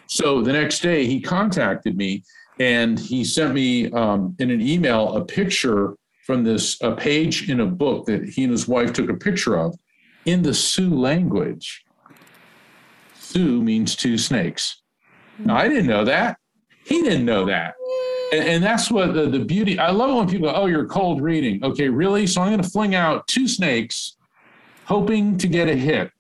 So 0.07 0.43
the 0.43 0.53
next 0.53 0.81
day, 0.81 1.07
he 1.07 1.21
contacted 1.21 1.97
me 1.97 2.25
and 2.59 2.99
he 2.99 3.25
sent 3.25 3.55
me 3.55 3.91
um, 3.93 4.37
in 4.39 4.51
an 4.51 4.61
email 4.61 5.17
a 5.17 5.25
picture 5.25 5.95
from 6.27 6.45
this 6.45 6.81
a 6.83 6.95
page 6.95 7.49
in 7.49 7.61
a 7.61 7.67
book 7.67 8.07
that 8.07 8.29
he 8.29 8.45
and 8.45 8.53
his 8.53 8.69
wife 8.69 8.93
took 8.93 9.11
a 9.11 9.15
picture 9.15 9.57
of 9.57 9.75
in 10.25 10.43
the 10.43 10.55
Sioux 10.55 10.95
language. 10.95 11.85
Sioux 13.19 13.63
means 13.63 13.97
two 13.97 14.19
snakes. 14.19 14.83
Now, 15.39 15.57
I 15.57 15.69
didn't 15.69 15.87
know 15.87 16.05
that. 16.05 16.37
He 16.93 17.03
didn't 17.03 17.25
know 17.25 17.47
that. 17.47 17.75
And, 18.33 18.45
and 18.45 18.65
that's 18.65 18.91
what 18.91 19.15
the, 19.15 19.27
the 19.27 19.39
beauty. 19.45 19.79
I 19.79 19.91
love 19.91 20.11
it 20.11 20.15
when 20.15 20.29
people 20.29 20.49
go, 20.51 20.55
"Oh, 20.55 20.67
you're 20.67 20.87
cold 20.87 21.21
reading." 21.21 21.65
Okay, 21.65 21.89
really? 21.89 22.27
So 22.27 22.41
I'm 22.43 22.51
going 22.51 22.63
to 22.63 22.69
fling 22.69 22.95
out 22.95 23.27
two 23.29 23.47
snakes, 23.49 24.17
hoping 24.85 25.39
to 25.39 25.47
get 25.47 25.69
a 25.69 25.77
hit. 25.77 26.11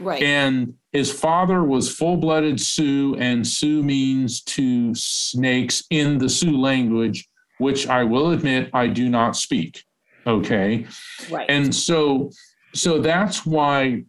right. 0.00 0.22
And 0.22 0.74
his 0.92 1.12
father 1.12 1.64
was 1.64 1.94
full 1.94 2.16
blooded 2.16 2.60
Sioux, 2.60 3.16
and 3.16 3.46
Sioux 3.46 3.82
means 3.82 4.42
two 4.42 4.94
snakes 4.94 5.82
in 5.90 6.18
the 6.18 6.28
Sioux 6.28 6.56
language, 6.58 7.28
which 7.58 7.88
I 7.88 8.04
will 8.04 8.30
admit 8.30 8.70
I 8.72 8.86
do 8.86 9.08
not 9.08 9.36
speak. 9.36 9.82
Okay. 10.26 10.86
right. 11.30 11.46
And 11.50 11.74
so, 11.74 12.30
so 12.74 13.00
that's 13.00 13.44
why 13.44 14.04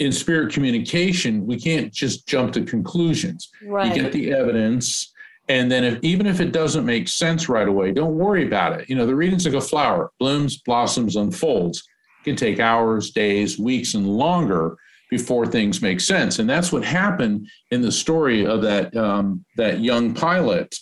in 0.00 0.10
spirit 0.10 0.52
communication, 0.52 1.46
we 1.46 1.60
can't 1.60 1.92
just 1.92 2.26
jump 2.26 2.52
to 2.54 2.64
conclusions. 2.64 3.50
right. 3.62 3.94
You 3.94 4.02
get 4.02 4.12
the 4.12 4.32
evidence. 4.32 5.12
And 5.48 5.70
then 5.70 5.84
if 5.84 5.98
even 6.02 6.26
if 6.26 6.40
it 6.40 6.52
doesn't 6.52 6.86
make 6.86 7.06
sense 7.06 7.48
right 7.48 7.68
away, 7.68 7.92
don't 7.92 8.16
worry 8.16 8.46
about 8.46 8.80
it. 8.80 8.88
You 8.88 8.96
know, 8.96 9.06
the 9.06 9.14
reading's 9.14 9.44
like 9.44 9.54
a 9.54 9.60
flower, 9.60 10.10
blooms, 10.18 10.58
blossoms, 10.58 11.16
unfolds. 11.16 11.82
It 12.20 12.30
can 12.30 12.36
take 12.36 12.60
hours, 12.60 13.10
days, 13.10 13.58
weeks, 13.58 13.94
and 13.94 14.06
longer 14.06 14.76
before 15.10 15.46
things 15.46 15.82
make 15.82 16.00
sense. 16.00 16.38
And 16.38 16.48
that's 16.48 16.72
what 16.72 16.84
happened 16.84 17.48
in 17.72 17.82
the 17.82 17.92
story 17.92 18.46
of 18.46 18.62
that 18.62 18.96
um, 18.96 19.44
that 19.56 19.80
young 19.80 20.14
pilot. 20.14 20.74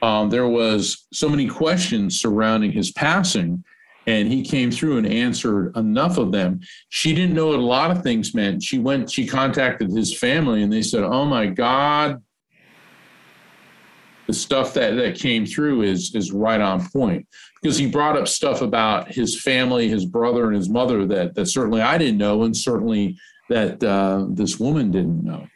Um, 0.00 0.30
there 0.30 0.48
was 0.48 1.06
so 1.12 1.28
many 1.28 1.46
questions 1.46 2.20
surrounding 2.20 2.72
his 2.72 2.90
passing, 2.92 3.62
and 4.06 4.28
he 4.28 4.42
came 4.42 4.70
through 4.70 4.98
and 4.98 5.06
answered 5.06 5.76
enough 5.76 6.18
of 6.18 6.32
them. 6.32 6.60
She 6.88 7.14
didn't 7.14 7.34
know 7.34 7.48
what 7.48 7.58
a 7.58 7.62
lot 7.62 7.90
of 7.90 8.02
things 8.02 8.34
meant. 8.34 8.62
She 8.62 8.78
went, 8.78 9.10
she 9.10 9.26
contacted 9.26 9.90
his 9.90 10.16
family, 10.16 10.62
and 10.62 10.72
they 10.72 10.82
said, 10.82 11.04
"Oh 11.04 11.24
my 11.24 11.46
God." 11.46 12.22
The 14.28 14.34
stuff 14.34 14.72
that, 14.74 14.92
that 14.92 15.18
came 15.18 15.44
through 15.44 15.82
is 15.82 16.14
is 16.14 16.32
right 16.32 16.60
on 16.60 16.88
point 16.90 17.26
because 17.60 17.76
he 17.76 17.86
brought 17.86 18.16
up 18.16 18.28
stuff 18.28 18.62
about 18.62 19.08
his 19.08 19.40
family, 19.40 19.88
his 19.88 20.06
brother, 20.06 20.46
and 20.46 20.56
his 20.56 20.68
mother 20.68 21.06
that 21.06 21.34
that 21.34 21.46
certainly 21.46 21.80
I 21.80 21.98
didn't 21.98 22.18
know, 22.18 22.44
and 22.44 22.56
certainly 22.56 23.18
that 23.48 23.82
uh, 23.82 24.26
this 24.30 24.58
woman 24.58 24.90
didn't 24.90 25.22
know. 25.24 25.46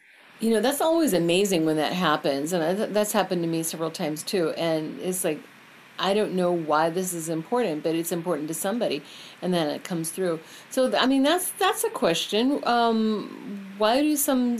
You 0.40 0.50
know, 0.50 0.60
that's 0.60 0.82
always 0.82 1.14
amazing 1.14 1.64
when 1.64 1.76
that 1.76 1.92
happens. 1.92 2.52
And 2.52 2.94
that's 2.94 3.12
happened 3.12 3.42
to 3.42 3.48
me 3.48 3.62
several 3.62 3.90
times 3.90 4.22
too. 4.22 4.50
And 4.50 5.00
it's 5.00 5.24
like, 5.24 5.40
I 5.98 6.14
don't 6.14 6.34
know 6.34 6.52
why 6.52 6.90
this 6.90 7.12
is 7.12 7.28
important, 7.28 7.82
but 7.82 7.94
it's 7.94 8.12
important 8.12 8.48
to 8.48 8.54
somebody. 8.54 9.02
And 9.42 9.52
then 9.52 9.68
it 9.68 9.84
comes 9.84 10.10
through. 10.10 10.40
So, 10.70 10.94
I 10.96 11.06
mean, 11.06 11.22
that's, 11.22 11.50
that's 11.52 11.84
a 11.84 11.90
question. 11.90 12.60
Um, 12.64 13.74
why 13.78 14.02
do 14.02 14.16
some, 14.16 14.56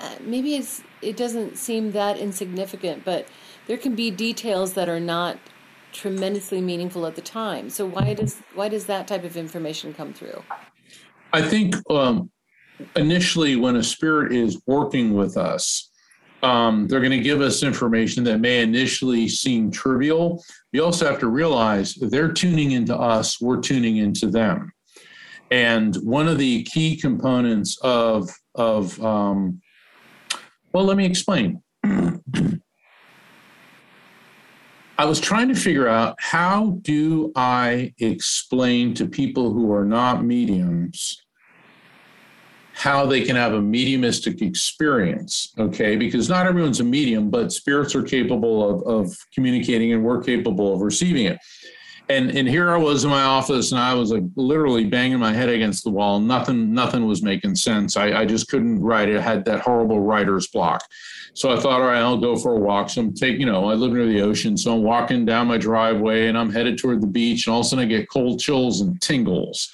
uh, 0.00 0.16
maybe 0.20 0.54
it's, 0.54 0.82
it 1.00 1.16
doesn't 1.16 1.58
seem 1.58 1.92
that 1.92 2.18
insignificant, 2.18 3.04
but 3.04 3.26
there 3.66 3.76
can 3.76 3.94
be 3.94 4.10
details 4.10 4.72
that 4.74 4.88
are 4.88 5.00
not 5.00 5.38
tremendously 5.92 6.60
meaningful 6.60 7.06
at 7.06 7.14
the 7.14 7.20
time. 7.20 7.68
So 7.68 7.86
why 7.86 8.14
does, 8.14 8.40
why 8.54 8.68
does 8.68 8.86
that 8.86 9.06
type 9.06 9.24
of 9.24 9.36
information 9.36 9.92
come 9.92 10.12
through? 10.12 10.42
I 11.32 11.42
think 11.42 11.76
um, 11.90 12.30
initially 12.96 13.56
when 13.56 13.76
a 13.76 13.82
spirit 13.82 14.32
is 14.32 14.60
working 14.66 15.14
with 15.14 15.36
us, 15.36 15.90
Um, 16.42 16.88
they're 16.88 17.00
going 17.00 17.12
to 17.12 17.20
give 17.20 17.40
us 17.40 17.62
information 17.62 18.24
that 18.24 18.38
may 18.40 18.62
initially 18.62 19.28
seem 19.28 19.70
trivial. 19.70 20.42
You 20.72 20.84
also 20.84 21.06
have 21.06 21.20
to 21.20 21.28
realize 21.28 21.94
they're 21.94 22.32
tuning 22.32 22.72
into 22.72 22.96
us, 22.96 23.40
we're 23.40 23.60
tuning 23.60 23.98
into 23.98 24.26
them. 24.26 24.72
And 25.52 25.94
one 25.96 26.26
of 26.28 26.38
the 26.38 26.64
key 26.64 26.96
components 26.96 27.78
of, 27.82 28.28
of 28.56 29.00
um, 29.02 29.60
well, 30.72 30.84
let 30.84 30.96
me 30.96 31.06
explain. 31.06 31.62
I 34.98 35.04
was 35.04 35.20
trying 35.20 35.48
to 35.48 35.54
figure 35.54 35.88
out 35.88 36.16
how 36.20 36.78
do 36.82 37.32
I 37.36 37.92
explain 37.98 38.94
to 38.94 39.06
people 39.06 39.52
who 39.52 39.72
are 39.72 39.84
not 39.84 40.24
mediums 40.24 41.21
how 42.82 43.06
they 43.06 43.22
can 43.22 43.36
have 43.36 43.54
a 43.54 43.62
mediumistic 43.62 44.42
experience, 44.42 45.54
okay? 45.56 45.94
Because 45.94 46.28
not 46.28 46.48
everyone's 46.48 46.80
a 46.80 46.84
medium, 46.84 47.30
but 47.30 47.52
spirits 47.52 47.94
are 47.94 48.02
capable 48.02 48.68
of, 48.68 49.06
of 49.06 49.16
communicating 49.32 49.92
and 49.92 50.02
we're 50.02 50.20
capable 50.20 50.74
of 50.74 50.80
receiving 50.80 51.26
it. 51.26 51.38
And, 52.08 52.36
and 52.36 52.48
here 52.48 52.72
I 52.72 52.76
was 52.76 53.04
in 53.04 53.10
my 53.10 53.22
office 53.22 53.70
and 53.70 53.80
I 53.80 53.94
was 53.94 54.10
like 54.10 54.24
literally 54.34 54.84
banging 54.84 55.20
my 55.20 55.32
head 55.32 55.48
against 55.48 55.84
the 55.84 55.90
wall. 55.90 56.18
Nothing, 56.18 56.74
nothing 56.74 57.06
was 57.06 57.22
making 57.22 57.54
sense. 57.54 57.96
I, 57.96 58.22
I 58.22 58.24
just 58.24 58.48
couldn't 58.48 58.80
write 58.80 59.08
it. 59.08 59.16
I 59.16 59.20
had 59.20 59.44
that 59.44 59.60
horrible 59.60 60.00
writer's 60.00 60.48
block. 60.48 60.82
So 61.34 61.52
I 61.52 61.60
thought, 61.60 61.80
all 61.80 61.86
right, 61.86 62.02
I'll 62.02 62.18
go 62.18 62.34
for 62.34 62.56
a 62.56 62.58
walk. 62.58 62.90
So 62.90 63.02
I'm 63.02 63.14
taking, 63.14 63.42
you 63.42 63.46
know, 63.46 63.70
I 63.70 63.74
live 63.74 63.92
near 63.92 64.06
the 64.06 64.22
ocean. 64.22 64.56
So 64.56 64.74
I'm 64.74 64.82
walking 64.82 65.24
down 65.24 65.46
my 65.46 65.56
driveway 65.56 66.26
and 66.26 66.36
I'm 66.36 66.50
headed 66.50 66.78
toward 66.78 67.00
the 67.00 67.06
beach. 67.06 67.46
And 67.46 67.54
all 67.54 67.60
of 67.60 67.66
a 67.66 67.68
sudden 67.68 67.84
I 67.84 67.86
get 67.88 68.10
cold 68.10 68.40
chills 68.40 68.80
and 68.80 69.00
tingles. 69.00 69.72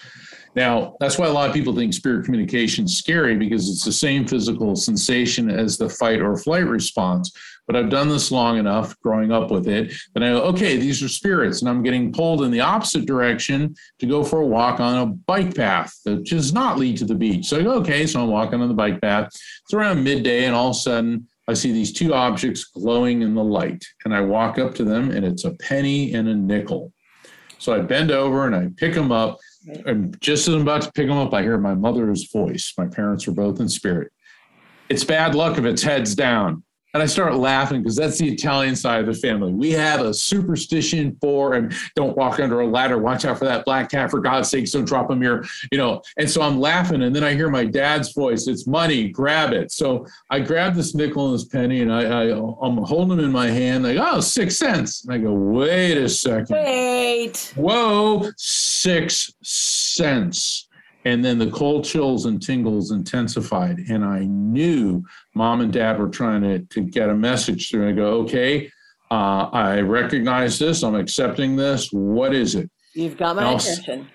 Now, 0.55 0.97
that's 1.01 1.19
why 1.19 1.27
a 1.27 1.33
lot 1.33 1.49
of 1.49 1.55
people 1.55 1.75
think 1.75 1.93
spirit 1.93 2.25
communication 2.25 2.87
is 2.87 2.99
scary 2.99 3.37
because 3.37 3.69
it's 3.69 3.85
the 3.85 3.93
same 3.93 4.27
physical 4.27 4.75
sensation 4.77 5.51
as 5.51 5.77
the 5.77 5.89
fight 5.89 6.21
or 6.21 6.37
flight 6.37 6.67
response. 6.67 7.33
But 7.67 7.77
I've 7.77 7.91
done 7.91 8.09
this 8.09 8.33
long 8.33 8.57
enough, 8.57 8.99
growing 9.01 9.31
up 9.31 9.51
with 9.51 9.69
it, 9.69 9.93
that 10.15 10.23
I 10.23 10.31
know, 10.31 10.41
okay, 10.45 10.79
these 10.79 11.03
are 11.03 11.09
spirits, 11.09 11.61
and 11.61 11.69
I'm 11.69 11.83
getting 11.83 12.13
pulled 12.13 12.43
in 12.43 12.51
the 12.51 12.61
opposite 12.61 13.05
direction 13.05 13.75
to 13.99 14.07
go 14.07 14.25
for 14.25 14.41
a 14.41 14.47
walk 14.47 14.81
on 14.81 14.97
a 14.97 15.07
bike 15.07 15.55
path 15.55 15.95
that 16.07 16.25
does 16.25 16.53
not 16.53 16.79
lead 16.79 16.97
to 16.99 17.05
the 17.05 17.15
beach. 17.15 17.47
So 17.47 17.59
I 17.59 17.63
go, 17.63 17.75
okay, 17.75 18.07
so 18.07 18.23
I'm 18.23 18.31
walking 18.31 18.63
on 18.63 18.69
the 18.69 18.75
bike 18.75 19.03
path. 19.03 19.27
It's 19.27 19.75
around 19.75 20.03
midday, 20.03 20.47
and 20.47 20.57
all 20.57 20.71
of 20.71 20.77
a 20.77 20.79
sudden, 20.79 21.29
I 21.47 21.53
see 21.53 21.73
these 21.73 21.93
two 21.93 22.15
objects 22.15 22.65
glowing 22.65 23.21
in 23.21 23.35
the 23.35 23.45
light, 23.45 23.85
and 24.05 24.15
I 24.15 24.23
walk 24.23 24.59
up 24.59 24.75
to 24.77 24.85
them, 24.85 25.11
and 25.11 25.27
it's 25.27 25.45
a 25.45 25.53
penny 25.53 26.15
and 26.15 26.27
a 26.27 26.35
nickel. 26.35 26.93
So 27.59 27.75
I 27.75 27.81
bend 27.81 28.11
over 28.11 28.47
and 28.47 28.55
I 28.55 28.69
pick 28.77 28.95
them 28.95 29.13
up. 29.13 29.39
And 29.87 30.19
just 30.21 30.49
as 30.49 30.55
I'm 30.55 30.63
about 30.63 30.83
to 30.83 30.93
pick 30.93 31.09
them 31.09 31.19
up, 31.19 31.35
I 31.35 31.43
hear 31.43 31.59
my 31.59 31.75
mother's 31.75 32.31
voice. 32.31 32.73
My 32.79 32.87
parents 32.87 33.27
were 33.27 33.35
both 33.35 33.61
in 33.61 33.69
spirit. 33.69 34.13
It's 34.89 35.05
bad 35.05 35.35
luck 35.35 35.59
if 35.59 35.65
it's 35.65 35.83
heads 35.83 36.15
down. 36.15 36.63
And 36.95 37.03
I 37.03 37.07
start 37.07 37.35
laughing 37.35 37.83
because 37.83 37.97
that's 37.97 38.19
the 38.19 38.29
Italian 38.29 38.75
side 38.75 39.01
of 39.01 39.07
the 39.07 39.21
family. 39.21 39.53
We 39.53 39.73
have 39.73 40.01
a 40.01 40.15
superstition 40.15 41.19
for 41.21 41.55
and 41.55 41.75
don't 41.95 42.17
walk 42.17 42.41
under 42.41 42.61
a 42.61 42.67
ladder. 42.67 42.97
Watch 42.97 43.27
out 43.27 43.39
for 43.39 43.45
that 43.45 43.67
black 43.67 43.91
cat. 43.91 44.11
For 44.11 44.21
God's 44.21 44.49
sakes, 44.49 44.71
don't 44.71 44.87
drop 44.87 45.11
a 45.11 45.17
mirror. 45.17 45.45
You 45.71 45.77
know. 45.77 46.03
And 46.17 46.31
so 46.31 46.41
I'm 46.41 46.59
laughing, 46.59 47.03
and 47.03 47.15
then 47.15 47.25
I 47.25 47.35
hear 47.35 47.51
my 47.51 47.67
dad's 47.67 48.13
voice. 48.15 48.47
It's 48.49 48.67
money. 48.67 49.09
Grab 49.11 49.53
it. 49.53 49.71
So 49.71 50.07
I 50.31 50.41
grab 50.41 50.75
this 50.75 50.95
nickel 50.95 51.27
and 51.27 51.35
this 51.35 51.45
penny, 51.45 51.83
and 51.83 51.93
I, 51.93 52.05
I 52.05 52.25
am 52.31 52.79
holding 52.79 53.19
them 53.19 53.25
in 53.25 53.33
my 53.33 53.49
hand. 53.49 53.85
Like 53.85 53.99
oh, 54.01 54.21
six 54.21 54.57
cents. 54.57 55.05
And 55.05 55.13
I 55.13 55.19
go, 55.19 55.33
wait 55.33 55.99
a 55.99 56.09
second. 56.09 56.57
Wait. 56.57 57.53
Whoa, 57.55 58.31
six 58.37 59.31
cents. 59.43 60.68
And 61.09 61.25
then 61.25 61.39
the 61.39 61.51
cold 61.51 61.87
chills 61.87 62.27
and 62.27 62.41
tingles 62.41 62.91
intensified. 62.91 63.79
And 63.89 64.05
I 64.05 64.27
knew 64.27 65.03
mom 65.35 65.63
and 65.63 65.73
dad 65.73 65.99
were 65.99 66.11
trying 66.11 66.43
to, 66.43 66.59
to 66.59 66.83
get 66.83 67.09
a 67.09 67.15
message 67.15 67.71
through. 67.71 67.89
And 67.89 67.91
I 67.91 67.93
go, 67.95 68.09
okay, 68.25 68.71
uh, 69.11 69.49
I 69.51 69.81
recognize 69.81 70.59
this. 70.59 70.83
I'm 70.83 70.95
accepting 70.95 71.57
this. 71.57 71.89
What 71.93 72.35
is 72.35 72.55
it? 72.55 72.71
You've 72.93 73.17
got 73.17 73.37
my 73.37 73.45
all, 73.45 73.57
attention. 73.57 74.11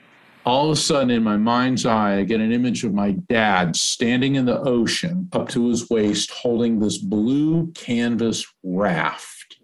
All 0.45 0.65
of 0.69 0.77
a 0.77 0.79
sudden, 0.79 1.09
in 1.09 1.23
my 1.23 1.35
mind's 1.35 1.83
eye, 1.87 2.17
I 2.17 2.23
get 2.25 2.41
an 2.41 2.51
image 2.51 2.83
of 2.83 2.93
my 2.93 3.13
dad 3.27 3.75
standing 3.75 4.35
in 4.35 4.45
the 4.45 4.59
ocean 4.59 5.29
up 5.33 5.49
to 5.49 5.69
his 5.69 5.89
waist, 5.89 6.29
holding 6.29 6.79
this 6.79 6.99
blue 6.99 7.71
canvas 7.71 8.45
raft. 8.61 9.57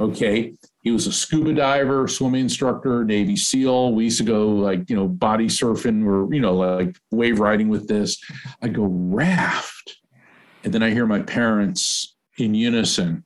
Okay. 0.00 0.54
He 0.82 0.90
was 0.90 1.06
a 1.06 1.12
scuba 1.12 1.52
diver, 1.52 2.06
swimming 2.08 2.42
instructor, 2.42 3.04
Navy 3.04 3.36
SEAL. 3.36 3.92
We 3.94 4.04
used 4.04 4.18
to 4.18 4.24
go 4.24 4.48
like, 4.48 4.88
you 4.88 4.96
know, 4.96 5.08
body 5.08 5.46
surfing 5.46 6.06
or, 6.06 6.32
you 6.32 6.40
know, 6.40 6.54
like 6.54 6.96
wave 7.10 7.40
riding 7.40 7.68
with 7.68 7.88
this. 7.88 8.18
I 8.62 8.68
go, 8.68 8.84
raft. 8.84 9.96
And 10.64 10.72
then 10.72 10.82
I 10.82 10.90
hear 10.90 11.06
my 11.06 11.20
parents 11.20 12.16
in 12.38 12.54
unison 12.54 13.24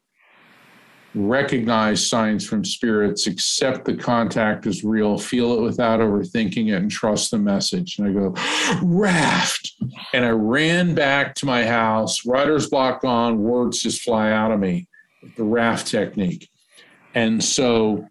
recognize 1.14 2.07
signs 2.07 2.46
from 2.46 2.64
spirits, 2.64 3.26
accept 3.26 3.84
the 3.84 3.94
contact 3.94 4.66
is 4.66 4.84
real, 4.84 5.18
feel 5.18 5.53
it 5.55 5.61
without 5.61 6.00
overthinking 6.00 6.68
it, 6.68 6.76
and 6.76 6.90
trust 6.90 7.30
the 7.30 7.38
message. 7.38 7.98
And 7.98 8.09
I 8.09 8.12
go, 8.12 8.34
raft. 8.82 9.72
And 10.14 10.24
I 10.24 10.30
ran 10.30 10.94
back 10.94 11.34
to 11.36 11.46
my 11.46 11.64
house, 11.64 12.24
writer's 12.24 12.68
block 12.68 13.05
on, 13.05 13.38
words 13.38 13.80
just 13.80 14.03
fly 14.03 14.30
out 14.30 14.53
of 14.53 14.61
me. 14.61 14.88
The 15.36 15.44
raft 15.44 15.86
technique. 15.86 16.48
And 17.15 17.43
so 17.43 18.07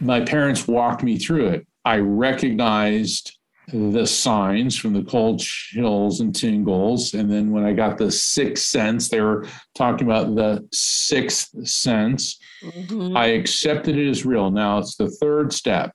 my 0.00 0.20
parents 0.20 0.68
walked 0.68 1.02
me 1.02 1.18
through 1.18 1.48
it. 1.48 1.66
I 1.84 1.98
recognized 1.98 3.38
the 3.72 4.06
signs 4.06 4.78
from 4.78 4.94
the 4.94 5.02
cold 5.02 5.40
chills 5.40 6.20
and 6.20 6.34
tingles. 6.34 7.14
And 7.14 7.30
then 7.30 7.50
when 7.50 7.64
I 7.64 7.72
got 7.72 7.98
the 7.98 8.10
sixth 8.10 8.64
sense, 8.64 9.08
they 9.08 9.20
were 9.20 9.46
talking 9.74 10.06
about 10.06 10.34
the 10.34 10.66
sixth 10.72 11.50
sense. 11.68 12.38
Mm-hmm. 12.62 13.16
I 13.16 13.26
accepted 13.26 13.98
it 13.98 14.08
as 14.08 14.24
real. 14.24 14.50
Now 14.50 14.78
it's 14.78 14.96
the 14.96 15.10
third 15.10 15.52
step 15.52 15.92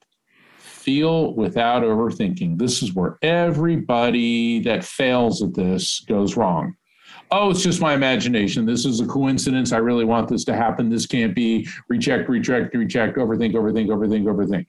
feel 0.57 1.33
without 1.33 1.83
overthinking. 1.83 2.59
This 2.59 2.83
is 2.83 2.93
where 2.93 3.17
everybody 3.21 4.59
that 4.63 4.83
fails 4.83 5.41
at 5.41 5.53
this 5.53 6.01
goes 6.01 6.35
wrong 6.35 6.75
oh, 7.33 7.49
it's 7.49 7.63
just 7.63 7.81
my 7.81 7.93
imagination. 7.93 8.65
This 8.65 8.85
is 8.85 8.99
a 8.99 9.07
coincidence. 9.07 9.71
I 9.71 9.77
really 9.77 10.05
want 10.05 10.29
this 10.29 10.45
to 10.45 10.55
happen. 10.55 10.89
This 10.89 11.05
can't 11.05 11.33
be. 11.33 11.67
Reject, 11.89 12.29
reject, 12.29 12.75
reject, 12.75 13.17
overthink, 13.17 13.53
overthink, 13.53 13.87
overthink, 13.87 14.23
overthink. 14.25 14.67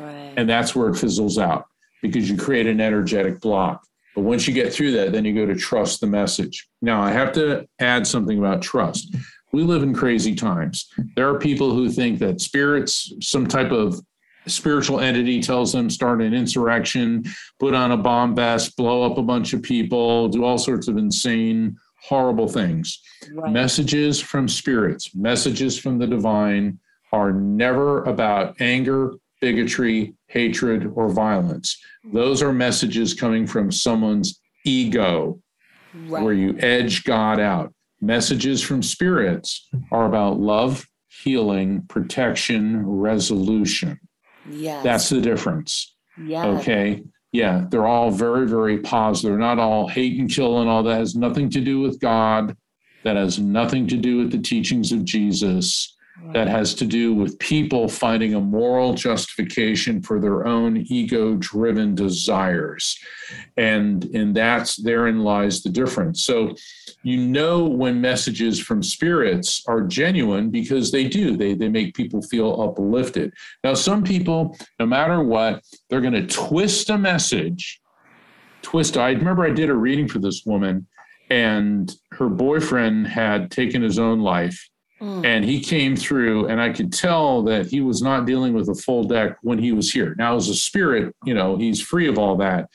Right. 0.00 0.32
And 0.36 0.48
that's 0.48 0.74
where 0.74 0.88
it 0.88 0.96
fizzles 0.96 1.38
out 1.38 1.66
because 2.02 2.28
you 2.30 2.36
create 2.36 2.66
an 2.66 2.80
energetic 2.80 3.40
block. 3.40 3.86
But 4.14 4.22
once 4.22 4.48
you 4.48 4.54
get 4.54 4.72
through 4.72 4.92
that, 4.92 5.12
then 5.12 5.24
you 5.24 5.34
go 5.34 5.44
to 5.44 5.54
trust 5.54 6.00
the 6.00 6.06
message. 6.06 6.68
Now, 6.80 7.02
I 7.02 7.10
have 7.10 7.32
to 7.32 7.66
add 7.80 8.06
something 8.06 8.38
about 8.38 8.62
trust. 8.62 9.14
We 9.52 9.62
live 9.62 9.82
in 9.82 9.94
crazy 9.94 10.34
times. 10.34 10.90
There 11.16 11.28
are 11.28 11.38
people 11.38 11.74
who 11.74 11.90
think 11.90 12.18
that 12.20 12.40
spirits, 12.40 13.12
some 13.20 13.46
type 13.46 13.72
of 13.72 14.00
spiritual 14.46 15.00
entity 15.00 15.40
tells 15.40 15.72
them 15.72 15.90
start 15.90 16.20
an 16.22 16.34
insurrection, 16.34 17.24
put 17.58 17.74
on 17.74 17.92
a 17.92 17.96
bomb 17.96 18.34
vest, 18.34 18.76
blow 18.76 19.02
up 19.02 19.18
a 19.18 19.22
bunch 19.22 19.52
of 19.52 19.62
people, 19.62 20.28
do 20.28 20.44
all 20.44 20.58
sorts 20.58 20.88
of 20.88 20.96
insane, 20.96 21.76
horrible 22.02 22.48
things. 22.48 23.00
Right. 23.32 23.52
Messages 23.52 24.20
from 24.20 24.48
spirits, 24.48 25.14
messages 25.14 25.78
from 25.78 25.98
the 25.98 26.06
divine 26.06 26.78
are 27.12 27.32
never 27.32 28.04
about 28.04 28.60
anger, 28.60 29.12
bigotry, 29.40 30.14
hatred, 30.26 30.90
or 30.94 31.08
violence. 31.10 31.78
Those 32.12 32.42
are 32.42 32.52
messages 32.52 33.14
coming 33.14 33.46
from 33.46 33.70
someone's 33.70 34.40
ego, 34.64 35.40
right. 36.08 36.22
where 36.22 36.32
you 36.34 36.56
edge 36.58 37.04
God 37.04 37.40
out. 37.40 37.72
Messages 38.00 38.62
from 38.62 38.82
spirits 38.82 39.68
are 39.90 40.06
about 40.06 40.38
love, 40.38 40.86
healing, 41.22 41.82
protection, 41.88 42.84
resolution. 42.86 43.98
Yes. 44.48 44.84
That's 44.84 45.08
the 45.08 45.20
difference. 45.20 45.94
Yeah. 46.22 46.46
Okay. 46.46 47.02
Yeah. 47.32 47.66
They're 47.70 47.86
all 47.86 48.10
very, 48.10 48.46
very 48.46 48.78
positive. 48.78 49.32
They're 49.32 49.38
not 49.38 49.58
all 49.58 49.88
hate 49.88 50.18
and 50.18 50.30
kill 50.30 50.60
and 50.60 50.70
all 50.70 50.82
that. 50.84 50.98
has 50.98 51.14
nothing 51.14 51.50
to 51.50 51.60
do 51.60 51.80
with 51.80 52.00
God. 52.00 52.56
That 53.02 53.16
has 53.16 53.38
nothing 53.38 53.86
to 53.88 53.96
do 53.96 54.18
with 54.18 54.30
the 54.30 54.38
teachings 54.38 54.92
of 54.92 55.04
Jesus 55.04 55.93
that 56.32 56.46
has 56.46 56.74
to 56.74 56.84
do 56.84 57.12
with 57.12 57.38
people 57.38 57.88
finding 57.88 58.34
a 58.34 58.40
moral 58.40 58.94
justification 58.94 60.00
for 60.00 60.20
their 60.20 60.46
own 60.46 60.84
ego 60.88 61.34
driven 61.36 61.94
desires. 61.94 62.96
And 63.56 64.04
and 64.06 64.34
that's 64.34 64.76
therein 64.76 65.20
lies 65.20 65.62
the 65.62 65.70
difference. 65.70 66.22
So 66.22 66.54
you 67.02 67.18
know 67.18 67.64
when 67.64 68.00
messages 68.00 68.60
from 68.60 68.82
spirits 68.82 69.62
are 69.66 69.82
genuine 69.82 70.50
because 70.50 70.92
they 70.92 71.08
do. 71.08 71.36
They 71.36 71.54
they 71.54 71.68
make 71.68 71.94
people 71.94 72.22
feel 72.22 72.62
uplifted. 72.62 73.32
Now 73.64 73.74
some 73.74 74.04
people 74.04 74.56
no 74.78 74.86
matter 74.86 75.22
what 75.22 75.62
they're 75.90 76.00
going 76.00 76.14
to 76.14 76.26
twist 76.26 76.90
a 76.90 76.98
message. 76.98 77.80
Twist 78.62 78.96
i 78.96 79.10
remember 79.10 79.44
i 79.44 79.50
did 79.50 79.68
a 79.68 79.74
reading 79.74 80.08
for 80.08 80.20
this 80.20 80.44
woman 80.46 80.86
and 81.28 81.94
her 82.12 82.30
boyfriend 82.30 83.06
had 83.06 83.50
taken 83.50 83.82
his 83.82 83.98
own 83.98 84.20
life 84.20 84.70
Mm. 85.00 85.24
And 85.24 85.44
he 85.44 85.60
came 85.60 85.96
through, 85.96 86.46
and 86.46 86.60
I 86.60 86.72
could 86.72 86.92
tell 86.92 87.42
that 87.44 87.66
he 87.66 87.80
was 87.80 88.00
not 88.00 88.26
dealing 88.26 88.54
with 88.54 88.68
a 88.68 88.74
full 88.74 89.04
deck 89.04 89.36
when 89.42 89.58
he 89.58 89.72
was 89.72 89.92
here. 89.92 90.14
Now, 90.18 90.36
as 90.36 90.48
a 90.48 90.54
spirit, 90.54 91.14
you 91.24 91.34
know, 91.34 91.56
he's 91.56 91.80
free 91.80 92.06
of 92.06 92.18
all 92.18 92.36
that. 92.36 92.68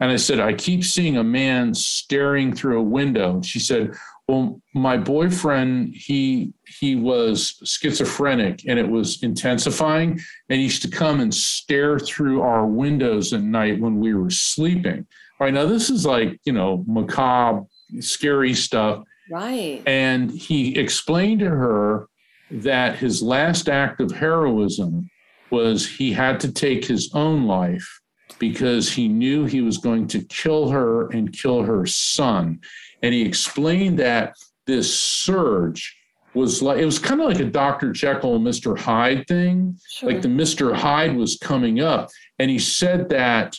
And 0.00 0.10
I 0.10 0.16
said, 0.16 0.40
I 0.40 0.52
keep 0.52 0.84
seeing 0.84 1.16
a 1.16 1.24
man 1.24 1.74
staring 1.74 2.54
through 2.54 2.80
a 2.80 2.82
window. 2.82 3.40
She 3.42 3.58
said, 3.58 3.94
Well, 4.26 4.60
my 4.74 4.96
boyfriend, 4.96 5.94
he 5.94 6.52
he 6.66 6.96
was 6.96 7.60
schizophrenic 7.64 8.64
and 8.66 8.78
it 8.78 8.88
was 8.88 9.22
intensifying. 9.22 10.20
And 10.48 10.58
he 10.58 10.64
used 10.64 10.82
to 10.82 10.90
come 10.90 11.20
and 11.20 11.32
stare 11.32 11.98
through 11.98 12.42
our 12.42 12.66
windows 12.66 13.32
at 13.32 13.42
night 13.42 13.80
when 13.80 14.00
we 14.00 14.14
were 14.14 14.30
sleeping. 14.30 15.06
All 15.38 15.46
right 15.46 15.54
now, 15.54 15.66
this 15.66 15.90
is 15.90 16.06
like, 16.06 16.40
you 16.44 16.52
know, 16.52 16.84
macabre, 16.86 17.64
scary 18.00 18.54
stuff. 18.54 19.04
Right. 19.32 19.82
And 19.86 20.30
he 20.30 20.78
explained 20.78 21.40
to 21.40 21.48
her 21.48 22.06
that 22.50 22.96
his 22.96 23.22
last 23.22 23.70
act 23.70 24.00
of 24.00 24.10
heroism 24.10 25.08
was 25.50 25.86
he 25.86 26.12
had 26.12 26.38
to 26.40 26.52
take 26.52 26.84
his 26.84 27.10
own 27.14 27.46
life 27.46 28.00
because 28.38 28.92
he 28.92 29.08
knew 29.08 29.46
he 29.46 29.62
was 29.62 29.78
going 29.78 30.06
to 30.08 30.22
kill 30.24 30.68
her 30.68 31.08
and 31.12 31.32
kill 31.32 31.62
her 31.62 31.86
son. 31.86 32.60
And 33.02 33.14
he 33.14 33.22
explained 33.22 33.98
that 34.00 34.34
this 34.66 34.98
surge 34.98 35.96
was 36.34 36.60
like 36.60 36.78
it 36.78 36.84
was 36.84 36.98
kind 36.98 37.20
of 37.20 37.26
like 37.28 37.40
a 37.40 37.44
Dr. 37.44 37.90
Jekyll 37.92 38.36
and 38.36 38.46
Mr. 38.46 38.78
Hyde 38.78 39.26
thing. 39.28 39.78
Sure. 39.88 40.12
Like 40.12 40.20
the 40.20 40.28
Mr. 40.28 40.74
Hyde 40.74 41.16
was 41.16 41.38
coming 41.38 41.80
up. 41.80 42.10
And 42.38 42.50
he 42.50 42.58
said 42.58 43.08
that 43.08 43.56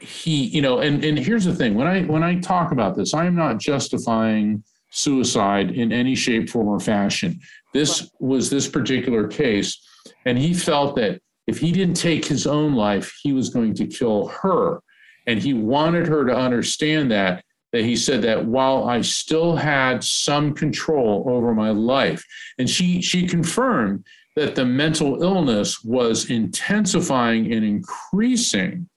he, 0.00 0.44
you 0.44 0.60
know, 0.60 0.80
and, 0.80 1.02
and 1.02 1.18
here's 1.18 1.46
the 1.46 1.54
thing 1.54 1.74
when 1.74 1.86
I 1.86 2.02
when 2.02 2.22
I 2.22 2.40
talk 2.40 2.72
about 2.72 2.94
this, 2.94 3.14
I 3.14 3.24
am 3.24 3.34
not 3.34 3.58
justifying 3.58 4.62
suicide 4.94 5.72
in 5.72 5.92
any 5.92 6.14
shape, 6.14 6.48
form, 6.48 6.68
or 6.68 6.80
fashion. 6.80 7.40
This 7.72 8.10
was 8.20 8.48
this 8.48 8.68
particular 8.68 9.26
case, 9.28 9.80
and 10.24 10.38
he 10.38 10.54
felt 10.54 10.96
that 10.96 11.20
if 11.46 11.58
he 11.58 11.72
didn't 11.72 11.96
take 11.96 12.24
his 12.24 12.46
own 12.46 12.74
life, 12.74 13.12
he 13.22 13.32
was 13.32 13.50
going 13.50 13.74
to 13.74 13.86
kill 13.86 14.28
her. 14.28 14.80
And 15.26 15.40
he 15.40 15.52
wanted 15.54 16.06
her 16.06 16.24
to 16.24 16.36
understand 16.36 17.10
that, 17.10 17.44
that 17.72 17.84
he 17.84 17.96
said 17.96 18.22
that 18.22 18.44
while 18.44 18.84
I 18.88 19.00
still 19.00 19.56
had 19.56 20.04
some 20.04 20.54
control 20.54 21.24
over 21.26 21.54
my 21.54 21.70
life, 21.70 22.24
and 22.58 22.68
she 22.68 23.02
she 23.02 23.26
confirmed 23.26 24.04
that 24.36 24.54
the 24.54 24.64
mental 24.64 25.22
illness 25.22 25.82
was 25.82 26.30
intensifying 26.30 27.52
and 27.52 27.64
increasing. 27.64 28.88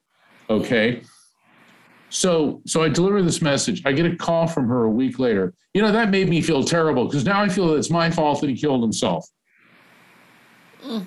Okay. 0.50 1.02
So 2.10 2.62
so 2.66 2.84
I 2.84 2.90
deliver 2.90 3.22
this 3.22 3.42
message. 3.42 3.82
I 3.86 3.92
get 3.92 4.06
a 4.06 4.16
call 4.16 4.48
from 4.48 4.68
her 4.68 4.84
a 4.84 4.90
week 4.90 5.20
later. 5.20 5.54
You 5.74 5.82
know, 5.82 5.92
that 5.92 6.10
made 6.10 6.30
me 6.30 6.42
feel 6.42 6.64
terrible 6.64 7.06
because 7.06 7.26
now 7.26 7.42
I 7.42 7.50
feel 7.50 7.68
that 7.68 7.76
it's 7.76 7.90
my 7.90 8.10
fault 8.10 8.42
that 8.42 8.50
he 8.50 8.56
killed 8.56 8.82
himself. 8.82 9.28
Mm. 10.84 11.06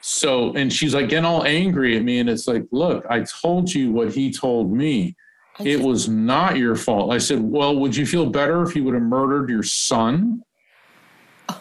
So, 0.00 0.52
and 0.54 0.72
she's 0.72 0.94
like 0.94 1.08
getting 1.08 1.24
all 1.24 1.44
angry 1.44 1.96
at 1.96 2.02
me. 2.02 2.20
And 2.20 2.30
it's 2.30 2.48
like, 2.48 2.64
look, 2.72 3.04
I 3.10 3.20
told 3.20 3.72
you 3.72 3.92
what 3.92 4.12
he 4.12 4.32
told 4.32 4.72
me. 4.72 5.14
I 5.58 5.64
It 5.64 5.80
was 5.80 6.08
not 6.08 6.56
your 6.56 6.74
fault. 6.74 7.12
I 7.12 7.18
said, 7.18 7.40
well, 7.40 7.76
would 7.76 7.94
you 7.94 8.06
feel 8.06 8.26
better 8.26 8.62
if 8.62 8.72
he 8.72 8.80
would 8.80 8.94
have 8.94 9.02
murdered 9.02 9.50
your 9.50 9.62
son? 9.62 10.42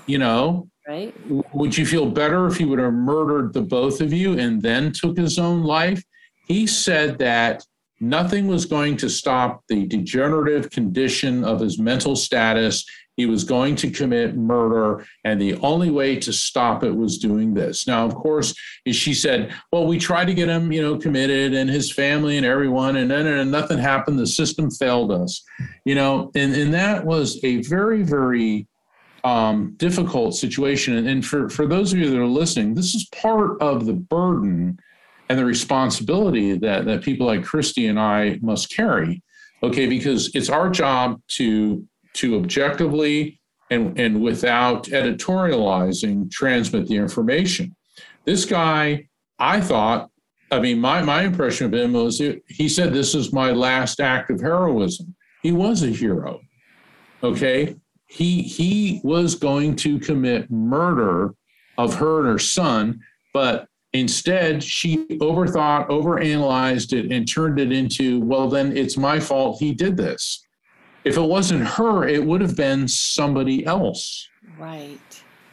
You 0.06 0.20
know, 0.20 0.70
right. 0.88 1.14
would 1.54 1.78
you 1.78 1.86
feel 1.86 2.06
better 2.06 2.48
if 2.48 2.58
he 2.58 2.66
would 2.66 2.80
have 2.80 2.94
murdered 2.94 3.54
the 3.54 3.62
both 3.62 4.02
of 4.02 4.14
you 4.14 4.38
and 4.38 4.62
then 4.62 4.92
took 4.92 5.18
his 5.18 5.38
own 5.40 5.64
life? 5.64 6.04
He 6.50 6.66
said 6.68 7.20
that 7.20 7.64
nothing 8.02 8.48
was 8.48 8.66
going 8.66 8.98
to 8.98 9.10
stop 9.10 9.64
the 9.70 9.86
degenerative 9.86 10.72
condition 10.72 11.46
of 11.46 11.60
his 11.60 11.78
mental 11.80 12.16
status. 12.16 12.86
He 13.18 13.26
was 13.28 13.44
going 13.44 13.76
to 13.78 13.92
commit 13.92 14.36
murder, 14.36 15.06
and 15.24 15.40
the 15.40 15.56
only 15.58 15.92
way 15.92 16.16
to 16.18 16.34
stop 16.34 16.84
it 16.84 16.96
was 16.96 17.18
doing 17.18 17.54
this. 17.54 17.86
Now, 17.86 18.06
of 18.06 18.16
course, 18.16 18.56
she 18.90 19.14
said, 19.14 19.54
"Well, 19.72 19.86
we 19.86 20.00
tried 20.00 20.26
to 20.26 20.34
get 20.34 20.50
him, 20.50 20.72
you 20.72 20.82
know, 20.82 20.98
committed, 20.98 21.54
and 21.54 21.70
his 21.70 21.92
family 21.92 22.38
and 22.38 22.46
everyone, 22.46 22.96
and 22.96 23.12
then 23.12 23.28
and 23.28 23.52
nothing 23.52 23.78
happened. 23.78 24.18
The 24.18 24.28
system 24.28 24.72
failed 24.72 25.12
us, 25.12 25.44
you 25.86 25.96
know." 25.96 26.32
And 26.34 26.56
and 26.56 26.74
that 26.74 27.06
was 27.06 27.44
a 27.44 27.62
very, 27.64 28.04
very 28.04 28.68
um, 29.24 29.74
difficult 29.78 30.36
situation. 30.36 30.96
And, 30.96 31.08
and 31.08 31.26
for, 31.26 31.50
for 31.50 31.68
those 31.68 31.94
of 31.94 32.00
you 32.00 32.10
that 32.10 32.20
are 32.20 32.26
listening, 32.26 32.74
this 32.74 32.96
is 32.96 33.08
part 33.22 33.62
of 33.62 33.86
the 33.86 33.94
burden 33.94 34.80
and 35.30 35.38
the 35.38 35.46
responsibility 35.46 36.58
that, 36.58 36.86
that 36.86 37.04
people 37.04 37.28
like 37.28 37.44
Christy 37.44 37.88
and 37.88 38.00
I 38.00 38.40
must 38.42 38.76
carry. 38.76 39.24
Okay, 39.62 39.88
because 39.88 40.34
it's 40.36 40.50
our 40.50 40.70
job 40.70 41.22
to 41.30 41.86
to 42.16 42.38
objectively 42.38 43.40
and, 43.70 44.00
and 44.00 44.22
without 44.22 44.86
editorializing 44.86 46.32
transmit 46.32 46.88
the 46.88 46.96
information. 46.96 47.76
This 48.26 48.44
guy, 48.46 49.08
I 49.38 49.62
thought, 49.62 50.10
I 50.52 50.60
mean, 50.60 50.80
my, 50.80 51.04
my 51.04 51.22
impression 51.22 51.68
of 51.68 51.74
him 51.80 51.94
was 51.94 52.20
he 52.48 52.68
said, 52.68 52.94
This 52.94 53.14
is 53.14 53.32
my 53.32 53.52
last 53.52 54.00
act 54.00 54.32
of 54.32 54.42
heroism. 54.42 55.16
He 55.44 55.52
was 55.52 55.84
a 55.84 55.90
hero. 55.90 56.42
Okay 57.22 57.76
he 58.10 58.42
he 58.42 59.00
was 59.04 59.36
going 59.36 59.76
to 59.76 60.00
commit 60.00 60.52
murder 60.52 61.34
of 61.78 61.96
her 61.96 62.20
and 62.20 62.28
her 62.28 62.40
son, 62.40 63.00
but 63.34 63.68
instead 63.94 64.64
she 64.64 65.06
overthought, 65.18 65.90
overanalyzed 65.90 66.94
it, 66.94 67.12
and 67.12 67.28
turned 67.28 67.60
it 67.60 67.72
into, 67.72 68.20
well, 68.22 68.48
then 68.48 68.76
it's 68.76 68.98
my 68.98 69.20
fault 69.20 69.60
he 69.60 69.74
did 69.74 69.98
this. 69.98 70.46
If 71.06 71.18
it 71.18 71.22
wasn't 71.22 71.66
her, 71.66 72.08
it 72.08 72.24
would 72.24 72.42
have 72.42 72.56
been 72.56 72.88
somebody 72.88 73.66
else. 73.66 74.28
Right. 74.58 75.00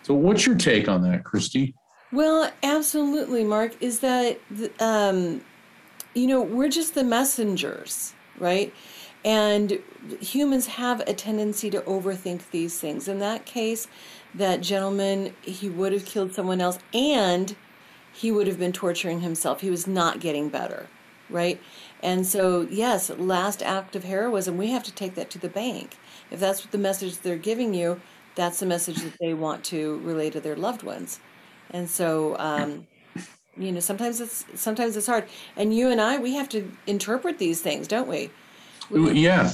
So, 0.02 0.14
what's 0.14 0.44
your 0.44 0.56
take 0.56 0.88
on 0.88 1.02
that, 1.02 1.24
Christy? 1.24 1.74
Well, 2.12 2.50
absolutely, 2.62 3.44
Mark. 3.44 3.80
Is 3.80 4.00
that, 4.00 4.38
um, 4.80 5.42
you 6.14 6.26
know, 6.26 6.42
we're 6.42 6.68
just 6.68 6.94
the 6.94 7.04
messengers, 7.04 8.14
right? 8.38 8.72
And 9.24 9.80
humans 10.20 10.66
have 10.66 11.00
a 11.00 11.14
tendency 11.14 11.70
to 11.70 11.80
overthink 11.82 12.50
these 12.50 12.78
things. 12.78 13.08
In 13.08 13.18
that 13.18 13.44
case, 13.44 13.88
that 14.34 14.60
gentleman, 14.60 15.34
he 15.42 15.68
would 15.68 15.92
have 15.92 16.04
killed 16.04 16.32
someone 16.34 16.60
else 16.60 16.78
and 16.94 17.56
he 18.16 18.32
would 18.32 18.46
have 18.46 18.58
been 18.58 18.72
torturing 18.72 19.20
himself. 19.20 19.60
He 19.60 19.70
was 19.70 19.86
not 19.86 20.20
getting 20.20 20.48
better, 20.48 20.88
right? 21.28 21.60
And 22.02 22.26
so, 22.26 22.66
yes, 22.70 23.10
last 23.10 23.62
act 23.62 23.94
of 23.94 24.04
heroism, 24.04 24.56
we 24.56 24.70
have 24.70 24.82
to 24.84 24.92
take 24.92 25.14
that 25.16 25.30
to 25.30 25.38
the 25.38 25.48
bank. 25.48 25.96
If 26.30 26.40
that's 26.40 26.62
what 26.62 26.72
the 26.72 26.78
message 26.78 27.18
they're 27.18 27.36
giving 27.36 27.74
you, 27.74 28.00
that's 28.34 28.58
the 28.60 28.66
message 28.66 29.02
that 29.02 29.14
they 29.20 29.34
want 29.34 29.64
to 29.64 29.98
relay 30.00 30.30
to 30.30 30.40
their 30.40 30.56
loved 30.56 30.82
ones. 30.82 31.20
And 31.70 31.88
so, 31.90 32.38
um, 32.38 32.86
you 33.56 33.72
know, 33.72 33.80
sometimes 33.80 34.20
it's 34.20 34.44
sometimes 34.54 34.96
it's 34.96 35.06
hard. 35.06 35.24
And 35.56 35.74
you 35.74 35.90
and 35.90 36.00
I, 36.00 36.18
we 36.18 36.34
have 36.34 36.48
to 36.50 36.70
interpret 36.86 37.38
these 37.38 37.60
things, 37.62 37.88
don't 37.88 38.08
we? 38.08 38.30
Yeah, 38.90 39.52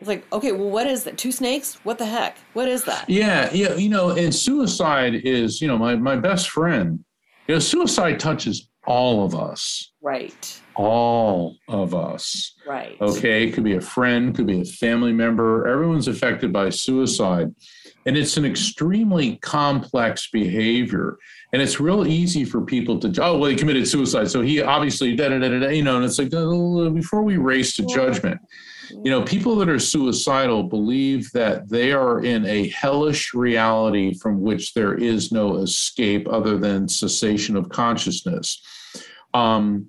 It's 0.00 0.08
like, 0.08 0.24
okay, 0.32 0.52
well, 0.52 0.70
what 0.70 0.86
is 0.86 1.04
that? 1.04 1.18
Two 1.18 1.32
snakes? 1.32 1.74
What 1.84 1.98
the 1.98 2.06
heck? 2.06 2.38
What 2.52 2.68
is 2.68 2.84
that? 2.84 3.08
yeah, 3.08 3.50
yeah. 3.52 3.74
You 3.74 3.88
know, 3.88 4.10
and 4.10 4.34
suicide 4.34 5.14
is, 5.14 5.60
you 5.60 5.68
know, 5.68 5.78
my 5.78 5.96
my 5.96 6.16
best 6.16 6.50
friend. 6.50 7.04
You 7.48 7.56
know, 7.56 7.58
suicide 7.58 8.20
touches 8.20 8.68
all 8.86 9.24
of 9.24 9.34
us. 9.34 9.92
Right, 10.00 10.60
All 10.74 11.56
of 11.68 11.94
us. 11.94 12.54
right. 12.66 13.00
Okay, 13.00 13.44
it 13.46 13.52
could 13.52 13.62
be 13.62 13.76
a 13.76 13.80
friend, 13.80 14.34
could 14.34 14.48
be 14.48 14.62
a 14.62 14.64
family 14.64 15.12
member. 15.12 15.68
Everyone's 15.68 16.08
affected 16.08 16.52
by 16.52 16.70
suicide. 16.70 17.54
And 18.04 18.16
it's 18.16 18.36
an 18.36 18.44
extremely 18.44 19.36
complex 19.36 20.28
behavior. 20.32 21.18
And 21.52 21.62
it's 21.62 21.78
real 21.78 22.04
easy 22.04 22.44
for 22.44 22.62
people 22.62 22.98
to, 22.98 23.22
oh, 23.22 23.38
well, 23.38 23.50
he 23.50 23.54
committed 23.56 23.86
suicide. 23.86 24.28
So 24.28 24.40
he 24.40 24.60
obviously, 24.60 25.14
da 25.14 25.28
da 25.28 25.38
da 25.38 25.48
da, 25.60 25.68
you 25.68 25.84
know, 25.84 25.96
and 25.96 26.04
it's 26.04 26.18
like, 26.18 26.34
uh, 26.34 26.90
before 26.90 27.22
we 27.22 27.36
race 27.36 27.76
to 27.76 27.86
judgment, 27.86 28.40
you 28.90 29.10
know, 29.10 29.22
people 29.22 29.56
that 29.56 29.68
are 29.68 29.78
suicidal 29.78 30.64
believe 30.64 31.30
that 31.32 31.68
they 31.68 31.92
are 31.92 32.24
in 32.24 32.44
a 32.46 32.68
hellish 32.68 33.34
reality 33.34 34.14
from 34.14 34.40
which 34.40 34.74
there 34.74 34.94
is 34.94 35.32
no 35.32 35.56
escape 35.56 36.26
other 36.28 36.58
than 36.58 36.88
cessation 36.88 37.56
of 37.56 37.68
consciousness. 37.68 38.62
Um, 39.34 39.88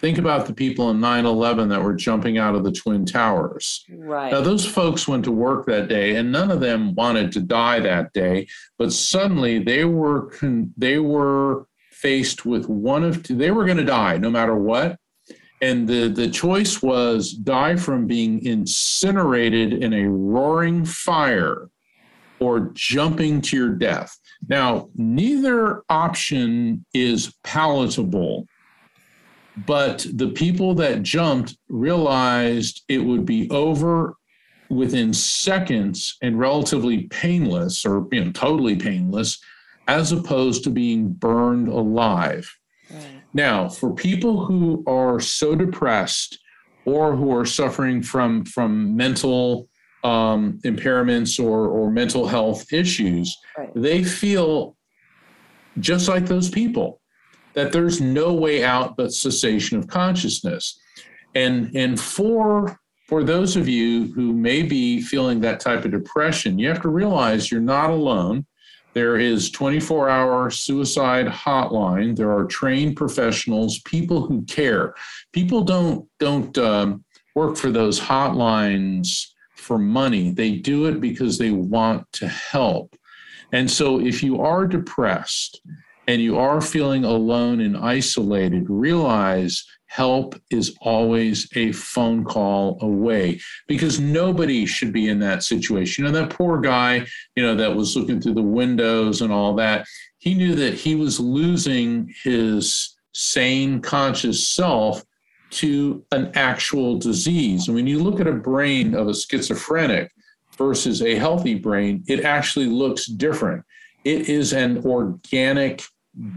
think 0.00 0.18
about 0.18 0.46
the 0.46 0.54
people 0.54 0.90
in 0.90 1.00
9 1.00 1.26
11 1.26 1.68
that 1.68 1.82
were 1.82 1.94
jumping 1.94 2.38
out 2.38 2.54
of 2.54 2.64
the 2.64 2.72
Twin 2.72 3.04
Towers. 3.04 3.84
Right. 3.90 4.32
Now, 4.32 4.40
those 4.40 4.64
folks 4.64 5.08
went 5.08 5.24
to 5.24 5.32
work 5.32 5.66
that 5.66 5.88
day, 5.88 6.16
and 6.16 6.30
none 6.30 6.50
of 6.50 6.60
them 6.60 6.94
wanted 6.94 7.32
to 7.32 7.40
die 7.40 7.80
that 7.80 8.12
day. 8.12 8.46
But 8.78 8.92
suddenly, 8.92 9.58
they 9.58 9.84
were 9.84 10.30
con- 10.30 10.72
they 10.76 10.98
were 10.98 11.66
faced 11.90 12.46
with 12.46 12.68
one 12.68 13.02
of 13.02 13.22
two. 13.22 13.34
They 13.34 13.50
were 13.50 13.64
going 13.64 13.78
to 13.78 13.84
die 13.84 14.18
no 14.18 14.30
matter 14.30 14.54
what, 14.54 14.98
and 15.60 15.88
the 15.88 16.08
the 16.08 16.28
choice 16.28 16.82
was 16.82 17.32
die 17.32 17.76
from 17.76 18.06
being 18.06 18.44
incinerated 18.44 19.72
in 19.72 19.92
a 19.92 20.08
roaring 20.08 20.84
fire, 20.84 21.68
or 22.40 22.70
jumping 22.74 23.40
to 23.42 23.56
your 23.56 23.70
death. 23.70 24.16
Now, 24.48 24.88
neither 24.94 25.82
option 25.88 26.84
is 26.94 27.34
palatable 27.42 28.46
but 29.66 30.06
the 30.14 30.28
people 30.28 30.74
that 30.74 31.02
jumped 31.02 31.56
realized 31.68 32.84
it 32.88 32.98
would 32.98 33.24
be 33.24 33.50
over 33.50 34.14
within 34.68 35.12
seconds 35.12 36.16
and 36.22 36.38
relatively 36.38 37.04
painless 37.04 37.84
or 37.84 38.06
you 38.12 38.24
know 38.24 38.30
totally 38.32 38.76
painless 38.76 39.40
as 39.88 40.12
opposed 40.12 40.62
to 40.64 40.70
being 40.70 41.08
burned 41.08 41.68
alive. 41.68 42.57
Now, 43.34 43.68
for 43.68 43.94
people 43.94 44.44
who 44.44 44.82
are 44.86 45.20
so 45.20 45.54
depressed 45.54 46.38
or 46.84 47.14
who 47.14 47.34
are 47.34 47.44
suffering 47.44 48.02
from 48.02 48.44
from 48.44 48.96
mental 48.96 49.68
um, 50.04 50.60
impairments 50.64 51.42
or 51.42 51.68
or 51.68 51.90
mental 51.90 52.26
health 52.26 52.72
issues, 52.72 53.36
right. 53.56 53.70
they 53.74 54.02
feel 54.02 54.76
just 55.80 56.08
like 56.08 56.26
those 56.26 56.48
people 56.50 57.00
that 57.54 57.72
there's 57.72 58.00
no 58.00 58.32
way 58.32 58.64
out 58.64 58.96
but 58.96 59.12
cessation 59.12 59.78
of 59.78 59.88
consciousness. 59.88 60.78
And 61.34 61.74
and 61.74 62.00
for 62.00 62.78
for 63.08 63.24
those 63.24 63.56
of 63.56 63.66
you 63.66 64.12
who 64.12 64.32
may 64.32 64.62
be 64.62 65.00
feeling 65.00 65.40
that 65.40 65.60
type 65.60 65.84
of 65.84 65.90
depression, 65.90 66.58
you 66.58 66.68
have 66.68 66.82
to 66.82 66.88
realize 66.88 67.50
you're 67.50 67.60
not 67.60 67.90
alone. 67.90 68.46
There 68.94 69.18
is 69.18 69.50
24 69.50 70.08
hour 70.08 70.50
suicide 70.50 71.26
hotline. 71.26 72.16
There 72.16 72.32
are 72.32 72.46
trained 72.46 72.96
professionals, 72.96 73.80
people 73.80 74.26
who 74.26 74.42
care. 74.42 74.94
People 75.32 75.62
don't 75.62 76.08
don't 76.18 76.56
um, 76.58 77.04
work 77.34 77.56
for 77.56 77.70
those 77.70 78.00
hotlines 78.00 79.26
for 79.54 79.78
money. 79.78 80.32
They 80.32 80.52
do 80.52 80.86
it 80.86 81.00
because 81.00 81.38
they 81.38 81.50
want 81.50 82.10
to 82.14 82.28
help. 82.28 82.96
And 83.52 83.70
so, 83.70 84.00
if 84.00 84.22
you 84.22 84.40
are 84.40 84.66
depressed 84.66 85.60
and 86.06 86.20
you 86.22 86.38
are 86.38 86.60
feeling 86.60 87.04
alone 87.04 87.60
and 87.60 87.76
isolated, 87.76 88.68
realize 88.68 89.64
help 89.88 90.40
is 90.50 90.76
always 90.82 91.48
a 91.56 91.72
phone 91.72 92.22
call 92.22 92.78
away 92.82 93.40
because 93.66 93.98
nobody 93.98 94.66
should 94.66 94.92
be 94.92 95.08
in 95.08 95.18
that 95.18 95.42
situation. 95.42 96.06
And 96.06 96.14
that 96.14 96.30
poor 96.30 96.60
guy, 96.60 97.06
you 97.34 97.42
know, 97.42 97.56
that 97.56 97.74
was 97.74 97.96
looking 97.96 98.20
through 98.20 98.34
the 98.34 98.42
windows 98.42 99.22
and 99.22 99.32
all 99.32 99.54
that, 99.56 99.86
he 100.18 100.34
knew 100.34 100.54
that 100.54 100.74
he 100.74 100.94
was 100.94 101.18
losing 101.18 102.12
his 102.22 102.96
sane, 103.14 103.80
conscious 103.80 104.46
self 104.46 105.02
to 105.50 106.04
an 106.12 106.30
actual 106.34 106.98
disease. 106.98 107.66
And 107.66 107.74
when 107.74 107.86
you 107.86 107.98
look 107.98 108.20
at 108.20 108.26
a 108.26 108.32
brain 108.32 108.94
of 108.94 109.08
a 109.08 109.14
schizophrenic 109.14 110.12
versus 110.56 111.00
a 111.00 111.14
healthy 111.14 111.54
brain, 111.54 112.04
it 112.06 112.24
actually 112.24 112.66
looks 112.66 113.06
different. 113.06 113.64
It 114.04 114.28
is 114.28 114.52
an 114.52 114.84
organic 114.84 115.82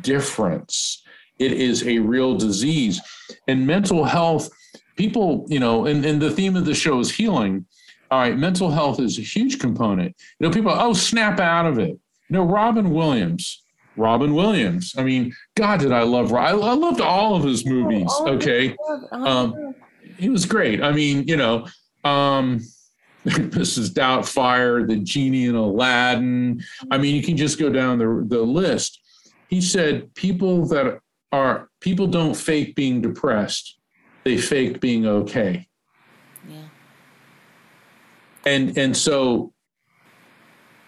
difference 0.01 1.03
it 1.41 1.53
is 1.53 1.85
a 1.87 1.99
real 1.99 2.35
disease. 2.35 3.01
And 3.47 3.65
mental 3.65 4.03
health, 4.03 4.49
people, 4.95 5.45
you 5.49 5.59
know, 5.59 5.85
and, 5.87 6.05
and 6.05 6.21
the 6.21 6.29
theme 6.29 6.55
of 6.55 6.65
the 6.65 6.75
show 6.75 6.99
is 6.99 7.11
healing. 7.11 7.65
All 8.11 8.19
right, 8.19 8.37
mental 8.37 8.69
health 8.69 8.99
is 8.99 9.17
a 9.17 9.21
huge 9.21 9.57
component. 9.57 10.15
You 10.39 10.47
know, 10.47 10.53
people, 10.53 10.71
oh, 10.71 10.93
snap 10.93 11.39
out 11.39 11.65
of 11.65 11.79
it. 11.79 11.89
You 11.89 12.37
know, 12.37 12.43
Robin 12.43 12.91
Williams, 12.91 13.63
Robin 13.97 14.33
Williams. 14.33 14.93
I 14.97 15.03
mean, 15.03 15.33
God, 15.55 15.79
did 15.79 15.91
I 15.91 16.03
love? 16.03 16.33
I, 16.33 16.49
I 16.49 16.73
loved 16.73 17.01
all 17.01 17.35
of 17.35 17.43
his 17.43 17.65
movies. 17.65 18.09
Oh, 18.09 18.33
okay, 18.33 18.75
um, 19.11 19.75
he 20.17 20.29
was 20.29 20.45
great. 20.45 20.83
I 20.83 20.91
mean, 20.91 21.27
you 21.27 21.37
know, 21.37 21.67
um, 22.03 22.59
Mrs. 23.25 23.89
Doubtfire, 23.89 24.87
the 24.87 24.97
genie 24.97 25.45
in 25.45 25.55
Aladdin. 25.55 26.61
I 26.89 26.97
mean, 26.97 27.15
you 27.15 27.23
can 27.23 27.37
just 27.37 27.59
go 27.59 27.69
down 27.69 27.97
the 27.97 28.23
the 28.27 28.41
list. 28.41 28.99
He 29.47 29.61
said 29.61 30.13
people 30.15 30.65
that 30.67 30.99
are 31.31 31.69
people 31.79 32.07
don't 32.07 32.35
fake 32.35 32.75
being 32.75 33.01
depressed. 33.01 33.77
They 34.23 34.37
fake 34.37 34.79
being 34.79 35.05
okay. 35.05 35.67
Yeah. 36.47 36.65
And 38.45 38.77
and 38.77 38.95
so 38.95 39.53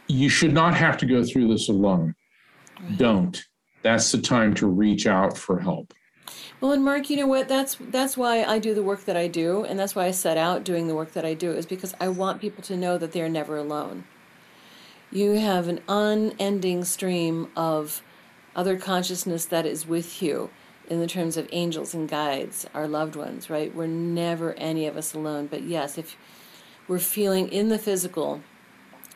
you 0.08 0.30
should 0.30 0.54
not 0.54 0.76
have 0.76 0.98
to 0.98 1.06
go 1.06 1.24
through 1.24 1.48
this 1.48 1.70
alone. 1.70 2.16
Right. 2.82 2.98
don't. 2.98 3.44
That's 3.82 4.12
the 4.12 4.22
time 4.22 4.54
to 4.56 4.68
reach 4.68 5.08
out 5.08 5.38
for 5.38 5.60
help. 5.60 5.94
Well 6.62 6.72
and 6.72 6.84
mark 6.84 7.10
you 7.10 7.18
know 7.18 7.28
what? 7.28 7.48
That's 7.48 7.78
that's 7.80 8.18
why 8.18 8.44
i 8.44 8.60
do 8.60 8.74
the 8.74 8.84
work 8.84 9.06
that 9.06 9.18
i 9.18 9.28
do 9.28 9.64
and 9.66 9.78
that's 9.78 9.96
why 9.96 10.06
i 10.06 10.12
set 10.12 10.38
out 10.38 10.64
doing 10.64 10.88
the 10.88 10.96
work 10.96 11.12
that 11.14 11.26
i 11.26 11.34
do 11.34 11.52
is 11.52 11.66
because 11.66 11.94
i 12.00 12.08
want 12.08 12.40
people 12.40 12.64
to 12.64 12.78
know 12.78 12.98
that 12.98 13.12
they're 13.12 13.30
never 13.30 13.58
alone. 13.58 14.06
You 15.12 15.34
have 15.34 15.68
an 15.68 15.82
unending 15.88 16.86
stream 16.86 17.50
of 17.56 18.02
other 18.56 18.78
consciousness 18.78 19.46
that 19.46 19.66
is 19.66 19.88
with 19.88 20.22
you 20.22 20.50
in 20.90 21.00
the 21.00 21.08
terms 21.08 21.38
of 21.38 21.48
angels 21.52 21.94
and 21.94 22.10
guides, 22.10 22.68
our 22.74 22.88
loved 22.88 23.16
ones, 23.16 23.50
right? 23.50 23.74
We're 23.74 23.88
never 23.88 24.54
any 24.54 24.86
of 24.86 24.98
us 24.98 25.14
alone. 25.14 25.48
But 25.48 25.64
yes, 25.64 25.98
if 25.98 26.18
we're 26.88 27.00
feeling 27.00 27.50
in 27.50 27.70
the 27.70 27.80
physical 27.80 28.42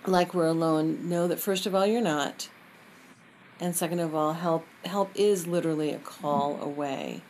like 0.06 0.34
we're 0.34 0.48
alone, 0.48 1.10
know 1.10 1.28
that 1.28 1.40
first 1.40 1.66
of 1.66 1.76
all, 1.76 1.86
you're 1.86 2.02
not. 2.02 2.50
And 3.60 3.76
second 3.76 4.00
of 4.00 4.16
all, 4.16 4.34
help 4.34 4.66
help 4.86 5.12
is 5.16 5.48
literally 5.48 5.92
a 5.92 6.00
call 6.00 6.62
away. 6.62 7.22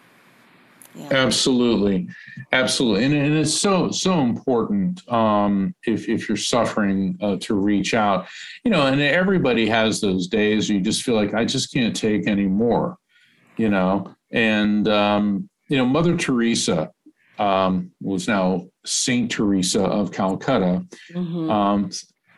Yeah. 0.98 1.08
Absolutely, 1.12 2.08
absolutely, 2.52 3.06
and, 3.06 3.14
and 3.14 3.38
it's 3.38 3.54
so 3.54 3.92
so 3.92 4.22
important 4.22 5.08
um, 5.12 5.76
if 5.86 6.10
if 6.10 6.28
you're 6.28 6.38
suffering 6.38 7.18
uh, 7.22 7.38
to 7.42 7.54
reach 7.54 7.94
out, 7.94 8.28
you 8.64 8.72
know. 8.72 8.88
And 8.88 9.00
everybody 9.00 9.68
has 9.68 10.02
those 10.02 10.28
days 10.28 10.70
you 10.70 10.82
just 10.82 11.04
feel 11.04 11.16
like 11.16 11.34
I 11.34 11.46
just 11.46 11.72
can't 11.72 11.96
take 11.96 12.28
anymore, 12.28 12.98
you 13.58 13.70
know. 13.70 14.16
And 14.32 14.88
um, 14.88 15.50
you 15.70 15.78
know, 15.78 15.86
Mother 15.86 16.18
Teresa 16.18 16.92
um, 17.38 17.92
was 18.02 18.28
now 18.28 18.68
Saint 18.86 19.30
Teresa 19.32 19.84
of 19.84 20.12
Calcutta. 20.12 20.86
Mm-hmm. 21.14 21.50
Um, 21.50 21.92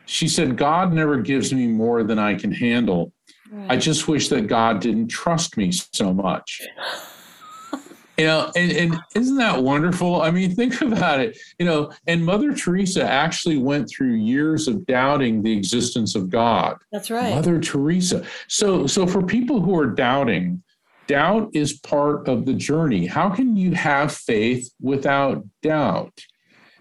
she 0.04 0.28
said, 0.28 0.56
"God 0.56 0.92
never 0.92 1.16
gives 1.18 1.52
me 1.52 1.66
more 1.66 2.02
than 2.02 2.18
I 2.18 2.34
can 2.34 2.52
handle. 2.52 3.12
Right. 3.50 3.72
I 3.72 3.76
just 3.78 4.06
wish 4.06 4.28
that 4.28 4.48
God 4.48 4.80
didn't 4.80 5.08
trust 5.08 5.56
me 5.56 5.72
so 5.72 6.12
much." 6.12 6.60
you 8.20 8.26
know 8.26 8.52
and, 8.54 8.70
and 8.72 9.00
isn't 9.14 9.36
that 9.36 9.62
wonderful? 9.62 10.20
I 10.20 10.30
mean 10.30 10.54
think 10.54 10.78
about 10.82 11.20
it. 11.20 11.38
You 11.58 11.64
know 11.64 11.90
and 12.06 12.24
mother 12.24 12.52
teresa 12.52 13.02
actually 13.02 13.56
went 13.56 13.88
through 13.88 14.14
years 14.14 14.68
of 14.68 14.84
doubting 14.84 15.42
the 15.42 15.52
existence 15.52 16.14
of 16.14 16.28
god. 16.28 16.76
That's 16.92 17.10
right. 17.10 17.34
Mother 17.34 17.58
teresa. 17.58 18.26
So 18.48 18.86
so 18.86 19.06
for 19.06 19.22
people 19.22 19.62
who 19.62 19.78
are 19.78 19.86
doubting 19.86 20.62
doubt 21.06 21.50
is 21.54 21.72
part 21.80 22.28
of 22.28 22.44
the 22.44 22.52
journey. 22.52 23.06
How 23.06 23.30
can 23.30 23.56
you 23.56 23.72
have 23.72 24.12
faith 24.12 24.70
without 24.80 25.42
doubt? 25.62 26.20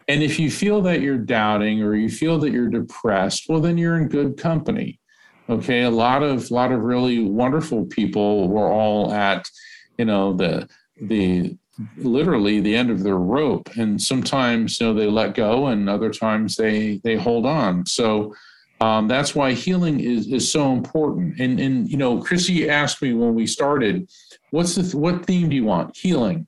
And 0.08 0.22
if 0.22 0.40
you 0.40 0.52
feel 0.52 0.82
that 0.82 1.02
you're 1.02 1.18
doubting 1.18 1.82
or 1.82 1.96
you 1.96 2.10
feel 2.10 2.38
that 2.40 2.52
you're 2.52 2.70
depressed 2.70 3.46
well 3.48 3.62
then 3.62 3.78
you're 3.78 3.98
in 3.98 4.10
good 4.10 4.36
company. 4.36 5.00
Okay 5.50 5.84
a 5.84 5.90
lot 5.90 6.22
of 6.22 6.52
lot 6.52 6.74
of 6.74 6.82
really 6.82 7.24
wonderful 7.24 7.86
people 7.86 8.50
were 8.50 8.70
all 8.70 9.14
at 9.14 9.50
you 9.98 10.06
know 10.06 10.34
the 10.34 10.68
the 11.02 11.58
literally 11.98 12.60
the 12.60 12.76
end 12.76 12.90
of 12.90 13.04
their 13.04 13.18
rope. 13.18 13.70
And 13.78 14.02
sometimes 14.02 14.80
you 14.80 14.88
know 14.88 14.94
they 14.94 15.08
let 15.08 15.36
go 15.36 15.68
and 15.68 15.90
other 15.90 16.10
times 16.10 16.56
they 16.56 17.00
they 17.04 17.16
hold 17.16 17.46
on. 17.46 17.86
So 17.86 18.34
um, 18.82 19.08
that's 19.08 19.36
why 19.36 19.54
healing 19.54 20.00
is 20.00 20.28
is 20.28 20.52
so 20.52 20.74
important. 20.74 21.40
And 21.40 21.60
and 21.60 21.90
you 21.90 21.98
know 21.98 22.20
chrissy 22.22 22.70
asked 22.70 23.02
me 23.02 23.14
when 23.14 23.34
we 23.36 23.48
started 23.48 24.10
what's 24.52 24.76
the 24.76 24.98
what 24.98 25.26
theme 25.26 25.50
do 25.50 25.56
you 25.56 25.66
want? 25.66 25.96
Healing. 25.96 26.48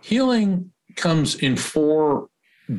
Healing 0.00 0.72
comes 0.96 1.36
in 1.36 1.56
four 1.56 2.28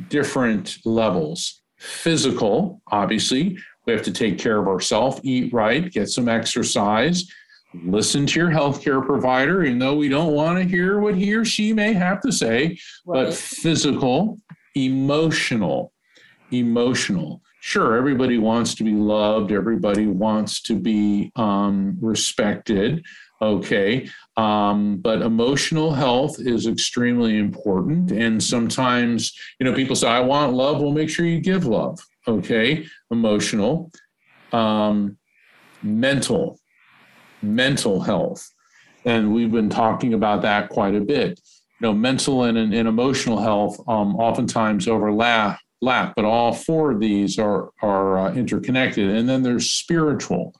different 0.08 0.78
levels. 0.84 1.62
Physical 1.78 2.80
obviously 2.90 3.58
we 3.86 3.92
have 3.92 4.02
to 4.02 4.12
take 4.12 4.38
care 4.38 4.58
of 4.58 4.66
ourselves 4.66 5.20
eat 5.22 5.52
right 5.52 5.92
get 5.92 6.08
some 6.08 6.28
exercise 6.28 7.30
listen 7.82 8.26
to 8.26 8.38
your 8.38 8.50
healthcare 8.50 9.04
provider, 9.04 9.64
even 9.64 9.78
though 9.78 9.96
we 9.96 10.08
don't 10.08 10.32
want 10.32 10.58
to 10.58 10.64
hear 10.64 11.00
what 11.00 11.14
he 11.14 11.34
or 11.34 11.44
she 11.44 11.72
may 11.72 11.92
have 11.92 12.20
to 12.22 12.32
say, 12.32 12.78
right. 13.06 13.26
but 13.26 13.34
physical, 13.34 14.38
emotional, 14.74 15.92
emotional. 16.52 17.42
Sure, 17.60 17.96
everybody 17.96 18.38
wants 18.38 18.74
to 18.74 18.84
be 18.84 18.92
loved, 18.92 19.50
everybody 19.50 20.06
wants 20.06 20.60
to 20.62 20.78
be 20.78 21.32
um, 21.36 21.96
respected. 22.00 23.04
Okay. 23.40 24.08
Um, 24.36 24.98
but 24.98 25.20
emotional 25.20 25.92
health 25.92 26.36
is 26.38 26.66
extremely 26.66 27.38
important. 27.38 28.10
And 28.10 28.42
sometimes, 28.42 29.36
you 29.58 29.66
know, 29.66 29.74
people 29.74 29.96
say, 29.96 30.08
I 30.08 30.20
want 30.20 30.54
love. 30.54 30.80
Well, 30.80 30.92
make 30.92 31.10
sure 31.10 31.26
you 31.26 31.40
give 31.40 31.66
love. 31.66 31.98
Okay. 32.26 32.86
Emotional. 33.10 33.90
Um, 34.52 35.18
mental 35.82 36.58
mental 37.44 38.00
health. 38.00 38.50
And 39.04 39.34
we've 39.34 39.52
been 39.52 39.68
talking 39.68 40.14
about 40.14 40.42
that 40.42 40.70
quite 40.70 40.94
a 40.94 41.00
bit. 41.00 41.40
You 41.80 41.88
know, 41.88 41.92
mental 41.92 42.44
and, 42.44 42.56
and, 42.56 42.88
emotional 42.88 43.38
health 43.38 43.78
um, 43.88 44.16
oftentimes 44.16 44.88
overlap, 44.88 45.58
lap, 45.82 46.14
but 46.16 46.24
all 46.24 46.52
four 46.52 46.92
of 46.92 47.00
these 47.00 47.38
are, 47.38 47.70
are 47.82 48.18
uh, 48.18 48.32
interconnected. 48.32 49.10
And 49.10 49.28
then 49.28 49.42
there's 49.42 49.70
spiritual, 49.70 50.54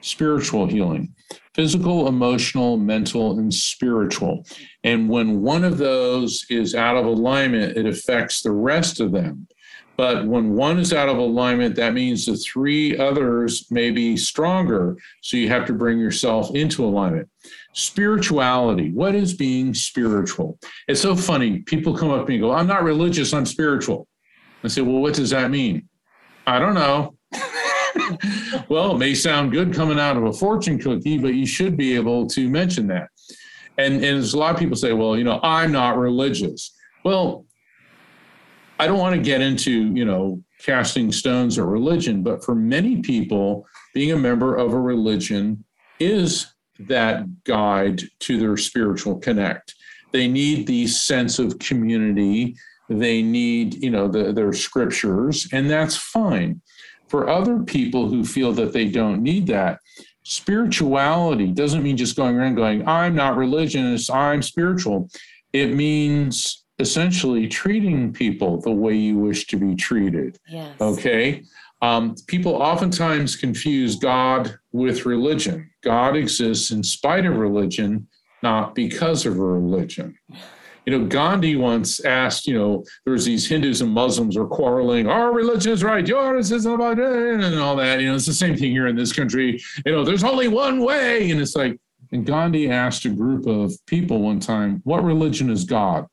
spiritual 0.00 0.66
healing 0.66 1.14
physical, 1.56 2.06
emotional, 2.06 2.76
mental, 2.76 3.38
and 3.38 3.52
spiritual. 3.52 4.44
And 4.84 5.08
when 5.08 5.40
one 5.40 5.64
of 5.64 5.78
those 5.78 6.44
is 6.50 6.74
out 6.74 6.98
of 6.98 7.06
alignment, 7.06 7.78
it 7.78 7.86
affects 7.86 8.42
the 8.42 8.52
rest 8.52 9.00
of 9.00 9.10
them. 9.10 9.48
But 9.96 10.26
when 10.26 10.52
one 10.52 10.78
is 10.78 10.92
out 10.92 11.08
of 11.08 11.16
alignment, 11.16 11.74
that 11.76 11.94
means 11.94 12.26
the 12.26 12.36
three 12.36 12.96
others 12.98 13.70
may 13.70 13.90
be 13.90 14.16
stronger. 14.16 14.96
So 15.22 15.36
you 15.36 15.48
have 15.48 15.66
to 15.66 15.72
bring 15.72 15.98
yourself 15.98 16.54
into 16.54 16.84
alignment. 16.84 17.28
Spirituality. 17.72 18.90
What 18.92 19.14
is 19.14 19.32
being 19.32 19.72
spiritual? 19.72 20.58
It's 20.86 21.00
so 21.00 21.16
funny. 21.16 21.60
People 21.60 21.96
come 21.96 22.10
up 22.10 22.26
to 22.26 22.28
me 22.28 22.34
and 22.34 22.42
go, 22.42 22.52
I'm 22.52 22.66
not 22.66 22.84
religious, 22.84 23.32
I'm 23.32 23.46
spiritual. 23.46 24.06
I 24.62 24.68
say, 24.68 24.82
Well, 24.82 25.00
what 25.00 25.14
does 25.14 25.30
that 25.30 25.50
mean? 25.50 25.88
I 26.46 26.58
don't 26.58 26.74
know. 26.74 27.14
well, 28.68 28.94
it 28.94 28.98
may 28.98 29.14
sound 29.14 29.52
good 29.52 29.72
coming 29.72 29.98
out 29.98 30.16
of 30.16 30.24
a 30.24 30.32
fortune 30.32 30.78
cookie, 30.78 31.18
but 31.18 31.34
you 31.34 31.46
should 31.46 31.76
be 31.76 31.94
able 31.94 32.26
to 32.28 32.48
mention 32.48 32.86
that. 32.88 33.08
And, 33.78 34.04
and 34.04 34.22
a 34.22 34.36
lot 34.36 34.54
of 34.54 34.60
people 34.60 34.76
say, 34.76 34.92
well, 34.92 35.16
you 35.16 35.24
know, 35.24 35.40
I'm 35.42 35.72
not 35.72 35.98
religious. 35.98 36.72
Well, 37.04 37.46
I 38.78 38.86
don't 38.86 38.98
want 38.98 39.16
to 39.16 39.22
get 39.22 39.40
into, 39.40 39.94
you 39.94 40.04
know, 40.04 40.42
casting 40.60 41.12
stones 41.12 41.58
at 41.58 41.64
religion, 41.64 42.22
but 42.22 42.44
for 42.44 42.54
many 42.54 43.00
people, 43.02 43.66
being 43.94 44.12
a 44.12 44.16
member 44.16 44.54
of 44.56 44.72
a 44.72 44.80
religion 44.80 45.64
is 45.98 46.46
that 46.80 47.44
guide 47.44 48.02
to 48.20 48.38
their 48.38 48.56
spiritual 48.56 49.16
connect. 49.16 49.74
They 50.12 50.28
need 50.28 50.66
the 50.66 50.86
sense 50.86 51.38
of 51.38 51.58
community. 51.58 52.56
They 52.88 53.22
need, 53.22 53.82
you 53.82 53.90
know, 53.90 54.08
the, 54.08 54.32
their 54.32 54.52
scriptures, 54.52 55.48
and 55.52 55.68
that's 55.70 55.96
fine. 55.96 56.60
For 57.08 57.28
other 57.28 57.60
people 57.60 58.08
who 58.08 58.24
feel 58.24 58.52
that 58.54 58.72
they 58.72 58.88
don't 58.88 59.22
need 59.22 59.46
that, 59.46 59.80
spirituality 60.24 61.52
doesn't 61.52 61.82
mean 61.82 61.96
just 61.96 62.16
going 62.16 62.36
around 62.36 62.56
going, 62.56 62.86
I'm 62.86 63.14
not 63.14 63.36
religious, 63.36 64.10
I'm 64.10 64.42
spiritual. 64.42 65.08
It 65.52 65.72
means 65.72 66.64
essentially 66.78 67.48
treating 67.48 68.12
people 68.12 68.60
the 68.60 68.70
way 68.70 68.94
you 68.94 69.16
wish 69.16 69.46
to 69.46 69.56
be 69.56 69.74
treated. 69.74 70.38
Yes. 70.48 70.80
Okay. 70.80 71.42
Um, 71.82 72.14
people 72.26 72.54
oftentimes 72.54 73.36
confuse 73.36 73.96
God 73.96 74.58
with 74.72 75.06
religion. 75.06 75.70
God 75.82 76.16
exists 76.16 76.70
in 76.70 76.82
spite 76.82 77.26
of 77.26 77.36
religion, 77.36 78.08
not 78.42 78.74
because 78.74 79.26
of 79.26 79.38
religion. 79.38 80.16
You 80.86 80.98
know, 80.98 81.04
Gandhi 81.04 81.56
once 81.56 82.04
asked, 82.04 82.46
you 82.46 82.56
know, 82.56 82.84
there's 83.04 83.24
these 83.24 83.46
Hindus 83.46 83.80
and 83.80 83.90
Muslims 83.90 84.36
are 84.36 84.46
quarreling, 84.46 85.08
our 85.08 85.32
religion 85.32 85.72
is 85.72 85.82
right, 85.82 86.06
yours 86.06 86.52
is 86.52 86.64
about 86.64 87.00
it, 87.00 87.40
and 87.40 87.58
all 87.58 87.74
that. 87.76 88.00
You 88.00 88.08
know, 88.08 88.14
it's 88.14 88.26
the 88.26 88.32
same 88.32 88.56
thing 88.56 88.70
here 88.70 88.86
in 88.86 88.94
this 88.94 89.12
country. 89.12 89.60
You 89.84 89.92
know, 89.92 90.04
there's 90.04 90.24
only 90.24 90.46
one 90.46 90.80
way. 90.80 91.30
And 91.30 91.40
it's 91.40 91.56
like, 91.56 91.78
and 92.12 92.24
Gandhi 92.24 92.70
asked 92.70 93.04
a 93.04 93.08
group 93.08 93.46
of 93.46 93.72
people 93.86 94.22
one 94.22 94.38
time, 94.38 94.80
what 94.84 95.02
religion 95.02 95.50
is 95.50 95.64
God? 95.64 96.06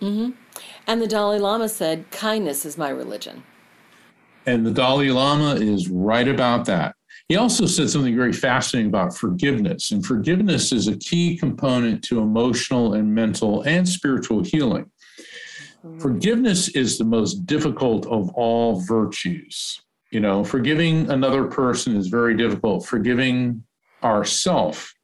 Mm-hmm. 0.00 0.30
And 0.86 1.02
the 1.02 1.06
Dalai 1.06 1.38
Lama 1.38 1.68
said, 1.68 2.10
kindness 2.10 2.64
is 2.64 2.78
my 2.78 2.88
religion. 2.88 3.42
And 4.46 4.64
the 4.64 4.70
Dalai 4.70 5.10
Lama 5.10 5.54
is 5.56 5.88
right 5.88 6.26
about 6.26 6.64
that. 6.66 6.94
He 7.28 7.36
also 7.36 7.66
said 7.66 7.90
something 7.90 8.16
very 8.16 8.32
fascinating 8.32 8.88
about 8.88 9.14
forgiveness. 9.14 9.90
And 9.90 10.04
forgiveness 10.04 10.72
is 10.72 10.88
a 10.88 10.96
key 10.96 11.36
component 11.36 12.02
to 12.04 12.20
emotional 12.20 12.94
and 12.94 13.14
mental 13.14 13.62
and 13.62 13.86
spiritual 13.86 14.42
healing. 14.42 14.90
Mm-hmm. 15.84 15.98
Forgiveness 15.98 16.68
is 16.68 16.96
the 16.96 17.04
most 17.04 17.44
difficult 17.44 18.06
of 18.06 18.30
all 18.30 18.80
virtues. 18.80 19.82
You 20.10 20.20
know, 20.20 20.42
forgiving 20.42 21.10
another 21.10 21.44
person 21.44 21.96
is 21.96 22.08
very 22.08 22.34
difficult. 22.34 22.86
Forgiving 22.86 23.62
ourself 24.02 24.94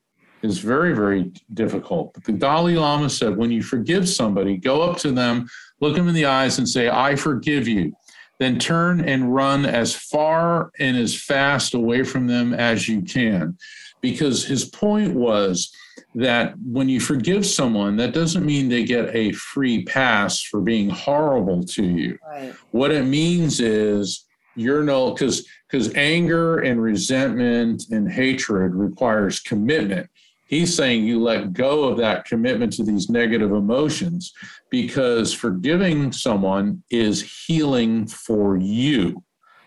is 0.44 0.58
very, 0.58 0.94
very 0.94 1.32
difficult. 1.54 2.12
But 2.12 2.24
the 2.24 2.32
Dalai 2.32 2.76
Lama 2.76 3.08
said 3.08 3.36
when 3.36 3.50
you 3.50 3.62
forgive 3.62 4.08
somebody, 4.08 4.58
go 4.58 4.82
up 4.82 4.98
to 4.98 5.10
them, 5.10 5.48
look 5.80 5.96
them 5.96 6.06
in 6.06 6.14
the 6.14 6.26
eyes, 6.26 6.58
and 6.58 6.68
say, 6.68 6.90
I 6.90 7.16
forgive 7.16 7.66
you. 7.66 7.96
Then 8.38 8.58
turn 8.58 9.00
and 9.00 9.34
run 9.34 9.64
as 9.64 9.94
far 9.94 10.70
and 10.78 10.96
as 10.96 11.18
fast 11.18 11.72
away 11.72 12.02
from 12.02 12.26
them 12.26 12.52
as 12.52 12.88
you 12.88 13.00
can. 13.00 13.56
Because 14.02 14.44
his 14.44 14.66
point 14.66 15.14
was 15.14 15.72
that 16.14 16.54
when 16.58 16.90
you 16.90 17.00
forgive 17.00 17.46
someone, 17.46 17.96
that 17.96 18.12
doesn't 18.12 18.44
mean 18.44 18.68
they 18.68 18.84
get 18.84 19.14
a 19.14 19.32
free 19.32 19.84
pass 19.84 20.42
for 20.42 20.60
being 20.60 20.90
horrible 20.90 21.64
to 21.64 21.84
you. 21.84 22.18
Right. 22.28 22.54
What 22.72 22.90
it 22.90 23.04
means 23.04 23.60
is 23.60 24.26
you're 24.56 24.84
no, 24.84 25.12
because 25.12 25.46
because 25.70 25.92
anger 25.94 26.60
and 26.60 26.80
resentment 26.80 27.84
and 27.90 28.10
hatred 28.10 28.74
requires 28.74 29.40
commitment 29.40 30.08
He's 30.46 30.74
saying 30.74 31.04
you 31.04 31.22
let 31.22 31.52
go 31.52 31.84
of 31.84 31.96
that 31.98 32.26
commitment 32.26 32.72
to 32.74 32.84
these 32.84 33.08
negative 33.08 33.52
emotions 33.52 34.32
because 34.70 35.32
forgiving 35.32 36.12
someone 36.12 36.82
is 36.90 37.46
healing 37.46 38.06
for 38.06 38.56
you. 38.56 39.22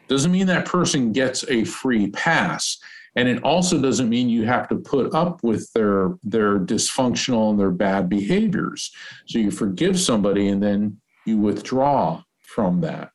Doesn't 0.08 0.32
mean 0.32 0.48
that 0.48 0.66
person 0.66 1.12
gets 1.12 1.44
a 1.50 1.64
free 1.64 2.12
pass. 2.12 2.78
And 3.16 3.28
it 3.28 3.44
also 3.44 3.82
doesn't 3.82 4.10
mean 4.10 4.30
you 4.30 4.46
have 4.46 4.70
to 4.70 4.76
put 4.76 5.14
up 5.16 5.44
with 5.44 5.72
their 5.74 6.16
their 6.24 6.60
dysfunctional 6.60 7.50
and 7.50 7.60
their 7.60 7.72
bad 7.72 8.10
behaviors. 8.10 8.92
So 9.26 9.40
you 9.40 9.50
forgive 9.50 10.00
somebody 10.00 10.50
and 10.50 10.62
then 10.62 11.02
you 11.26 11.38
withdraw 11.38 12.22
from 12.42 12.82
that. 12.82 13.12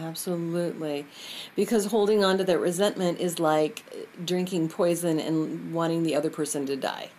Absolutely. 0.00 1.06
Because 1.54 1.86
holding 1.86 2.24
on 2.24 2.38
to 2.38 2.44
that 2.44 2.58
resentment 2.58 3.20
is 3.20 3.38
like 3.38 3.84
drinking 4.24 4.68
poison 4.68 5.18
and 5.18 5.72
wanting 5.72 6.02
the 6.02 6.14
other 6.14 6.30
person 6.30 6.66
to 6.66 6.76
die. 6.76 7.10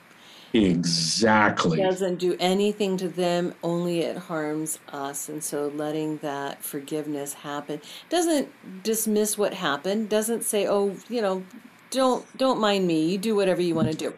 Exactly. 0.53 1.82
It 1.82 1.84
doesn't 1.84 2.17
do 2.17 2.38
anything 2.39 2.95
to 2.97 3.09
them, 3.09 3.55
only 3.63 4.01
it 4.01 4.17
harms 4.17 4.78
us. 4.91 5.28
And 5.28 5.43
so 5.43 5.67
letting 5.69 6.17
that 6.17 6.63
forgiveness 6.63 7.34
happen 7.34 7.82
doesn't 8.09 8.84
dismiss 8.84 9.36
what 9.36 9.55
happened, 9.55 10.09
doesn't 10.09 10.43
say, 10.43 10.67
oh, 10.67 10.95
you 11.09 11.21
know, 11.21 11.43
don't 11.89 12.26
don't 12.38 12.59
mind 12.59 12.86
me. 12.88 13.09
You 13.09 13.17
do 13.17 13.36
whatever 13.36 13.61
you 13.61 13.74
want 13.74 13.91
to 13.91 13.97
do. 13.97 14.13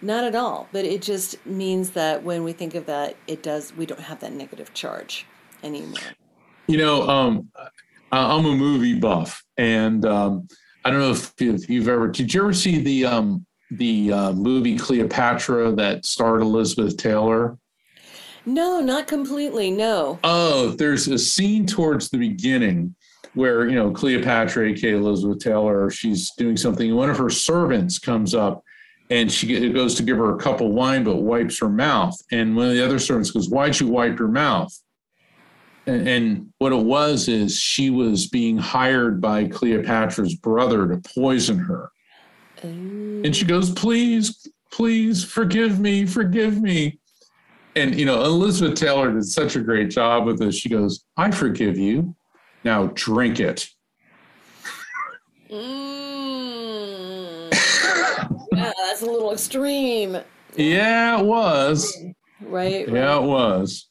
Not 0.00 0.22
at 0.22 0.36
all. 0.36 0.68
But 0.70 0.84
it 0.84 1.02
just 1.02 1.44
means 1.44 1.90
that 1.90 2.22
when 2.22 2.44
we 2.44 2.52
think 2.52 2.76
of 2.76 2.86
that, 2.86 3.16
it 3.26 3.42
does 3.42 3.74
we 3.76 3.84
don't 3.84 4.00
have 4.00 4.20
that 4.20 4.32
negative 4.32 4.74
charge 4.74 5.26
anymore. 5.62 5.98
You 6.68 6.78
know, 6.78 7.08
um, 7.08 7.50
I'm 8.16 8.46
a 8.46 8.54
movie 8.54 8.98
buff, 8.98 9.42
and 9.56 10.04
um, 10.04 10.48
I 10.84 10.90
don't 10.90 11.00
know 11.00 11.10
if, 11.10 11.32
if, 11.38 11.68
you've 11.68 11.88
ever. 11.88 12.08
Did 12.08 12.32
you 12.32 12.42
ever 12.42 12.52
see 12.52 12.78
the 12.78 13.06
um, 13.06 13.46
the 13.70 14.12
uh, 14.12 14.32
movie 14.32 14.78
Cleopatra 14.78 15.72
that 15.72 16.04
starred 16.04 16.42
Elizabeth 16.42 16.96
Taylor? 16.96 17.58
No, 18.46 18.80
not 18.80 19.06
completely. 19.06 19.70
No. 19.70 20.18
Oh, 20.22 20.70
there's 20.70 21.08
a 21.08 21.18
scene 21.18 21.66
towards 21.66 22.10
the 22.10 22.18
beginning 22.18 22.94
where 23.34 23.68
you 23.68 23.74
know 23.74 23.90
Cleopatra, 23.90 24.68
aka 24.68 24.92
Elizabeth 24.92 25.40
Taylor, 25.40 25.90
she's 25.90 26.30
doing 26.36 26.56
something. 26.56 26.94
One 26.94 27.10
of 27.10 27.18
her 27.18 27.30
servants 27.30 27.98
comes 27.98 28.34
up 28.34 28.62
and 29.10 29.30
she 29.30 29.70
goes 29.70 29.94
to 29.96 30.02
give 30.02 30.18
her 30.18 30.34
a 30.34 30.38
cup 30.38 30.60
of 30.60 30.68
wine, 30.68 31.04
but 31.04 31.16
wipes 31.16 31.58
her 31.58 31.68
mouth. 31.68 32.16
And 32.32 32.56
one 32.56 32.68
of 32.68 32.72
the 32.72 32.84
other 32.84 32.98
servants 32.98 33.30
goes, 33.30 33.48
"Why'd 33.48 33.80
you 33.80 33.88
wipe 33.88 34.18
your 34.18 34.28
mouth?" 34.28 34.78
And, 35.86 36.52
what 36.58 36.72
it 36.72 36.82
was 36.82 37.28
is 37.28 37.58
she 37.58 37.90
was 37.90 38.26
being 38.26 38.56
hired 38.56 39.20
by 39.20 39.48
Cleopatra's 39.48 40.34
brother 40.34 40.88
to 40.88 41.02
poison 41.14 41.58
her. 41.58 41.90
And 42.62 43.36
she 43.36 43.44
goes, 43.44 43.70
please, 43.70 44.48
please 44.72 45.22
forgive 45.22 45.80
me, 45.80 46.06
forgive 46.06 46.62
me. 46.62 46.98
And, 47.76 47.98
you 47.98 48.06
know, 48.06 48.24
Elizabeth 48.24 48.78
Taylor 48.78 49.12
did 49.12 49.24
such 49.24 49.56
a 49.56 49.60
great 49.60 49.90
job 49.90 50.24
with 50.24 50.38
this. 50.38 50.54
She 50.54 50.70
goes, 50.70 51.04
I 51.16 51.30
forgive 51.30 51.76
you. 51.76 52.14
Now 52.62 52.86
drink 52.94 53.40
it. 53.40 53.68
Mm. 55.50 57.52
yeah, 58.52 58.72
that's 58.78 59.02
a 59.02 59.06
little 59.06 59.32
extreme. 59.32 60.18
Yeah, 60.56 61.20
it 61.20 61.26
was. 61.26 61.94
Right, 62.40 62.86
right. 62.86 62.88
Yeah, 62.88 63.18
it 63.18 63.24
was. 63.24 63.86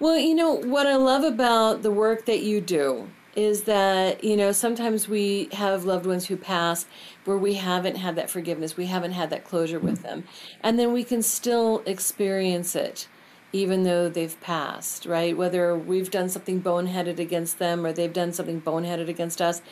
Well, 0.00 0.16
you 0.16 0.34
know, 0.34 0.52
what 0.52 0.86
I 0.86 0.96
love 0.96 1.24
about 1.24 1.82
the 1.82 1.90
work 1.90 2.26
that 2.26 2.42
you 2.42 2.60
do 2.60 3.08
is 3.36 3.62
that, 3.62 4.22
you 4.22 4.36
know, 4.36 4.52
sometimes 4.52 5.08
we 5.08 5.48
have 5.52 5.84
loved 5.84 6.06
ones 6.06 6.26
who 6.26 6.36
pass 6.36 6.86
where 7.24 7.36
we 7.36 7.54
haven't 7.54 7.96
had 7.96 8.14
that 8.16 8.30
forgiveness, 8.30 8.76
we 8.76 8.86
haven't 8.86 9.12
had 9.12 9.30
that 9.30 9.44
closure 9.44 9.80
with 9.80 10.02
them. 10.02 10.24
And 10.62 10.78
then 10.78 10.92
we 10.92 11.02
can 11.04 11.22
still 11.22 11.82
experience 11.86 12.76
it 12.76 13.08
even 13.54 13.84
though 13.84 14.08
they've 14.08 14.40
passed, 14.40 15.06
right? 15.06 15.36
Whether 15.36 15.78
we've 15.78 16.10
done 16.10 16.28
something 16.28 16.60
boneheaded 16.60 17.20
against 17.20 17.60
them 17.60 17.86
or 17.86 17.92
they've 17.92 18.12
done 18.12 18.32
something 18.32 18.60
boneheaded 18.60 19.08
against 19.08 19.40
us. 19.40 19.62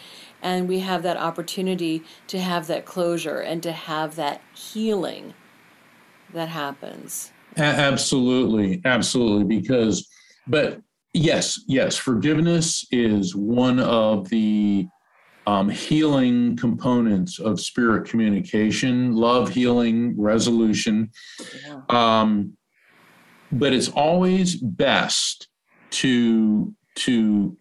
And 0.41 0.69
we 0.69 0.79
have 0.79 1.03
that 1.03 1.17
opportunity 1.17 2.05
to 2.29 2.39
have 2.39 2.69
that 2.69 2.87
closure 2.87 3.41
and 3.41 3.61
to 3.65 3.73
have 3.73 4.15
that 4.15 4.41
healing 4.55 5.35
that 6.33 6.49
happens. 6.49 7.32
Absolutely, 7.57 8.81
absolutely. 8.85 9.45
Because, 9.45 10.09
but 10.47 10.81
yes, 11.13 11.61
yes, 11.67 11.97
forgiveness 11.97 12.87
is 12.91 13.35
one 13.35 13.79
of 13.79 14.29
the 14.29 14.87
um, 15.47 15.69
healing 15.69 16.57
components 16.57 17.39
of 17.39 17.61
spirit 17.61 18.09
communication, 18.09 19.15
love, 19.15 19.49
healing, 19.49 20.15
resolution. 20.21 21.11
Yeah. 21.67 21.81
Um, 21.89 22.57
but 23.51 23.73
it's 23.73 23.89
always 23.89 24.57
best 24.57 25.49
to 25.91 26.75
to 26.95 27.57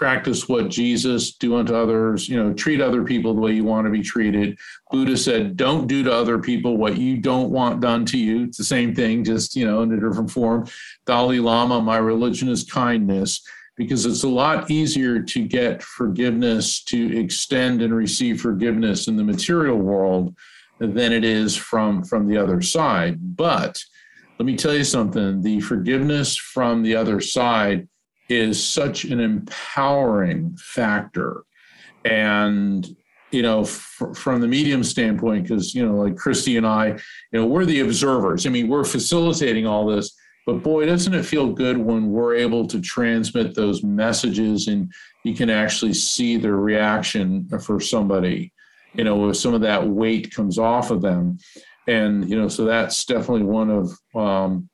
practice 0.00 0.48
what 0.48 0.70
Jesus 0.70 1.32
do 1.32 1.56
unto 1.56 1.74
others, 1.74 2.26
you 2.26 2.34
know, 2.34 2.54
treat 2.54 2.80
other 2.80 3.04
people 3.04 3.34
the 3.34 3.40
way 3.42 3.52
you 3.52 3.64
want 3.64 3.84
to 3.84 3.90
be 3.90 4.00
treated. 4.00 4.58
Buddha 4.90 5.14
said, 5.14 5.58
don't 5.58 5.86
do 5.86 6.02
to 6.02 6.10
other 6.10 6.38
people 6.38 6.78
what 6.78 6.96
you 6.96 7.18
don't 7.18 7.50
want 7.50 7.82
done 7.82 8.06
to 8.06 8.16
you. 8.16 8.44
It's 8.44 8.56
the 8.56 8.64
same 8.64 8.94
thing, 8.94 9.24
just, 9.24 9.54
you 9.54 9.66
know, 9.66 9.82
in 9.82 9.92
a 9.92 10.00
different 10.00 10.30
form. 10.30 10.66
Dalai 11.04 11.38
Lama, 11.38 11.82
my 11.82 11.98
religion 11.98 12.48
is 12.48 12.64
kindness 12.64 13.42
because 13.76 14.06
it's 14.06 14.22
a 14.22 14.28
lot 14.28 14.70
easier 14.70 15.20
to 15.20 15.46
get 15.46 15.82
forgiveness, 15.82 16.82
to 16.84 17.18
extend 17.18 17.82
and 17.82 17.94
receive 17.94 18.40
forgiveness 18.40 19.06
in 19.06 19.18
the 19.18 19.22
material 19.22 19.76
world 19.76 20.34
than 20.78 21.12
it 21.12 21.26
is 21.26 21.54
from 21.54 22.02
from 22.04 22.26
the 22.26 22.38
other 22.38 22.62
side. 22.62 23.18
But 23.36 23.78
let 24.38 24.46
me 24.46 24.56
tell 24.56 24.74
you 24.74 24.84
something, 24.84 25.42
the 25.42 25.60
forgiveness 25.60 26.38
from 26.38 26.82
the 26.82 26.96
other 26.96 27.20
side 27.20 27.86
is 28.30 28.64
such 28.64 29.04
an 29.04 29.18
empowering 29.20 30.56
factor. 30.56 31.42
And, 32.04 32.88
you 33.32 33.42
know, 33.42 33.62
f- 33.62 34.02
from 34.14 34.40
the 34.40 34.48
medium 34.48 34.84
standpoint, 34.84 35.42
because, 35.42 35.74
you 35.74 35.84
know, 35.84 35.96
like 35.96 36.16
Christy 36.16 36.56
and 36.56 36.66
I, 36.66 36.86
you 36.86 36.98
know, 37.32 37.44
we're 37.44 37.66
the 37.66 37.80
observers. 37.80 38.46
I 38.46 38.50
mean, 38.50 38.68
we're 38.68 38.84
facilitating 38.84 39.66
all 39.66 39.84
this, 39.84 40.16
but 40.46 40.62
boy, 40.62 40.86
doesn't 40.86 41.12
it 41.12 41.26
feel 41.26 41.52
good 41.52 41.76
when 41.76 42.10
we're 42.10 42.36
able 42.36 42.66
to 42.68 42.80
transmit 42.80 43.54
those 43.54 43.82
messages 43.82 44.68
and 44.68 44.90
you 45.24 45.34
can 45.34 45.50
actually 45.50 45.92
see 45.92 46.36
the 46.36 46.52
reaction 46.52 47.46
for 47.66 47.80
somebody, 47.80 48.52
you 48.94 49.04
know, 49.04 49.28
if 49.28 49.36
some 49.36 49.54
of 49.54 49.60
that 49.62 49.86
weight 49.86 50.32
comes 50.34 50.56
off 50.56 50.90
of 50.90 51.02
them. 51.02 51.36
And, 51.88 52.30
you 52.30 52.38
know, 52.38 52.48
so 52.48 52.64
that's 52.64 53.04
definitely 53.04 53.42
one 53.42 53.70
of, 53.70 53.90
um, 54.14 54.69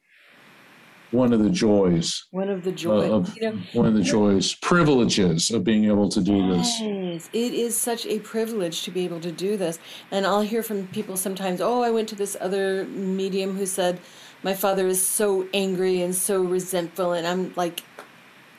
one 1.17 1.33
of 1.33 1.43
the 1.43 1.51
joys 1.51 2.27
one 2.31 2.49
of 2.49 2.63
the 2.63 2.71
uh, 2.71 2.75
joys 2.75 3.11
of, 3.11 3.37
you 3.37 3.51
know, 3.51 3.59
one 3.73 3.87
of 3.87 3.95
the 3.95 4.03
joys 4.03 4.55
privileges 4.57 5.51
of 5.51 5.65
being 5.65 5.85
able 5.87 6.09
to 6.09 6.21
do 6.21 6.37
yes, 6.37 6.79
this 6.81 7.31
it 7.33 7.53
is 7.55 7.77
such 7.77 8.07
a 8.07 8.19
privilege 8.21 8.83
to 8.83 8.91
be 8.91 9.05
able 9.05 9.21
to 9.21 9.33
do 9.33 9.57
this. 9.57 9.79
And 10.11 10.27
i'll 10.27 10.43
hear 10.43 10.63
from 10.63 10.87
people 10.89 11.17
sometimes 11.17 11.61
oh 11.61 11.83
i 11.83 11.91
went 11.91 12.09
to 12.11 12.15
this 12.15 12.37
other 12.41 12.85
medium 12.85 13.57
who 13.57 13.67
said 13.67 14.01
my 14.43 14.55
father 14.55 14.87
is 14.87 15.05
so 15.05 15.49
angry 15.53 16.03
and 16.03 16.15
so 16.15 16.43
resentful 16.43 17.13
and 17.13 17.27
i'm 17.27 17.53
like 17.57 17.83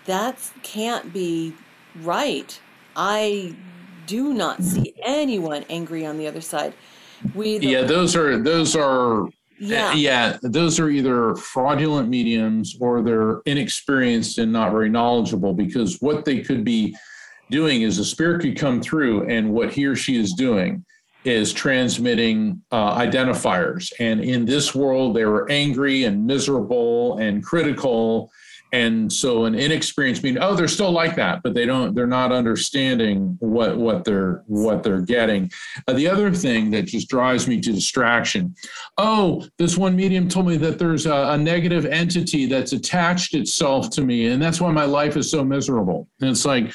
that 0.05 0.51
can't 0.63 1.13
be 1.13 1.53
right. 2.01 2.59
I 2.95 3.55
do 4.07 4.33
not 4.33 4.63
see 4.63 4.93
anyone 5.03 5.65
angry 5.69 6.05
on 6.05 6.17
the 6.17 6.27
other 6.27 6.41
side 6.41 6.73
we 7.35 7.59
yeah 7.59 7.81
those 7.81 8.15
are 8.15 8.41
those 8.41 8.75
are 8.75 9.27
yeah. 9.59 9.93
yeah, 9.93 10.37
those 10.41 10.79
are 10.79 10.89
either 10.89 11.35
fraudulent 11.35 12.09
mediums 12.09 12.75
or 12.79 13.01
they're 13.01 13.41
inexperienced 13.45 14.37
and 14.37 14.51
not 14.51 14.71
very 14.71 14.89
knowledgeable 14.89 15.53
because 15.53 15.97
what 15.99 16.25
they 16.25 16.41
could 16.41 16.63
be 16.63 16.95
doing 17.49 17.81
is 17.81 17.97
a 17.97 18.05
spirit 18.05 18.41
could 18.41 18.57
come 18.57 18.81
through 18.81 19.27
and 19.27 19.51
what 19.51 19.71
he 19.71 19.85
or 19.85 19.95
she 19.95 20.17
is 20.17 20.33
doing 20.33 20.85
is 21.25 21.51
transmitting 21.51 22.61
uh, 22.71 22.97
identifiers. 22.97 23.91
And 23.99 24.21
in 24.21 24.45
this 24.45 24.73
world, 24.73 25.15
they 25.15 25.25
were 25.25 25.49
angry 25.49 26.05
and 26.05 26.25
miserable 26.25 27.17
and 27.17 27.43
critical 27.43 28.31
and 28.73 29.11
so 29.11 29.45
an 29.45 29.55
inexperienced 29.55 30.23
mean 30.23 30.37
oh 30.41 30.53
they're 30.53 30.67
still 30.67 30.91
like 30.91 31.15
that 31.15 31.41
but 31.41 31.53
they 31.53 31.65
don't 31.65 31.95
they're 31.95 32.05
not 32.05 32.31
understanding 32.31 33.37
what 33.39 33.77
what 33.77 34.03
they're 34.03 34.43
what 34.47 34.83
they're 34.83 35.01
getting. 35.01 35.49
Uh, 35.87 35.93
the 35.93 36.07
other 36.07 36.33
thing 36.33 36.69
that 36.71 36.83
just 36.83 37.07
drives 37.07 37.47
me 37.47 37.61
to 37.61 37.71
distraction 37.71 38.53
oh 38.97 39.45
this 39.57 39.77
one 39.77 39.95
medium 39.95 40.27
told 40.27 40.47
me 40.47 40.57
that 40.57 40.77
there's 40.79 41.05
a, 41.05 41.29
a, 41.29 41.37
negative 41.37 41.85
entity 41.85 42.45
that's 42.45 42.73
attached 42.73 43.33
itself 43.33 43.89
to 43.89 44.01
me 44.01 44.27
and 44.27 44.41
that's 44.41 44.59
why 44.59 44.71
my 44.71 44.85
life 44.85 45.15
is 45.15 45.31
so 45.31 45.43
miserable. 45.43 46.07
And 46.19 46.29
it's 46.29 46.45
like 46.45 46.73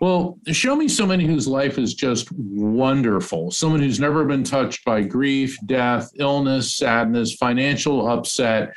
well 0.00 0.38
show 0.48 0.74
me 0.74 0.88
somebody 0.88 1.26
whose 1.26 1.46
life 1.46 1.78
is 1.78 1.94
just 1.94 2.28
wonderful 2.32 3.50
someone 3.50 3.80
who's 3.80 4.00
never 4.00 4.24
been 4.24 4.42
touched 4.42 4.84
by 4.84 5.02
grief 5.02 5.56
death 5.66 6.10
illness 6.18 6.76
sadness 6.76 7.34
financial 7.34 8.08
upset 8.08 8.72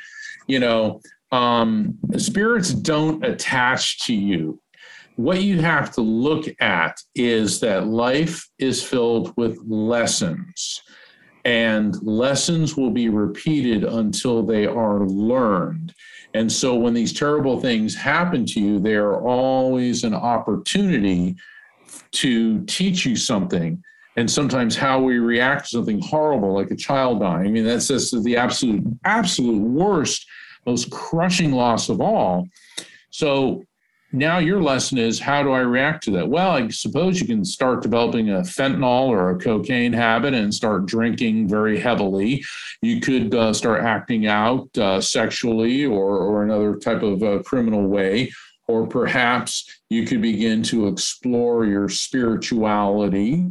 you 0.46 0.60
know 0.60 1.00
um, 1.30 1.98
spirits 2.16 2.72
don't 2.72 3.24
attach 3.24 4.04
to 4.06 4.14
you. 4.14 4.60
What 5.16 5.42
you 5.42 5.60
have 5.60 5.92
to 5.94 6.00
look 6.00 6.46
at 6.60 6.96
is 7.14 7.60
that 7.60 7.88
life 7.88 8.48
is 8.58 8.82
filled 8.82 9.34
with 9.36 9.58
lessons, 9.66 10.80
and 11.44 12.00
lessons 12.02 12.76
will 12.76 12.90
be 12.90 13.08
repeated 13.08 13.82
until 13.82 14.44
they 14.44 14.66
are 14.66 15.06
learned. 15.06 15.92
And 16.34 16.50
so, 16.50 16.76
when 16.76 16.94
these 16.94 17.12
terrible 17.12 17.60
things 17.60 17.96
happen 17.96 18.46
to 18.46 18.60
you, 18.60 18.78
they 18.78 18.94
are 18.94 19.20
always 19.20 20.04
an 20.04 20.14
opportunity 20.14 21.36
to 22.12 22.64
teach 22.66 23.04
you 23.04 23.16
something. 23.16 23.82
And 24.16 24.30
sometimes 24.30 24.76
how 24.76 25.00
we 25.00 25.18
react 25.18 25.64
to 25.64 25.76
something 25.76 26.00
horrible, 26.00 26.52
like 26.52 26.70
a 26.70 26.76
child 26.76 27.20
dying. 27.20 27.46
I 27.46 27.50
mean, 27.50 27.64
that's 27.64 27.88
just 27.88 28.22
the 28.24 28.36
absolute, 28.36 28.84
absolute 29.04 29.62
worst 29.62 30.26
most 30.68 30.90
crushing 30.90 31.52
loss 31.52 31.88
of 31.88 32.00
all. 32.00 32.46
So 33.10 33.62
now 34.12 34.38
your 34.38 34.62
lesson 34.62 34.98
is 34.98 35.18
how 35.18 35.42
do 35.42 35.50
I 35.52 35.60
react 35.60 36.04
to 36.04 36.10
that? 36.12 36.28
Well, 36.28 36.50
I 36.50 36.68
suppose 36.68 37.20
you 37.20 37.26
can 37.26 37.44
start 37.44 37.82
developing 37.82 38.30
a 38.30 38.40
fentanyl 38.40 39.08
or 39.08 39.30
a 39.30 39.38
cocaine 39.38 39.92
habit 39.92 40.34
and 40.34 40.52
start 40.52 40.86
drinking 40.86 41.48
very 41.48 41.78
heavily. 41.78 42.44
You 42.82 43.00
could 43.00 43.34
uh, 43.34 43.52
start 43.52 43.82
acting 43.82 44.26
out 44.26 44.76
uh, 44.78 45.00
sexually 45.00 45.86
or, 45.86 46.18
or 46.18 46.42
another 46.42 46.76
type 46.76 47.02
of 47.02 47.22
uh, 47.22 47.42
criminal 47.42 47.86
way. 47.86 48.30
Or 48.66 48.86
perhaps 48.86 49.64
you 49.88 50.04
could 50.04 50.20
begin 50.20 50.62
to 50.64 50.88
explore 50.88 51.64
your 51.64 51.88
spirituality 51.88 53.46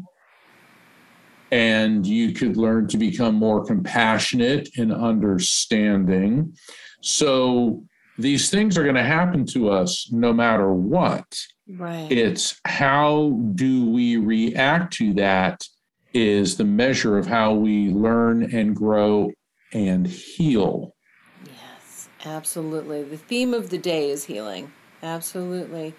and 1.52 2.06
you 2.06 2.34
could 2.34 2.58
learn 2.58 2.88
to 2.88 2.98
become 2.98 3.36
more 3.36 3.64
compassionate 3.66 4.70
and 4.78 4.92
understanding. 4.92 6.54
So 7.02 7.84
these 8.18 8.50
things 8.50 8.78
are 8.78 8.84
going 8.84 8.96
to 8.96 9.04
happen 9.04 9.46
to 9.48 9.70
us 9.70 10.10
no 10.12 10.34
matter 10.34 10.74
what. 10.74 11.26
Right. 11.68 12.12
It's 12.12 12.60
how 12.66 13.38
do 13.56 13.90
we 13.90 14.18
react 14.18 14.94
to 14.96 15.14
that 15.16 15.64
is 16.14 16.58
the 16.58 16.66
measure 16.66 17.18
of 17.18 17.28
how 17.28 17.54
we 17.54 17.90
learn 17.90 18.56
and 18.56 18.76
grow 18.76 19.32
and 19.74 20.08
heal. 20.08 20.96
Yes, 21.46 22.10
absolutely. 22.26 23.04
The 23.04 23.18
theme 23.18 23.54
of 23.54 23.70
the 23.70 23.78
day 23.78 24.10
is 24.10 24.26
healing. 24.26 24.72
Absolutely. 25.04 25.94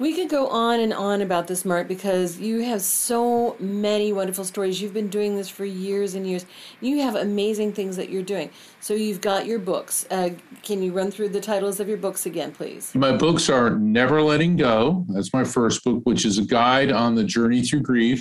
We 0.00 0.14
could 0.14 0.30
go 0.30 0.46
on 0.46 0.80
and 0.80 0.94
on 0.94 1.20
about 1.20 1.46
this, 1.46 1.66
Mark, 1.66 1.86
because 1.86 2.38
you 2.38 2.60
have 2.60 2.80
so 2.80 3.54
many 3.60 4.14
wonderful 4.14 4.46
stories. 4.46 4.80
You've 4.80 4.94
been 4.94 5.10
doing 5.10 5.36
this 5.36 5.50
for 5.50 5.66
years 5.66 6.14
and 6.14 6.26
years. 6.26 6.46
You 6.80 7.02
have 7.02 7.16
amazing 7.16 7.74
things 7.74 7.96
that 7.96 8.08
you're 8.08 8.22
doing. 8.22 8.48
So 8.80 8.94
you've 8.94 9.20
got 9.20 9.44
your 9.44 9.58
books. 9.58 10.06
Uh, 10.10 10.30
can 10.62 10.82
you 10.82 10.92
run 10.92 11.10
through 11.10 11.28
the 11.28 11.40
titles 11.42 11.80
of 11.80 11.88
your 11.88 11.98
books 11.98 12.24
again, 12.24 12.50
please? 12.50 12.94
My 12.94 13.14
books 13.14 13.50
are 13.50 13.76
Never 13.76 14.22
Letting 14.22 14.56
Go. 14.56 15.04
That's 15.10 15.34
my 15.34 15.44
first 15.44 15.84
book, 15.84 16.00
which 16.04 16.24
is 16.24 16.38
a 16.38 16.44
guide 16.46 16.90
on 16.90 17.14
the 17.14 17.24
journey 17.24 17.60
through 17.60 17.80
grief 17.80 18.18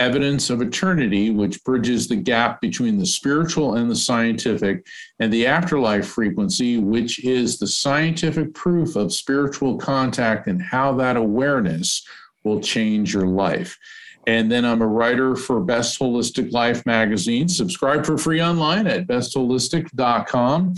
Evidence 0.00 0.48
of 0.48 0.62
Eternity, 0.62 1.30
which 1.30 1.62
bridges 1.62 2.08
the 2.08 2.16
gap 2.16 2.60
between 2.60 2.98
the 2.98 3.06
spiritual 3.06 3.74
and 3.74 3.90
the 3.90 3.94
scientific, 3.94 4.86
and 5.20 5.32
the 5.32 5.46
afterlife 5.46 6.06
frequency, 6.06 6.78
which 6.78 7.22
is 7.24 7.58
the 7.58 7.66
scientific 7.66 8.54
proof 8.54 8.96
of 8.96 9.12
spiritual 9.12 9.76
contact 9.76 10.46
and 10.46 10.62
how 10.62 10.92
that 10.94 11.16
awareness 11.16 12.02
will 12.44 12.60
change 12.60 13.12
your 13.12 13.26
life. 13.26 13.78
And 14.26 14.50
then 14.50 14.64
I'm 14.64 14.82
a 14.82 14.86
writer 14.86 15.36
for 15.36 15.60
Best 15.60 15.98
Holistic 15.98 16.52
Life 16.52 16.84
magazine. 16.86 17.48
Subscribe 17.48 18.04
for 18.04 18.18
free 18.18 18.42
online 18.42 18.86
at 18.86 19.06
bestholistic.com. 19.06 20.74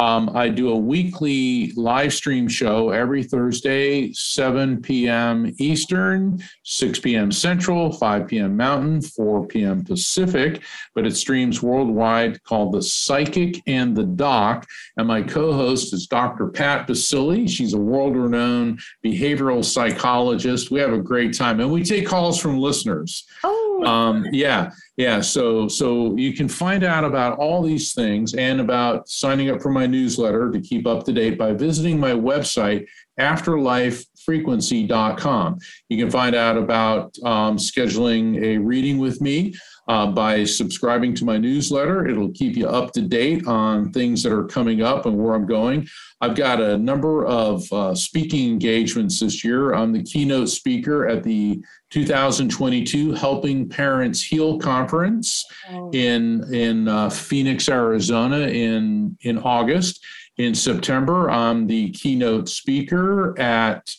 Um, 0.00 0.30
I 0.32 0.48
do 0.48 0.70
a 0.70 0.76
weekly 0.76 1.72
live 1.72 2.14
stream 2.14 2.46
show 2.46 2.90
every 2.90 3.24
Thursday, 3.24 4.12
7 4.12 4.80
p.m. 4.80 5.52
Eastern, 5.58 6.40
6 6.62 7.00
p.m. 7.00 7.32
Central, 7.32 7.92
5 7.92 8.28
p.m. 8.28 8.56
Mountain, 8.56 9.02
4 9.02 9.48
p.m. 9.48 9.82
Pacific, 9.82 10.62
but 10.94 11.04
it 11.04 11.16
streams 11.16 11.64
worldwide 11.64 12.40
called 12.44 12.74
The 12.74 12.82
Psychic 12.82 13.60
and 13.66 13.96
the 13.96 14.04
Doc. 14.04 14.68
And 14.96 15.08
my 15.08 15.20
co 15.20 15.52
host 15.52 15.92
is 15.92 16.06
Dr. 16.06 16.46
Pat 16.46 16.86
Baccili. 16.86 17.50
She's 17.50 17.74
a 17.74 17.78
world 17.78 18.14
renowned 18.14 18.78
behavioral 19.04 19.64
psychologist. 19.64 20.70
We 20.70 20.78
have 20.78 20.92
a 20.92 20.98
great 20.98 21.36
time 21.36 21.58
and 21.58 21.72
we 21.72 21.82
take 21.82 22.06
calls 22.06 22.38
from 22.38 22.58
listeners. 22.58 23.26
Oh, 23.42 23.82
um, 23.84 24.26
yeah. 24.30 24.70
Yeah, 24.98 25.20
so 25.20 25.68
so 25.68 26.16
you 26.16 26.34
can 26.34 26.48
find 26.48 26.82
out 26.82 27.04
about 27.04 27.38
all 27.38 27.62
these 27.62 27.94
things 27.94 28.34
and 28.34 28.60
about 28.60 29.08
signing 29.08 29.48
up 29.48 29.62
for 29.62 29.70
my 29.70 29.86
newsletter 29.86 30.50
to 30.50 30.60
keep 30.60 30.88
up 30.88 31.04
to 31.04 31.12
date 31.12 31.38
by 31.38 31.52
visiting 31.52 32.00
my 32.00 32.10
website 32.10 32.84
afterlifefrequency.com. 33.20 35.58
You 35.88 35.98
can 35.98 36.10
find 36.10 36.34
out 36.34 36.56
about 36.56 37.16
um, 37.22 37.58
scheduling 37.58 38.42
a 38.42 38.58
reading 38.58 38.98
with 38.98 39.20
me 39.20 39.54
uh, 39.88 40.06
by 40.06 40.44
subscribing 40.44 41.14
to 41.14 41.24
my 41.24 41.38
newsletter. 41.38 42.06
It'll 42.06 42.30
keep 42.32 42.56
you 42.56 42.68
up 42.68 42.92
to 42.92 43.02
date 43.02 43.46
on 43.46 43.90
things 43.90 44.22
that 44.22 44.32
are 44.32 44.44
coming 44.44 44.82
up 44.82 45.06
and 45.06 45.16
where 45.16 45.34
I'm 45.34 45.46
going. 45.46 45.88
I've 46.20 46.34
got 46.34 46.60
a 46.60 46.76
number 46.76 47.24
of 47.26 47.72
uh, 47.72 47.94
speaking 47.94 48.50
engagements 48.50 49.20
this 49.20 49.42
year. 49.42 49.72
I'm 49.72 49.92
the 49.92 50.02
keynote 50.02 50.50
speaker 50.50 51.08
at 51.08 51.22
the 51.22 51.62
2022 51.90 53.14
Helping 53.14 53.68
Parents 53.68 54.22
Heal 54.22 54.58
Conference 54.58 55.46
oh. 55.70 55.90
in 55.92 56.52
in 56.52 56.86
uh, 56.86 57.08
Phoenix, 57.08 57.68
Arizona, 57.68 58.40
in 58.40 59.16
in 59.22 59.38
August. 59.38 60.04
In 60.36 60.54
September, 60.54 61.30
I'm 61.30 61.66
the 61.66 61.90
keynote 61.90 62.48
speaker 62.48 63.38
at 63.40 63.90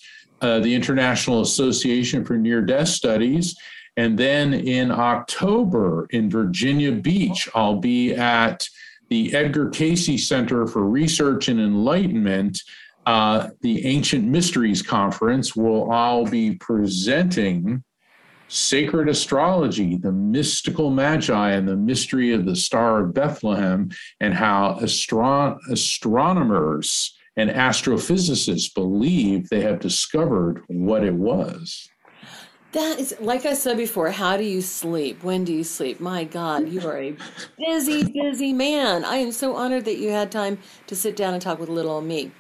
uh, 0.41 0.59
the 0.59 0.73
International 0.73 1.41
Association 1.41 2.23
for 2.23 2.37
Near 2.37 2.61
Death 2.61 2.87
Studies. 2.89 3.57
And 3.99 4.17
then 4.17 4.53
in 4.53 4.91
October 4.91 6.07
in 6.11 6.29
Virginia 6.29 6.93
Beach, 6.93 7.49
I'll 7.53 7.81
be 7.81 8.13
at 8.13 8.65
the 9.09 9.35
Edgar 9.35 9.67
Cayce 9.71 10.25
Center 10.25 10.65
for 10.67 10.85
Research 10.85 11.49
and 11.49 11.59
Enlightenment, 11.59 12.61
uh, 13.05 13.49
the 13.59 13.85
Ancient 13.85 14.23
Mysteries 14.23 14.81
Conference, 14.81 15.53
will 15.53 15.91
all 15.91 16.25
be 16.25 16.55
presenting 16.55 17.83
sacred 18.47 19.09
astrology, 19.09 19.97
the 19.97 20.13
mystical 20.13 20.91
magi, 20.91 21.51
and 21.51 21.67
the 21.67 21.75
mystery 21.75 22.31
of 22.31 22.45
the 22.45 22.55
Star 22.55 23.03
of 23.03 23.13
Bethlehem, 23.13 23.89
and 24.21 24.33
how 24.33 24.79
astro- 24.81 25.59
astronomers 25.69 27.17
and 27.35 27.49
astrophysicists 27.49 28.73
believe 28.73 29.49
they 29.49 29.59
have 29.59 29.81
discovered 29.81 30.61
what 30.67 31.03
it 31.03 31.15
was. 31.15 31.89
That 32.71 32.99
is, 32.99 33.15
like 33.19 33.45
I 33.45 33.55
said 33.55 33.77
before, 33.77 34.11
how 34.11 34.37
do 34.37 34.43
you 34.43 34.61
sleep? 34.61 35.23
When 35.23 35.43
do 35.43 35.51
you 35.51 35.63
sleep? 35.63 35.99
My 35.99 36.23
God, 36.23 36.69
you 36.69 36.87
are 36.87 36.99
a 36.99 37.15
busy, 37.57 38.03
busy 38.03 38.53
man. 38.53 39.03
I 39.03 39.15
am 39.15 39.31
so 39.31 39.55
honored 39.55 39.85
that 39.85 39.97
you 39.97 40.11
had 40.11 40.31
time 40.31 40.59
to 40.85 40.95
sit 40.95 41.15
down 41.15 41.33
and 41.33 41.41
talk 41.41 41.59
with 41.59 41.69
little 41.69 41.99
me. 42.01 42.31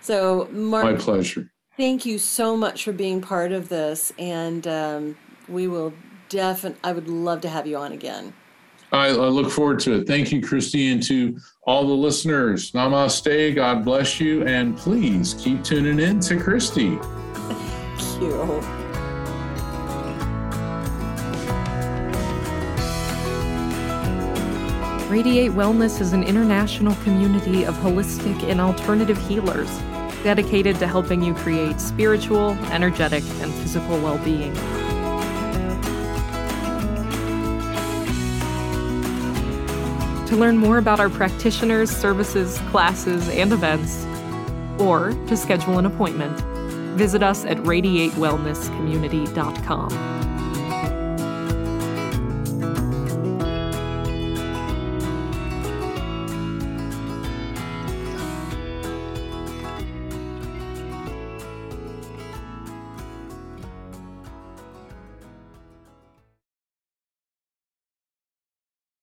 So, 0.00 0.48
Mark, 0.50 0.84
my 0.84 0.94
pleasure. 0.94 1.52
Thank 1.76 2.04
you 2.04 2.18
so 2.18 2.56
much 2.56 2.82
for 2.82 2.92
being 2.92 3.20
part 3.20 3.52
of 3.52 3.68
this, 3.68 4.12
and 4.18 4.66
um, 4.66 5.16
we 5.48 5.68
will 5.68 5.92
definitely. 6.28 6.80
I 6.82 6.92
would 6.92 7.08
love 7.08 7.40
to 7.42 7.48
have 7.48 7.68
you 7.68 7.76
on 7.76 7.92
again. 7.92 8.32
I, 8.90 9.08
I, 9.08 9.10
look 9.10 9.52
forward 9.52 9.78
to 9.80 10.00
it. 10.00 10.08
Thank 10.08 10.32
you, 10.32 10.42
Christy, 10.42 10.90
and 10.90 11.02
to 11.04 11.38
all 11.64 11.86
the 11.86 11.92
listeners. 11.92 12.72
Namaste. 12.72 13.54
God 13.54 13.84
bless 13.84 14.18
you, 14.18 14.44
and 14.44 14.76
please 14.76 15.34
keep 15.34 15.62
tuning 15.62 16.00
in 16.00 16.18
to 16.20 16.36
Christy. 16.36 16.96
Thank 17.34 18.22
you. 18.22 18.87
Radiate 25.08 25.52
Wellness 25.52 26.02
is 26.02 26.12
an 26.12 26.22
international 26.22 26.94
community 26.96 27.64
of 27.64 27.74
holistic 27.76 28.42
and 28.42 28.60
alternative 28.60 29.16
healers 29.26 29.74
dedicated 30.22 30.78
to 30.80 30.86
helping 30.86 31.22
you 31.22 31.32
create 31.32 31.80
spiritual, 31.80 32.50
energetic, 32.70 33.24
and 33.40 33.50
physical 33.54 33.98
well 34.00 34.18
being. 34.18 34.52
To 40.26 40.36
learn 40.36 40.58
more 40.58 40.76
about 40.76 41.00
our 41.00 41.08
practitioners, 41.08 41.90
services, 41.90 42.58
classes, 42.70 43.30
and 43.30 43.50
events, 43.50 44.04
or 44.78 45.12
to 45.26 45.38
schedule 45.38 45.78
an 45.78 45.86
appointment, 45.86 46.38
visit 46.98 47.22
us 47.22 47.46
at 47.46 47.56
radiatewellnesscommunity.com. 47.58 50.27